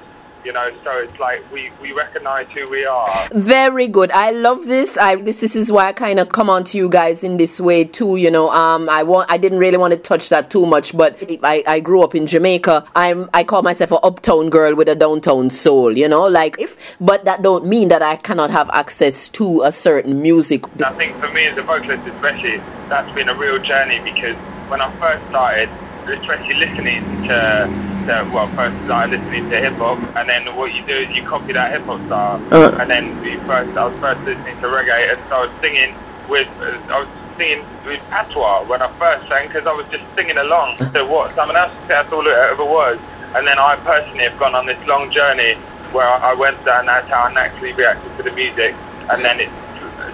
you 0.45 0.53
know. 0.53 0.69
So 0.83 0.91
it's 0.99 1.19
like 1.19 1.41
we 1.51 1.71
we 1.81 1.91
recognise 1.91 2.47
who 2.49 2.69
we 2.69 2.85
are. 2.85 3.27
Very 3.31 3.87
good. 3.87 4.11
I 4.11 4.31
love 4.31 4.65
this. 4.65 4.97
I 4.97 5.15
this, 5.15 5.41
this 5.41 5.55
is 5.55 5.71
why 5.71 5.87
I 5.87 5.93
kind 5.93 6.19
of 6.19 6.29
come 6.29 6.49
on 6.49 6.63
to 6.65 6.77
you 6.77 6.89
guys 6.89 7.23
in 7.23 7.37
this 7.37 7.59
way 7.59 7.83
too. 7.83 8.15
You 8.17 8.31
know, 8.31 8.49
um, 8.51 8.87
I 8.89 9.03
want 9.03 9.31
I 9.31 9.37
didn't 9.37 9.59
really 9.59 9.77
want 9.77 9.93
to 9.93 9.99
touch 9.99 10.29
that 10.29 10.49
too 10.49 10.65
much, 10.65 10.95
but 10.95 11.17
I, 11.43 11.63
I 11.67 11.79
grew 11.79 12.03
up 12.03 12.15
in 12.15 12.27
Jamaica. 12.27 12.85
I'm 12.95 13.29
I 13.33 13.43
call 13.43 13.63
myself 13.63 13.91
a 13.91 13.95
uptown 13.95 14.49
girl 14.49 14.75
with 14.75 14.87
a 14.87 14.95
downtown 14.95 15.49
soul. 15.49 15.97
You 15.97 16.07
know, 16.07 16.27
like 16.27 16.55
if 16.59 16.95
but 16.99 17.25
that 17.25 17.41
don't 17.41 17.65
mean 17.65 17.89
that 17.89 18.01
I 18.01 18.15
cannot 18.15 18.51
have 18.51 18.69
access 18.69 19.29
to 19.29 19.63
a 19.63 19.71
certain 19.71 20.21
music. 20.21 20.63
I 20.81 20.93
think 20.93 21.15
for 21.17 21.29
me 21.29 21.47
as 21.47 21.57
a 21.57 21.63
vocalist, 21.63 22.07
especially, 22.07 22.57
that's 22.89 23.13
been 23.15 23.29
a 23.29 23.35
real 23.35 23.59
journey 23.59 23.99
because 23.99 24.35
when 24.69 24.81
I 24.81 24.91
first 24.99 25.25
started, 25.29 25.69
especially 26.07 26.55
listening 26.55 27.03
to, 27.27 27.94
to 28.05 28.29
well, 28.33 28.47
first 28.49 28.77
started 28.85 29.19
listening 29.19 29.49
to 29.49 29.57
hip 29.59 29.73
hop, 29.73 29.97
and 30.15 30.29
then 30.29 30.55
what 30.55 30.73
you 30.73 30.83
do 30.85 30.95
is 30.97 31.09
you 31.15 31.23
copy 31.23 31.53
that 31.53 31.71
hip 31.71 31.83
hop 31.85 31.99
style, 32.05 32.41
Uh. 32.51 32.77
and 32.79 32.89
then 32.89 33.19
we 33.21 33.35
first 33.47 33.75
I 33.77 33.85
was 33.85 33.97
first 33.97 34.21
listening 34.21 34.55
to 34.61 34.67
reggae, 34.67 35.11
and 35.13 35.19
so 35.29 35.35
I 35.35 35.41
was 35.45 35.51
singing 35.61 35.95
with 36.29 36.47
I 36.89 36.99
was 36.99 37.07
singing 37.37 37.65
with 37.85 38.01
patois 38.09 38.63
when 38.65 38.81
I 38.81 38.87
first 38.99 39.27
sang 39.27 39.47
because 39.47 39.65
I 39.67 39.73
was 39.73 39.85
just 39.87 40.03
singing 40.15 40.37
along 40.37 40.77
to 40.93 41.03
what 41.05 41.33
someone 41.35 41.57
else 41.57 41.71
said. 41.81 41.89
That's 41.89 42.13
all 42.13 42.25
it 42.25 42.31
ever 42.33 42.63
was, 42.65 42.97
and 43.35 43.45
then 43.47 43.57
I 43.59 43.75
personally 43.77 44.25
have 44.25 44.37
gone 44.39 44.55
on 44.55 44.65
this 44.65 44.79
long 44.87 45.11
journey 45.11 45.53
where 45.91 46.07
I 46.07 46.33
went 46.33 46.63
down. 46.65 46.85
That's 46.87 47.09
how 47.09 47.23
I 47.23 47.33
naturally 47.33 47.73
reacted 47.73 48.15
to 48.17 48.23
the 48.23 48.31
music, 48.31 48.75
and 49.09 49.23
then 49.23 49.39
it 49.39 49.49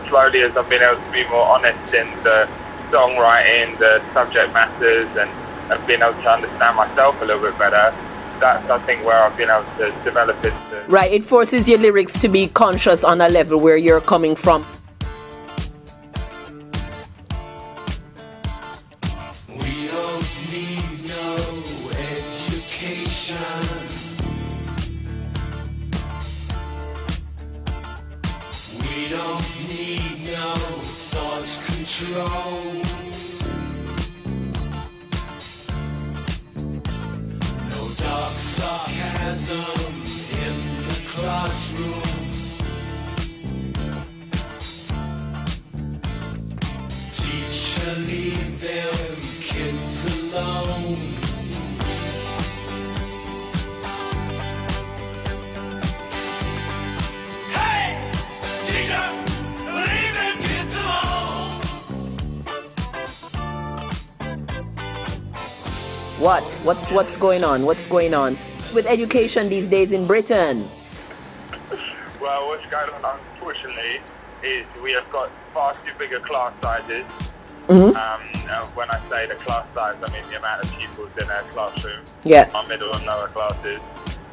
slowly 0.08 0.42
as 0.42 0.56
I've 0.58 0.68
been 0.70 0.82
able 0.84 1.02
to 1.02 1.12
be 1.12 1.24
more 1.30 1.46
honest 1.46 1.94
in 1.94 2.08
the 2.24 2.48
songwriting, 2.92 3.78
the 3.80 4.02
subject 4.14 4.54
matters, 4.54 5.08
and, 5.16 5.30
and 5.72 5.88
being 5.88 6.02
able 6.02 6.14
to 6.22 6.30
understand 6.30 6.76
myself 6.76 7.20
a 7.22 7.26
little 7.26 7.42
bit 7.42 7.58
better. 7.58 7.96
That's 8.40 8.70
I 8.70 8.78
think 8.80 9.06
where 9.06 9.24
I've 9.24 9.38
been 9.38 9.50
able 9.50 9.66
to 9.78 10.04
develop 10.04 10.44
it. 10.44 10.52
To, 10.52 10.84
Right, 10.88 11.12
it 11.12 11.24
forces 11.24 11.68
your 11.68 11.78
lyrics 11.80 12.20
to 12.22 12.28
be 12.28 12.48
conscious 12.48 13.04
on 13.04 13.22
a 13.22 13.30
level 13.30 13.60
where 13.60 13.78
you're 13.78 14.02
coming 14.02 14.36
from. 14.36 14.66
We 19.48 19.88
don't 19.88 20.30
need 20.52 21.06
no 21.08 21.36
education. 22.12 23.38
We 28.82 29.10
don't 29.10 29.70
need 29.70 30.26
no 30.26 30.56
thought 31.14 31.60
control. 31.66 32.81
What? 66.22 66.44
What's 66.62 66.92
what's 66.92 67.18
going 67.18 67.44
on? 67.44 67.66
What's 67.66 67.88
going 67.88 68.14
on 68.14 68.38
with 68.76 68.86
education 68.86 69.50
these 69.50 69.66
days 69.66 69.92
in 69.92 70.06
Britain? 70.06 70.70
well, 72.22 72.48
what's 72.48 72.64
going 72.70 72.92
on, 73.04 73.20
unfortunately, 73.34 74.00
is 74.44 74.64
we 74.84 74.92
have 74.92 75.12
got 75.12 75.32
far 75.52 75.74
too 75.74 75.90
bigger 75.98 76.20
class 76.20 76.54
sizes. 76.62 77.06
Mhm. 77.68 77.96
Um, 77.96 78.22
uh, 78.52 78.66
when 78.78 78.92
I 78.92 79.00
say 79.10 79.26
the 79.26 79.34
class 79.34 79.66
size, 79.74 79.96
I 80.06 80.12
mean 80.14 80.22
the 80.30 80.38
amount 80.38 80.64
of 80.64 80.72
pupils 80.78 81.10
in 81.18 81.28
a 81.28 81.42
classroom. 81.50 82.02
Yeah. 82.24 82.48
Our 82.54 82.68
middle 82.68 82.94
and 82.94 83.04
lower 83.04 83.30
classes. 83.30 83.82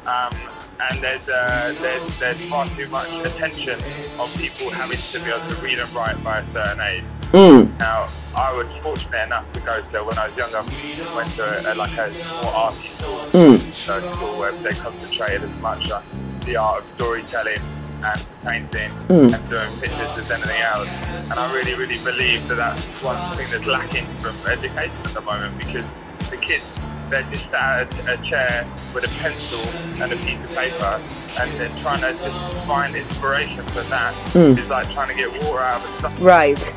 Um, 0.05 0.31
and 0.79 0.99
there's, 1.01 1.27
uh, 1.27 1.73
there's 1.81 2.19
there's 2.19 2.41
far 2.51 2.67
too 2.77 2.87
much 2.89 3.09
attention 3.25 3.79
on 4.19 4.29
people 4.37 4.69
having 4.69 4.99
to 4.99 5.19
be 5.21 5.31
able 5.31 5.55
to 5.55 5.61
read 5.63 5.79
and 5.79 5.91
write 5.95 6.23
by 6.23 6.41
a 6.41 6.53
certain 6.53 6.81
age. 6.81 7.03
Mm. 7.31 7.77
Now, 7.77 8.07
I 8.35 8.51
was 8.53 8.67
fortunate 8.81 9.25
enough 9.27 9.51
to 9.53 9.59
go 9.59 9.81
to 9.81 10.03
when 10.03 10.17
I 10.17 10.27
was 10.27 10.37
younger, 10.37 11.15
went 11.15 11.29
to 11.31 11.71
a, 11.71 11.75
like 11.75 11.95
a 11.97 12.11
more 12.41 12.53
arty 12.53 12.87
school, 12.87 13.19
Mm. 13.33 13.73
so 13.73 14.01
school 14.13 14.37
where 14.39 14.51
they 14.51 14.71
concentrated 14.71 15.43
as 15.43 15.61
much 15.61 15.91
on 15.91 16.03
the 16.45 16.55
art 16.55 16.83
of 16.83 16.89
storytelling 16.95 17.61
and 18.03 18.27
painting 18.43 18.91
Mm. 19.09 19.33
and 19.33 19.49
doing 19.49 19.69
pictures 19.79 20.17
as 20.17 20.31
anything 20.31 20.61
else. 20.61 20.89
And 21.29 21.39
I 21.39 21.53
really, 21.53 21.75
really 21.75 21.99
believe 22.03 22.47
that 22.47 22.55
that's 22.55 22.83
one 23.03 23.17
thing 23.37 23.45
that's 23.51 23.67
lacking 23.67 24.07
from 24.17 24.33
education 24.49 24.91
at 25.05 25.11
the 25.13 25.21
moment 25.21 25.57
because 25.59 25.85
the 26.31 26.37
kids, 26.37 26.79
they're 27.09 27.23
just 27.23 27.49
sat 27.51 27.93
at 28.07 28.19
a 28.19 28.23
chair 28.23 28.65
with 28.95 29.03
a 29.05 29.19
pencil 29.19 29.59
and 30.01 30.13
a 30.13 30.15
piece 30.15 30.39
of 30.43 30.55
paper 30.55 31.01
and 31.39 31.51
they're 31.59 31.75
trying 31.81 32.01
to 32.01 32.13
just 32.23 32.65
find 32.65 32.95
inspiration 32.95 33.65
from 33.67 33.87
that. 33.89 34.13
Mm. 34.33 34.57
It's 34.57 34.69
like 34.69 34.91
trying 34.93 35.09
to 35.09 35.15
get 35.15 35.31
water 35.43 35.59
out 35.59 35.83
of 35.83 36.05
a 36.05 36.23
Right. 36.23 36.73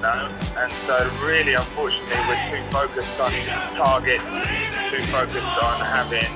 You 0.00 0.06
know? 0.06 0.28
And 0.56 0.72
so 0.72 1.10
really, 1.22 1.54
unfortunately, 1.54 2.16
we're 2.28 2.50
too 2.50 2.70
focused 2.70 3.20
on 3.20 3.30
targets, 3.76 4.22
too 4.90 5.02
focused 5.02 5.62
on 5.62 5.80
having, 5.80 6.26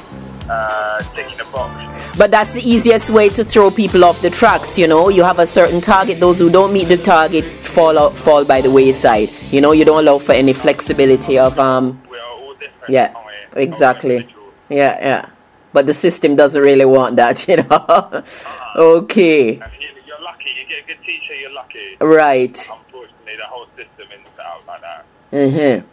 uh, 0.51 1.01
ticking 1.15 1.41
a 1.41 1.51
box. 1.51 2.19
But 2.19 2.31
that's 2.31 2.53
the 2.53 2.61
easiest 2.69 3.11
way 3.11 3.29
to 3.31 3.45
throw 3.45 3.71
people 3.71 4.05
off 4.05 4.21
the 4.21 4.31
tracks, 4.31 4.79
you 4.79 4.87
know. 4.87 5.09
You 5.09 5.25
have 5.25 5.39
a 5.39 5.47
certain 5.47 5.81
target, 5.81 6.21
those 6.21 6.39
who 6.39 6.51
don't 6.51 6.73
meet 6.73 6.89
the 6.89 6.99
target 6.99 7.45
fall 7.45 7.99
out, 7.99 8.17
fall 8.17 8.45
by 8.45 8.61
the 8.61 8.71
wayside. 8.71 9.31
You 9.51 9.61
know, 9.61 9.73
you 9.73 9.85
don't 9.85 10.05
allow 10.05 10.19
for 10.19 10.33
any 10.33 10.53
flexibility 10.53 11.39
of 11.39 11.59
um 11.59 12.01
Yeah. 12.89 13.15
Exactly. 13.57 14.29
Yeah, 14.69 14.99
yeah. 15.01 15.29
But 15.73 15.87
the 15.87 15.95
system 15.95 16.37
doesn't 16.37 16.61
really 16.61 16.85
want 16.85 17.17
that, 17.17 17.49
you 17.49 17.57
know. 17.57 18.23
okay. 18.77 19.55
You're 19.55 20.21
lucky, 20.21 20.51
you 20.51 20.67
get 20.69 20.85
a 20.85 20.87
good 20.87 21.01
teacher, 21.05 21.35
you're 21.35 21.53
lucky. 21.53 21.97
Right. 22.01 22.69
The 23.37 23.45
whole 23.47 23.67
system 23.77 24.07
set 24.37 24.47
up 24.47 24.67
like 24.67 24.81
that. 24.81 25.05
Mhm. 25.33 25.85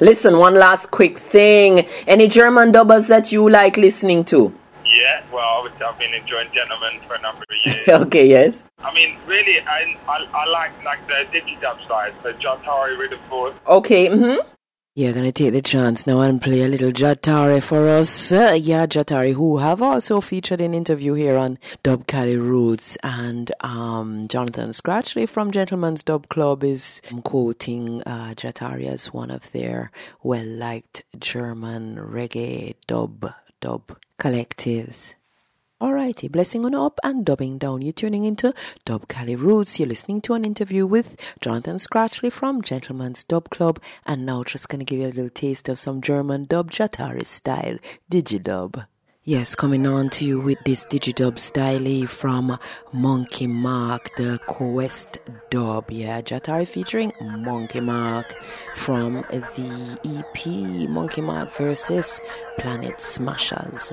Listen, 0.00 0.38
one 0.38 0.54
last 0.54 0.90
quick 0.90 1.18
thing. 1.18 1.86
Any 2.06 2.28
German 2.28 2.72
dubbers 2.72 3.08
that 3.08 3.32
you 3.32 3.48
like 3.48 3.76
listening 3.76 4.24
to? 4.26 4.52
Yeah, 4.84 5.22
well, 5.32 5.44
obviously, 5.44 5.84
I've 5.84 5.98
been 5.98 6.14
enjoying 6.14 6.48
Gentleman 6.52 7.00
for 7.02 7.14
a 7.14 7.20
number 7.20 7.42
of 7.42 7.56
years. 7.72 7.88
okay, 8.06 8.26
yes. 8.26 8.64
I 8.78 8.92
mean, 8.94 9.16
really, 9.26 9.60
I, 9.60 9.96
I, 10.08 10.26
I 10.32 10.46
like 10.46 10.72
like 10.84 11.06
the 11.06 11.26
digidub 11.32 11.86
side, 11.86 12.14
so 12.22 12.32
Jahtari 12.34 12.96
Riddim 12.96 13.20
Force. 13.28 13.54
Okay, 13.66 14.08
mm-hmm. 14.08 14.40
You're 14.98 15.12
gonna 15.12 15.30
take 15.30 15.52
the 15.52 15.62
chance 15.62 16.08
now 16.08 16.22
and 16.22 16.42
play 16.42 16.62
a 16.62 16.66
little 16.66 16.90
Jahtari 16.90 17.62
for 17.62 17.88
us. 17.88 18.32
Uh, 18.32 18.58
yeah, 18.60 18.84
Jahtari, 18.84 19.32
who 19.32 19.58
have 19.58 19.80
also 19.80 20.20
featured 20.20 20.60
in 20.60 20.74
interview 20.74 21.12
here 21.12 21.36
on 21.36 21.56
Dub'Kali 21.84 22.36
Roots, 22.36 22.96
and 23.04 23.52
um, 23.60 24.26
Jonathan 24.26 24.70
Scratchley 24.70 25.28
from 25.28 25.52
Gentleman's 25.52 26.02
Dub 26.02 26.28
Club 26.28 26.64
is 26.64 27.00
quoting 27.22 28.02
uh, 28.06 28.34
Jahtari 28.34 28.88
as 28.88 29.12
one 29.12 29.30
of 29.30 29.52
their 29.52 29.92
well-liked 30.24 31.04
German 31.16 31.94
reggae 31.98 32.74
dub 32.88 33.32
dub 33.60 33.96
collectives. 34.18 35.14
Alrighty, 35.80 36.28
blessing 36.28 36.64
on 36.64 36.74
up 36.74 36.98
and 37.04 37.24
dubbing 37.24 37.56
down. 37.58 37.82
You're 37.82 37.92
tuning 37.92 38.24
into 38.24 38.52
Dub'Kali 38.84 39.38
Roots. 39.38 39.78
You're 39.78 39.88
listening 39.88 40.20
to 40.22 40.34
an 40.34 40.44
interview 40.44 40.84
with 40.84 41.16
Jonathan 41.40 41.76
Scratchley 41.76 42.32
from 42.32 42.62
Gentleman's 42.62 43.22
Dub 43.22 43.48
Club. 43.50 43.80
And 44.04 44.26
now 44.26 44.42
just 44.42 44.68
gonna 44.68 44.82
give 44.82 44.98
you 44.98 45.06
a 45.06 45.14
little 45.14 45.30
taste 45.30 45.68
of 45.68 45.78
some 45.78 46.00
German 46.00 46.46
dub 46.46 46.72
Jahtari 46.72 47.24
style 47.24 47.78
digidub. 48.10 48.86
Yes, 49.22 49.54
coming 49.54 49.86
on 49.86 50.08
to 50.10 50.24
you 50.24 50.40
with 50.40 50.58
this 50.64 50.84
digidub 50.84 51.38
style 51.38 52.08
from 52.08 52.58
Monkey 52.92 53.46
Marc, 53.46 54.16
the 54.16 54.40
Quest 54.48 55.18
dub. 55.48 55.92
Yeah, 55.92 56.22
Jahtari 56.22 56.66
featuring 56.66 57.12
Monkey 57.20 57.78
Marc 57.78 58.34
from 58.74 59.24
the 59.30 60.00
EP 60.02 60.88
Monkey 60.88 61.20
Marc 61.20 61.52
versus 61.52 62.20
Planet 62.58 63.00
Smashers. 63.00 63.92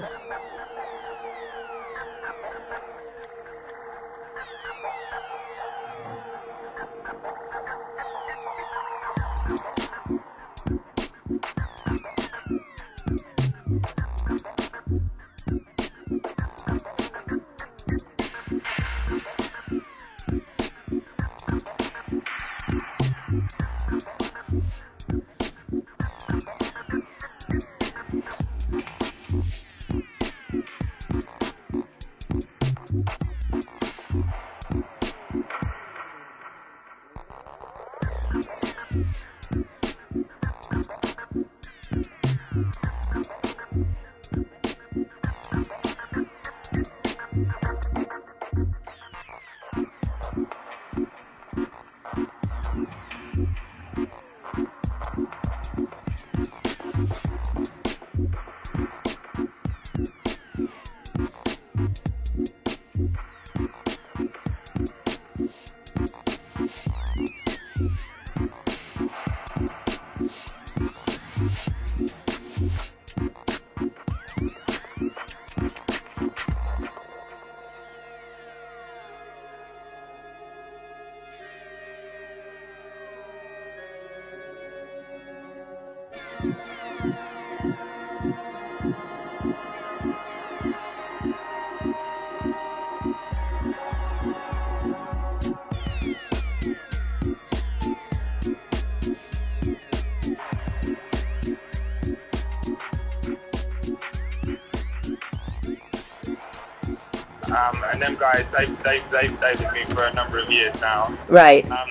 Guys, 108.26 108.46
they've, 108.58 108.84
they've, 108.84 109.12
they've 109.12 109.38
stayed 109.38 109.60
with 109.60 109.74
me 109.74 109.84
for 109.84 110.06
a 110.06 110.14
number 110.14 110.40
of 110.40 110.52
years 110.52 110.74
now. 110.82 111.16
Right. 111.28 111.70
Um, 111.70 111.90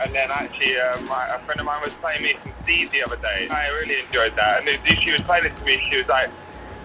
and 0.00 0.14
then 0.14 0.30
actually, 0.30 0.78
uh, 0.78 1.00
my, 1.02 1.24
a 1.24 1.38
friend 1.40 1.60
of 1.60 1.66
mine 1.66 1.82
was 1.82 1.92
playing 1.94 2.22
me 2.22 2.34
some 2.42 2.52
Steve 2.62 2.90
the 2.90 3.02
other 3.02 3.16
day. 3.16 3.48
I 3.50 3.68
really 3.68 4.00
enjoyed 4.00 4.34
that. 4.36 4.60
And 4.60 4.68
then 4.68 4.96
she 4.96 5.12
was 5.12 5.20
playing 5.22 5.44
it 5.44 5.56
to 5.56 5.64
me. 5.64 5.74
She 5.90 5.98
was 5.98 6.08
like, 6.08 6.30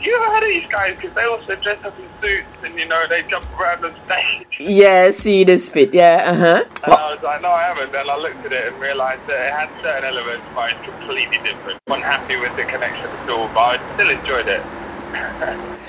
"You 0.02 0.16
ever 0.16 0.34
heard 0.34 0.44
of 0.44 0.50
these 0.50 0.70
guys? 0.70 0.96
Because 0.96 1.14
they 1.16 1.24
also 1.24 1.56
dress 1.56 1.82
up 1.86 1.98
in 1.98 2.06
suits 2.22 2.48
and 2.64 2.78
you 2.78 2.86
know 2.86 3.08
they 3.08 3.24
jump 3.24 3.46
around 3.60 3.86
on 3.86 3.96
stage." 4.06 4.48
Yeah, 4.60 5.10
see 5.10 5.44
this 5.44 5.70
fit. 5.70 5.92
Yeah, 5.92 6.32
uh 6.32 6.36
huh. 6.36 6.64
And 6.84 6.94
I 6.94 7.14
was 7.14 7.24
like, 7.24 7.42
"No, 7.42 7.50
I 7.50 7.64
haven't." 7.64 7.92
Then 7.94 8.10
I 8.10 8.18
looked 8.18 8.46
at 8.46 8.52
it 8.52 8.74
and 8.74 8.80
realised 8.82 9.26
that 9.28 9.40
it 9.48 9.54
had 9.54 9.70
certain 9.82 10.04
elements, 10.04 10.46
but 10.54 10.72
it's 10.72 10.84
completely 10.84 11.38
different. 11.38 11.80
wasn't 11.88 12.06
happy 12.06 12.36
with 12.36 12.56
the 12.56 12.64
connection 12.64 13.08
at 13.08 13.30
all, 13.30 13.48
but 13.56 13.80
I 13.80 13.94
still 13.96 14.10
enjoyed 14.10 14.48
it. 14.48 14.62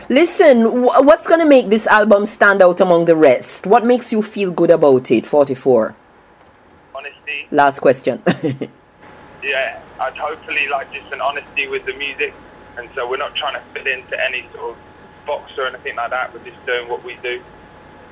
Listen, 0.09 0.83
wh- 0.83 1.05
what's 1.05 1.27
going 1.27 1.41
to 1.41 1.47
make 1.47 1.69
this 1.69 1.87
album 1.87 2.27
stand 2.27 2.61
out 2.63 2.81
among 2.81 3.07
the 3.07 3.17
rest? 3.17 3.67
What 3.67 3.87
makes 3.87 4.13
you 4.13 4.23
feel 4.23 4.51
good 4.51 4.71
about 4.71 5.11
it? 5.11 5.27
44. 5.27 5.95
Honesty. 6.95 7.47
Last 7.51 7.81
question. 7.81 8.23
yeah, 9.43 9.83
I'd 10.01 10.17
hopefully 10.17 10.69
like 10.69 10.93
just 10.93 11.11
an 11.13 11.21
honesty 11.21 11.69
with 11.69 11.87
the 11.87 11.95
music, 11.95 12.35
and 12.77 12.89
so 12.95 13.09
we're 13.09 13.17
not 13.17 13.35
trying 13.35 13.55
to 13.55 13.61
fit 13.73 13.87
into 13.87 14.23
any 14.23 14.47
sort 14.53 14.77
of 14.77 14.77
box 15.27 15.53
or 15.57 15.67
anything 15.67 15.97
like 15.97 16.11
that. 16.11 16.33
We're 16.35 16.45
just 16.45 16.65
doing 16.67 16.89
what 16.89 17.05
we 17.05 17.17
do, 17.23 17.43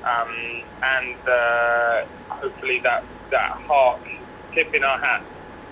um, 0.03 0.63
and 0.81 1.15
uh, 1.27 2.05
hopefully 2.29 2.79
that 2.79 3.03
that 3.29 3.51
heart, 3.51 3.99
tipping 4.53 4.83
our 4.83 4.97
hat 4.97 5.23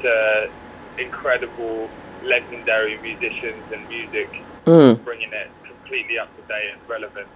to 0.01 0.51
incredible, 0.97 1.89
legendary 2.23 2.97
musicians 2.99 3.63
and 3.71 3.87
music, 3.89 4.29
Mm. 4.69 5.03
bringing 5.03 5.33
it 5.33 5.47
completely 5.67 6.19
up 6.19 6.29
to 6.35 6.43
date 6.43 6.69
and 6.73 6.81
relevant. 6.87 7.27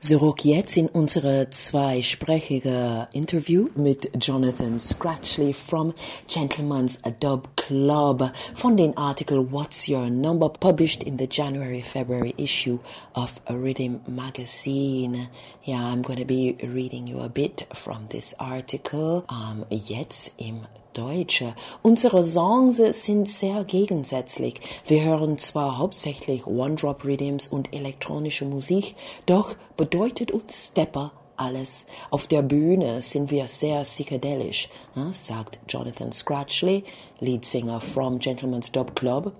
Zurück 0.00 0.46
jetzt 0.46 0.78
in 0.78 0.88
unsere 0.88 1.50
zweisprachige 1.50 3.06
Interview 3.12 3.68
mit 3.76 4.10
Jonathan 4.18 4.78
Scratchley 4.78 5.52
from 5.52 5.92
Gentleman's 6.26 7.02
Dub 7.20 7.54
Club 7.58 8.32
von 8.54 8.78
den 8.78 8.96
Artikel 8.96 9.52
What's 9.52 9.90
Your 9.90 10.08
Number 10.08 10.48
published 10.48 11.02
in 11.02 11.18
the 11.18 11.26
January-February 11.26 12.32
issue 12.38 12.78
of 13.14 13.42
Riddim 13.46 14.00
Magazine. 14.08 15.28
Yeah, 15.64 15.84
I'm 15.84 16.00
going 16.00 16.18
to 16.18 16.24
be 16.24 16.56
reading 16.62 17.06
you 17.06 17.20
a 17.20 17.28
bit 17.28 17.66
from 17.74 18.06
this 18.08 18.34
article 18.38 19.26
um, 19.28 19.66
jetzt 19.68 20.32
im 20.38 20.66
Deutsche. 21.00 21.54
Unsere 21.80 22.26
Songs 22.26 22.76
sind 22.76 23.26
sehr 23.26 23.64
gegensätzlich. 23.64 24.54
Wir 24.86 25.02
hören 25.02 25.38
zwar 25.38 25.78
hauptsächlich 25.78 26.46
One-Drop-Rhythms 26.46 27.48
und 27.48 27.74
elektronische 27.74 28.44
Musik, 28.44 28.94
doch 29.24 29.54
bedeutet 29.78 30.30
uns 30.30 30.68
Stepper 30.68 31.12
alles. 31.36 31.86
Auf 32.10 32.28
der 32.28 32.42
Bühne 32.42 33.00
sind 33.00 33.30
wir 33.30 33.46
sehr 33.46 33.80
psychedelisch, 33.82 34.68
äh, 34.94 35.12
sagt 35.12 35.58
Jonathan 35.68 36.12
Scratchley, 36.12 36.84
Leadsinger 37.20 37.80
from 37.80 38.18
Gentleman's 38.18 38.70
Dub 38.70 38.94
Club. 38.94 39.32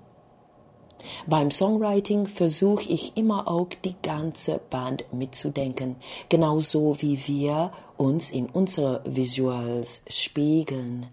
Beim 1.26 1.50
Songwriting 1.50 2.26
versuche 2.26 2.88
ich 2.88 3.16
immer 3.16 3.48
auch 3.48 3.68
die 3.84 3.94
ganze 4.02 4.60
Band 4.70 5.04
mitzudenken, 5.12 5.96
genauso 6.28 7.00
wie 7.00 7.18
wir 7.26 7.72
uns 7.96 8.30
in 8.30 8.46
unsere 8.46 9.02
Visuals 9.04 10.04
spiegeln. 10.08 11.06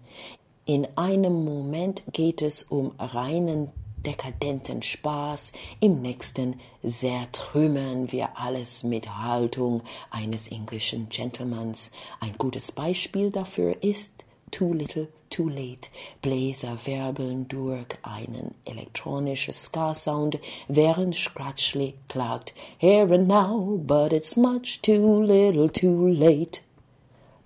In 0.68 0.86
einem 0.98 1.46
Moment 1.46 2.02
geht 2.12 2.42
es 2.42 2.62
um 2.62 2.92
reinen 2.98 3.70
dekadenten 4.04 4.82
Spaß, 4.82 5.52
im 5.80 6.02
nächsten 6.02 6.60
zertrümmern 6.86 8.12
wir 8.12 8.36
alles 8.36 8.84
mit 8.84 9.08
Haltung 9.08 9.80
eines 10.10 10.48
englischen 10.48 11.08
Gentlemans. 11.08 11.90
Ein 12.20 12.34
gutes 12.36 12.70
Beispiel 12.70 13.30
dafür 13.30 13.82
ist 13.82 14.12
Too 14.50 14.74
Little 14.74 15.08
Too 15.30 15.48
Late. 15.48 15.88
Bläser 16.20 16.76
wirbeln 16.84 17.48
durch 17.48 17.86
einen 18.02 18.54
elektronischen 18.66 19.54
Ska-Sound, 19.54 20.38
während 20.68 21.16
Scratchley 21.16 21.94
klagt, 22.08 22.52
Here 22.76 23.14
and 23.14 23.26
now, 23.26 23.80
but 23.86 24.12
it's 24.12 24.36
much 24.36 24.82
too 24.82 25.22
little 25.22 25.72
too 25.72 26.08
late. 26.08 26.60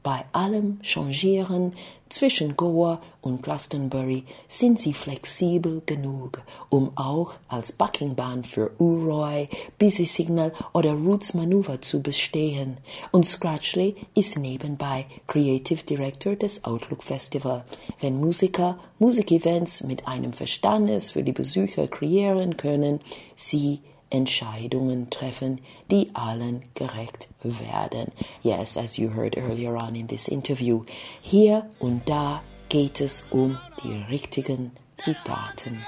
Bei 0.02 0.24
allem 0.32 0.80
Changieren 0.82 1.74
zwischen 2.12 2.56
Goa 2.56 3.00
und 3.20 3.42
Glastonbury 3.42 4.24
sind 4.48 4.78
sie 4.78 4.92
flexibel 4.92 5.82
genug, 5.86 6.42
um 6.68 6.92
auch 6.96 7.34
als 7.48 7.72
Backingband 7.72 8.46
für 8.46 8.70
Uroy, 8.78 9.48
Busy 9.78 10.04
Signal 10.04 10.52
oder 10.72 10.92
Roots 10.92 11.34
Maneuver 11.34 11.80
zu 11.80 12.02
bestehen. 12.02 12.76
Und 13.10 13.24
Scratchley 13.24 13.96
ist 14.14 14.38
nebenbei 14.38 15.06
Creative 15.26 15.82
Director 15.84 16.36
des 16.36 16.64
Outlook 16.64 17.02
Festival. 17.02 17.64
Wenn 18.00 18.20
Musiker 18.20 18.78
Musikevents 18.98 19.82
mit 19.82 20.06
einem 20.06 20.32
Verständnis 20.32 21.10
für 21.10 21.22
die 21.22 21.32
Besucher 21.32 21.88
kreieren 21.88 22.56
können, 22.56 23.00
sie 23.34 23.80
Entscheidungen 24.12 25.08
treffen, 25.08 25.60
die 25.90 26.10
allen 26.14 26.62
gerecht 26.74 27.28
werden. 27.42 28.12
Yes, 28.42 28.76
as 28.76 28.98
you 28.98 29.10
heard 29.14 29.36
earlier 29.36 29.74
on 29.74 29.96
in 29.96 30.06
this 30.06 30.28
interview, 30.28 30.84
hier 31.22 31.68
und 31.78 32.08
da 32.08 32.42
geht 32.68 33.00
es 33.00 33.24
um 33.30 33.58
die 33.82 34.02
richtigen 34.10 34.72
Zutaten. 34.98 35.82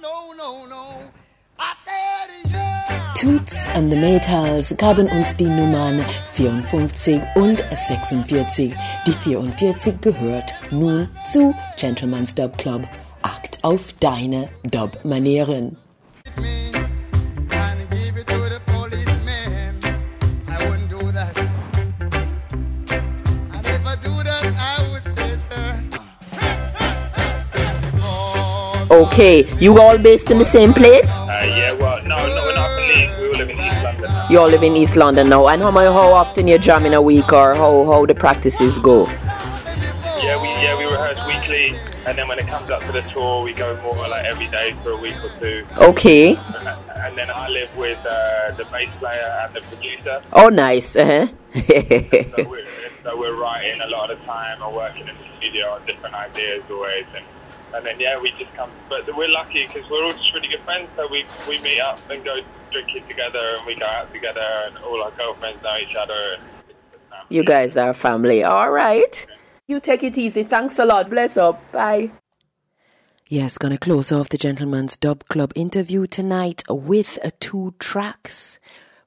No, 0.00 0.32
no, 0.32 0.66
no. 0.66 1.12
I 1.60 1.74
said, 1.84 2.52
yeah. 2.52 2.61
Toots 3.22 3.68
and 3.76 3.88
the 3.88 3.96
Metals 3.96 4.74
gaben 4.76 5.06
uns 5.06 5.36
die 5.36 5.44
Nummern 5.44 6.04
54 6.32 7.20
und 7.36 7.62
46. 7.72 8.74
Die 9.06 9.12
44 9.12 10.00
gehört 10.00 10.52
nun 10.72 11.08
zu 11.24 11.54
Gentleman's 11.76 12.34
Dub 12.34 12.58
Club. 12.58 12.82
Akt 13.22 13.60
auf 13.62 13.94
deine 14.00 14.48
Dub-Manieren. 14.64 15.76
Okay, 28.88 29.46
you 29.60 29.78
all 29.78 29.96
based 29.96 30.32
in 30.32 30.38
the 30.38 30.44
same 30.44 30.72
place? 30.72 31.20
You 34.32 34.38
all 34.38 34.48
live 34.48 34.62
in 34.62 34.74
East 34.78 34.96
London 34.96 35.28
now. 35.28 35.46
And 35.48 35.60
how, 35.60 35.70
how 35.70 36.10
often 36.14 36.48
you 36.48 36.56
jam 36.56 36.86
in 36.86 36.94
a 36.94 37.02
week 37.02 37.34
or 37.34 37.52
how, 37.52 37.84
how 37.84 38.06
the 38.06 38.14
practices 38.14 38.78
go? 38.78 39.04
Yeah, 39.04 40.40
we 40.40 40.48
yeah 40.48 40.74
we 40.78 40.84
rehearse 40.84 41.20
weekly, 41.26 41.78
and 42.06 42.16
then 42.16 42.28
when 42.28 42.38
it 42.38 42.46
comes 42.46 42.70
up 42.70 42.80
to 42.84 42.92
the 42.92 43.02
tour, 43.12 43.42
we 43.42 43.52
go 43.52 43.78
more 43.82 44.08
like 44.08 44.24
every 44.24 44.46
day 44.46 44.74
for 44.82 44.92
a 44.92 44.96
week 44.96 45.22
or 45.22 45.38
two. 45.38 45.66
Okay. 45.76 46.36
And, 46.36 46.66
and 46.66 47.18
then 47.18 47.28
I 47.28 47.50
live 47.50 47.76
with 47.76 47.98
uh, 48.06 48.52
the 48.52 48.64
bass 48.72 48.88
player 49.00 49.38
and 49.44 49.54
the 49.54 49.60
producer. 49.60 50.22
Oh, 50.32 50.48
nice. 50.48 50.96
Uh-huh. 50.96 51.26
So 51.26 52.48
we're, 52.48 52.66
so 53.02 53.18
we're 53.18 53.36
writing 53.36 53.82
a 53.82 53.88
lot 53.88 54.10
of 54.10 54.18
the 54.18 54.24
time 54.24 54.62
or 54.62 54.72
working 54.72 55.08
in 55.08 55.14
the 55.14 55.36
studio 55.36 55.72
on 55.72 55.84
different 55.84 56.14
ideas 56.14 56.62
always. 56.70 57.04
And, 57.14 57.26
and 57.74 57.84
then, 57.86 57.98
yeah, 57.98 58.20
we 58.20 58.30
just 58.38 58.52
come. 58.54 58.70
But 58.88 59.14
we're 59.16 59.28
lucky 59.28 59.66
because 59.66 59.88
we're 59.90 60.04
all 60.04 60.12
just 60.12 60.32
really 60.34 60.48
good 60.48 60.60
friends. 60.60 60.88
So 60.96 61.08
we, 61.10 61.24
we 61.48 61.60
meet 61.60 61.80
up 61.80 61.98
and 62.10 62.24
go 62.24 62.40
drinking 62.70 63.06
together 63.08 63.56
and 63.58 63.66
we 63.66 63.74
go 63.74 63.86
out 63.86 64.12
together 64.12 64.46
and 64.66 64.78
all 64.78 65.02
our 65.02 65.10
girlfriends 65.12 65.62
know 65.62 65.76
each 65.76 65.96
other. 65.96 66.38
You 67.28 67.44
guys 67.44 67.76
are 67.76 67.94
family. 67.94 68.44
All 68.44 68.70
right. 68.70 69.26
You 69.66 69.80
take 69.80 70.02
it 70.02 70.18
easy. 70.18 70.42
Thanks 70.42 70.78
a 70.78 70.84
lot. 70.84 71.08
Bless 71.08 71.36
up. 71.36 71.60
Bye. 71.72 72.10
Yes, 73.28 73.56
gonna 73.56 73.78
close 73.78 74.12
off 74.12 74.28
the 74.28 74.36
Gentleman's 74.36 74.94
Dub 74.98 75.26
Club 75.28 75.52
interview 75.56 76.06
tonight 76.06 76.62
with 76.68 77.18
uh, 77.24 77.30
two 77.40 77.74
tracks. 77.78 78.58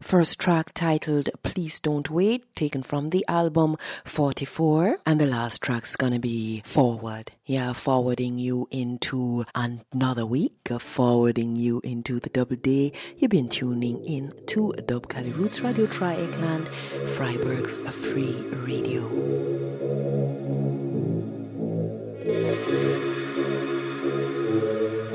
First 0.02 0.40
track 0.40 0.74
titled 0.74 1.30
Please 1.44 1.80
Don't 1.80 2.10
Wait, 2.10 2.44
taken 2.56 2.84
from 2.84 3.08
the 3.08 3.26
album 3.28 3.78
44. 4.04 5.00
And 5.06 5.20
the 5.20 5.26
last 5.26 5.62
track's 5.62 5.96
gonna 5.96 6.20
be 6.20 6.62
Forward. 6.66 7.32
Yeah, 7.46 7.74
forwarding 7.74 8.38
you 8.38 8.68
into 8.72 9.46
another 9.56 10.26
week 10.26 10.70
of 10.70 10.82
forwarding 10.82 11.56
you 11.56 11.82
into 11.84 12.20
the 12.20 12.30
double 12.30 12.56
day. 12.56 12.92
You've 13.18 13.32
been 13.32 13.50
tuning 13.50 14.04
in 14.06 14.34
to 14.48 14.74
Dub'Kali 14.78 15.36
Roots 15.36 15.62
Radio 15.62 15.88
Dreieckland, 15.88 16.72
Freiburg's 17.10 17.78
free 17.78 18.36
radio. 18.52 19.06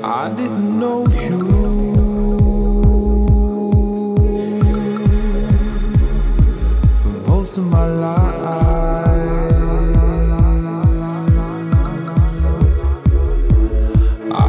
I 0.03 0.29
didn't 0.29 0.79
know 0.79 1.05
you 1.07 1.90
most 7.41 7.57
of 7.57 7.65
my 7.65 7.85
life. 7.85 8.41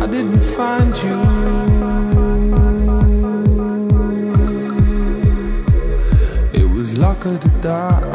I 0.01 0.06
didn't 0.14 0.44
find 0.56 0.93
you. 1.05 1.19
It 6.60 6.66
was 6.77 6.89
lucky 6.98 7.35
to 7.44 7.48
die. 7.62 8.12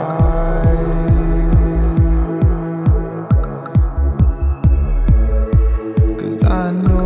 I 6.49 6.71
know 6.71 6.97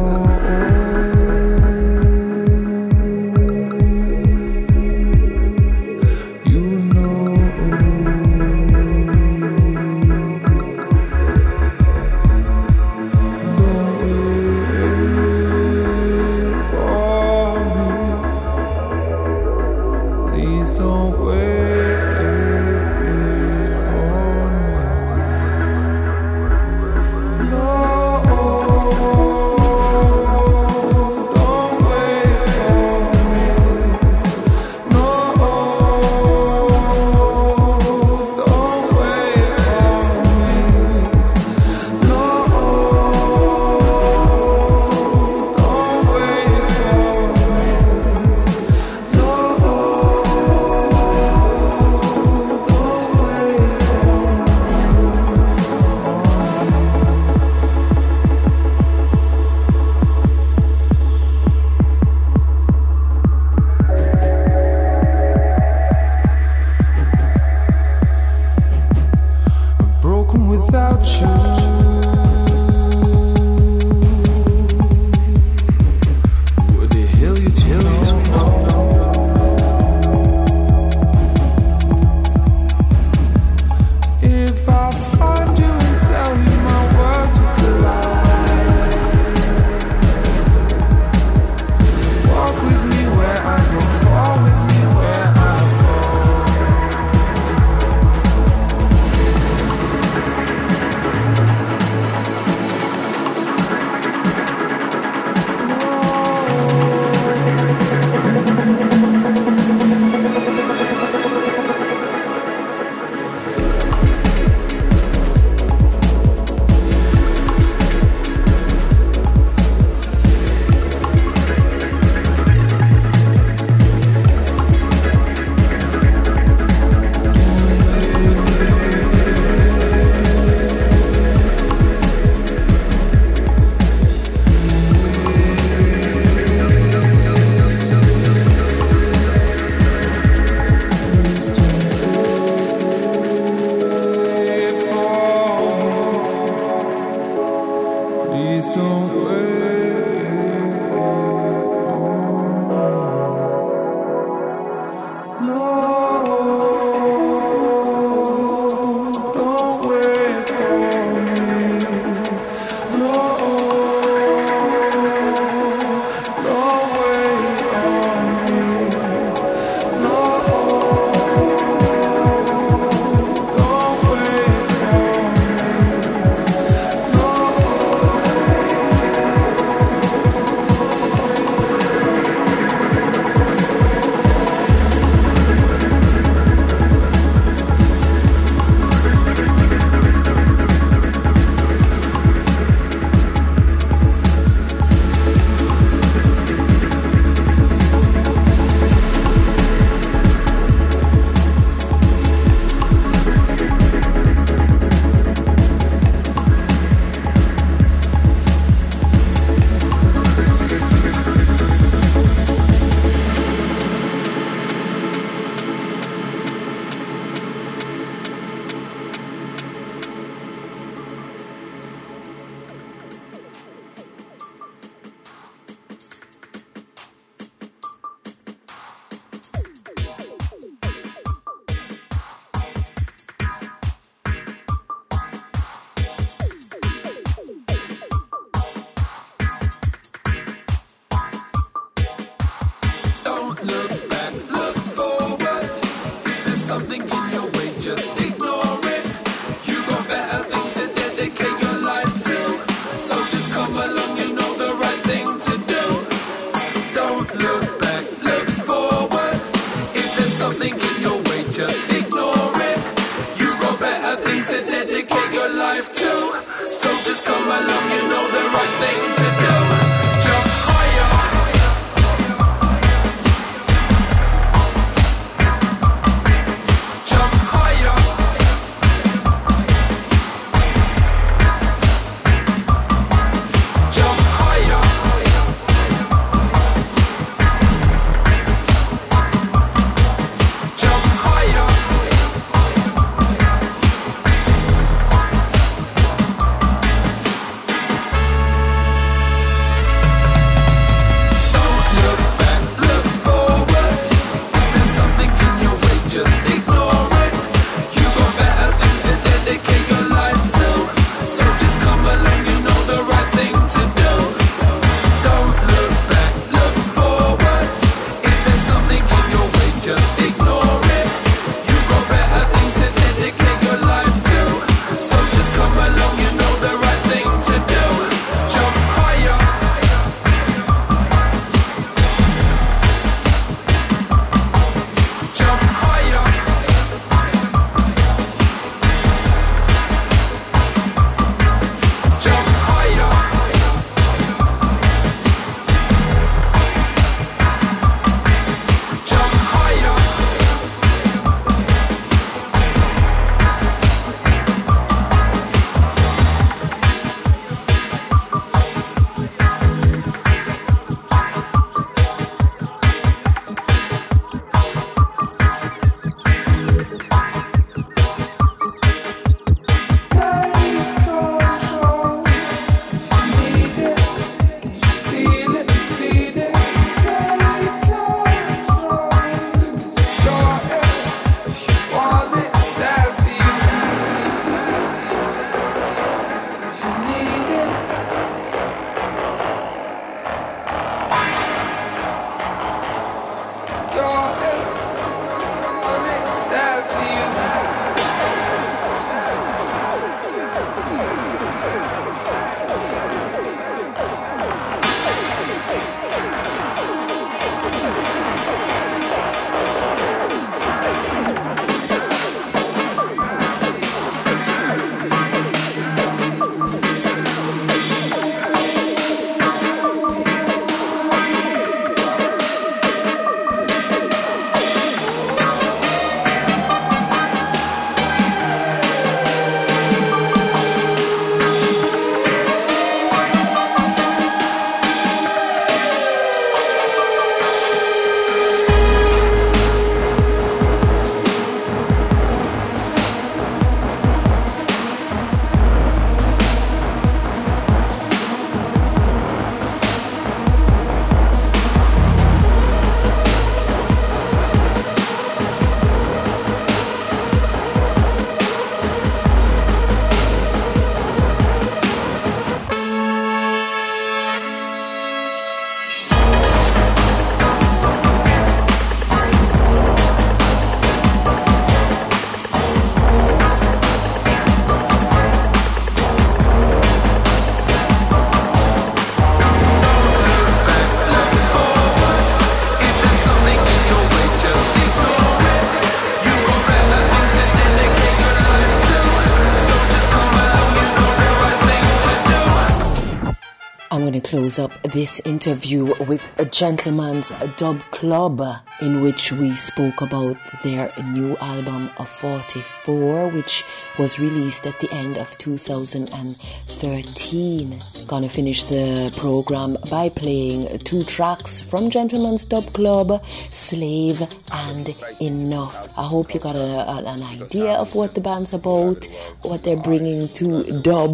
this 494.91 495.19
interview 495.21 495.85
with 496.05 496.21
a 496.37 496.45
gentleman's 496.45 497.31
dub 497.55 497.79
club 497.91 498.41
in 498.81 498.99
which 499.01 499.31
we 499.31 499.55
spoke 499.55 500.01
about 500.01 500.35
their 500.63 500.91
new 501.13 501.37
album 501.37 501.89
of 501.97 502.09
44 502.09 503.29
which 503.29 503.63
was 503.97 504.19
released 504.19 504.67
at 504.67 504.77
the 504.81 504.91
end 504.91 505.15
of 505.17 505.37
2013 505.37 507.81
gonna 508.07 508.27
finish 508.27 508.65
the 508.65 509.13
program 509.15 509.77
by 509.89 510.09
playing 510.09 510.77
two 510.79 511.05
tracks 511.05 511.61
from 511.61 511.89
gentleman's 511.89 512.43
dub 512.43 512.73
club 512.73 513.23
slave 513.51 514.21
and 514.51 514.93
enough 515.21 515.90
i 516.01 516.05
hope 516.13 516.27
you 516.33 516.39
got 516.47 516.55
a, 516.55 516.69
a- 516.95 517.03
an 517.15 517.21
idea 517.23 517.71
of 517.83 517.93
what 517.99 518.09
the 518.15 518.21
band's 518.27 518.53
about 518.59 519.01
what 519.49 519.59
they're 519.63 519.83
bringing 519.89 520.21
to 520.39 520.47
dub 520.81 521.13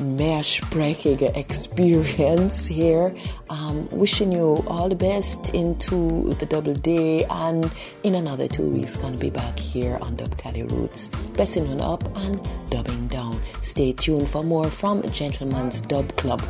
experience 1.37 2.67
here. 2.67 3.15
Um, 3.49 3.89
wishing 3.91 4.33
you 4.33 4.65
all 4.67 4.89
the 4.89 4.95
best 4.95 5.55
into 5.55 6.35
the 6.35 6.47
double 6.47 6.75
day, 6.75 7.25
and 7.25 7.71
in 8.03 8.15
another 8.15 8.49
two 8.49 8.69
weeks, 8.71 8.97
gonna 8.97 9.17
be 9.17 9.31
back 9.31 9.59
here 9.59 9.99
on 10.01 10.17
Dub'Kali 10.17 10.71
Roots, 10.71 11.09
bessing 11.37 11.69
on 11.69 11.81
up 11.81 12.05
and 12.19 12.41
dubbing 12.71 13.09
down. 13.09 13.41
Stay 13.63 13.93
tuned 13.93 14.29
for 14.29 14.43
more 14.43 14.71
from 14.71 15.03
Gentleman's 15.11 15.83
Dub 15.83 16.09
Club 16.17 16.43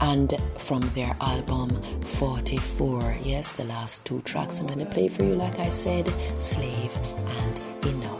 and 0.00 0.34
from 0.56 0.80
their 0.94 1.14
album 1.20 1.70
44. 2.02 3.16
Yes, 3.22 3.54
the 3.54 3.64
last 3.64 4.04
two 4.04 4.20
tracks 4.22 4.58
I'm 4.58 4.66
going 4.66 4.78
to 4.78 4.86
play 4.86 5.08
for 5.08 5.24
you, 5.24 5.34
like 5.34 5.58
I 5.58 5.70
said, 5.70 6.06
Slave 6.40 6.96
and 7.40 7.60
Enough. 7.86 8.17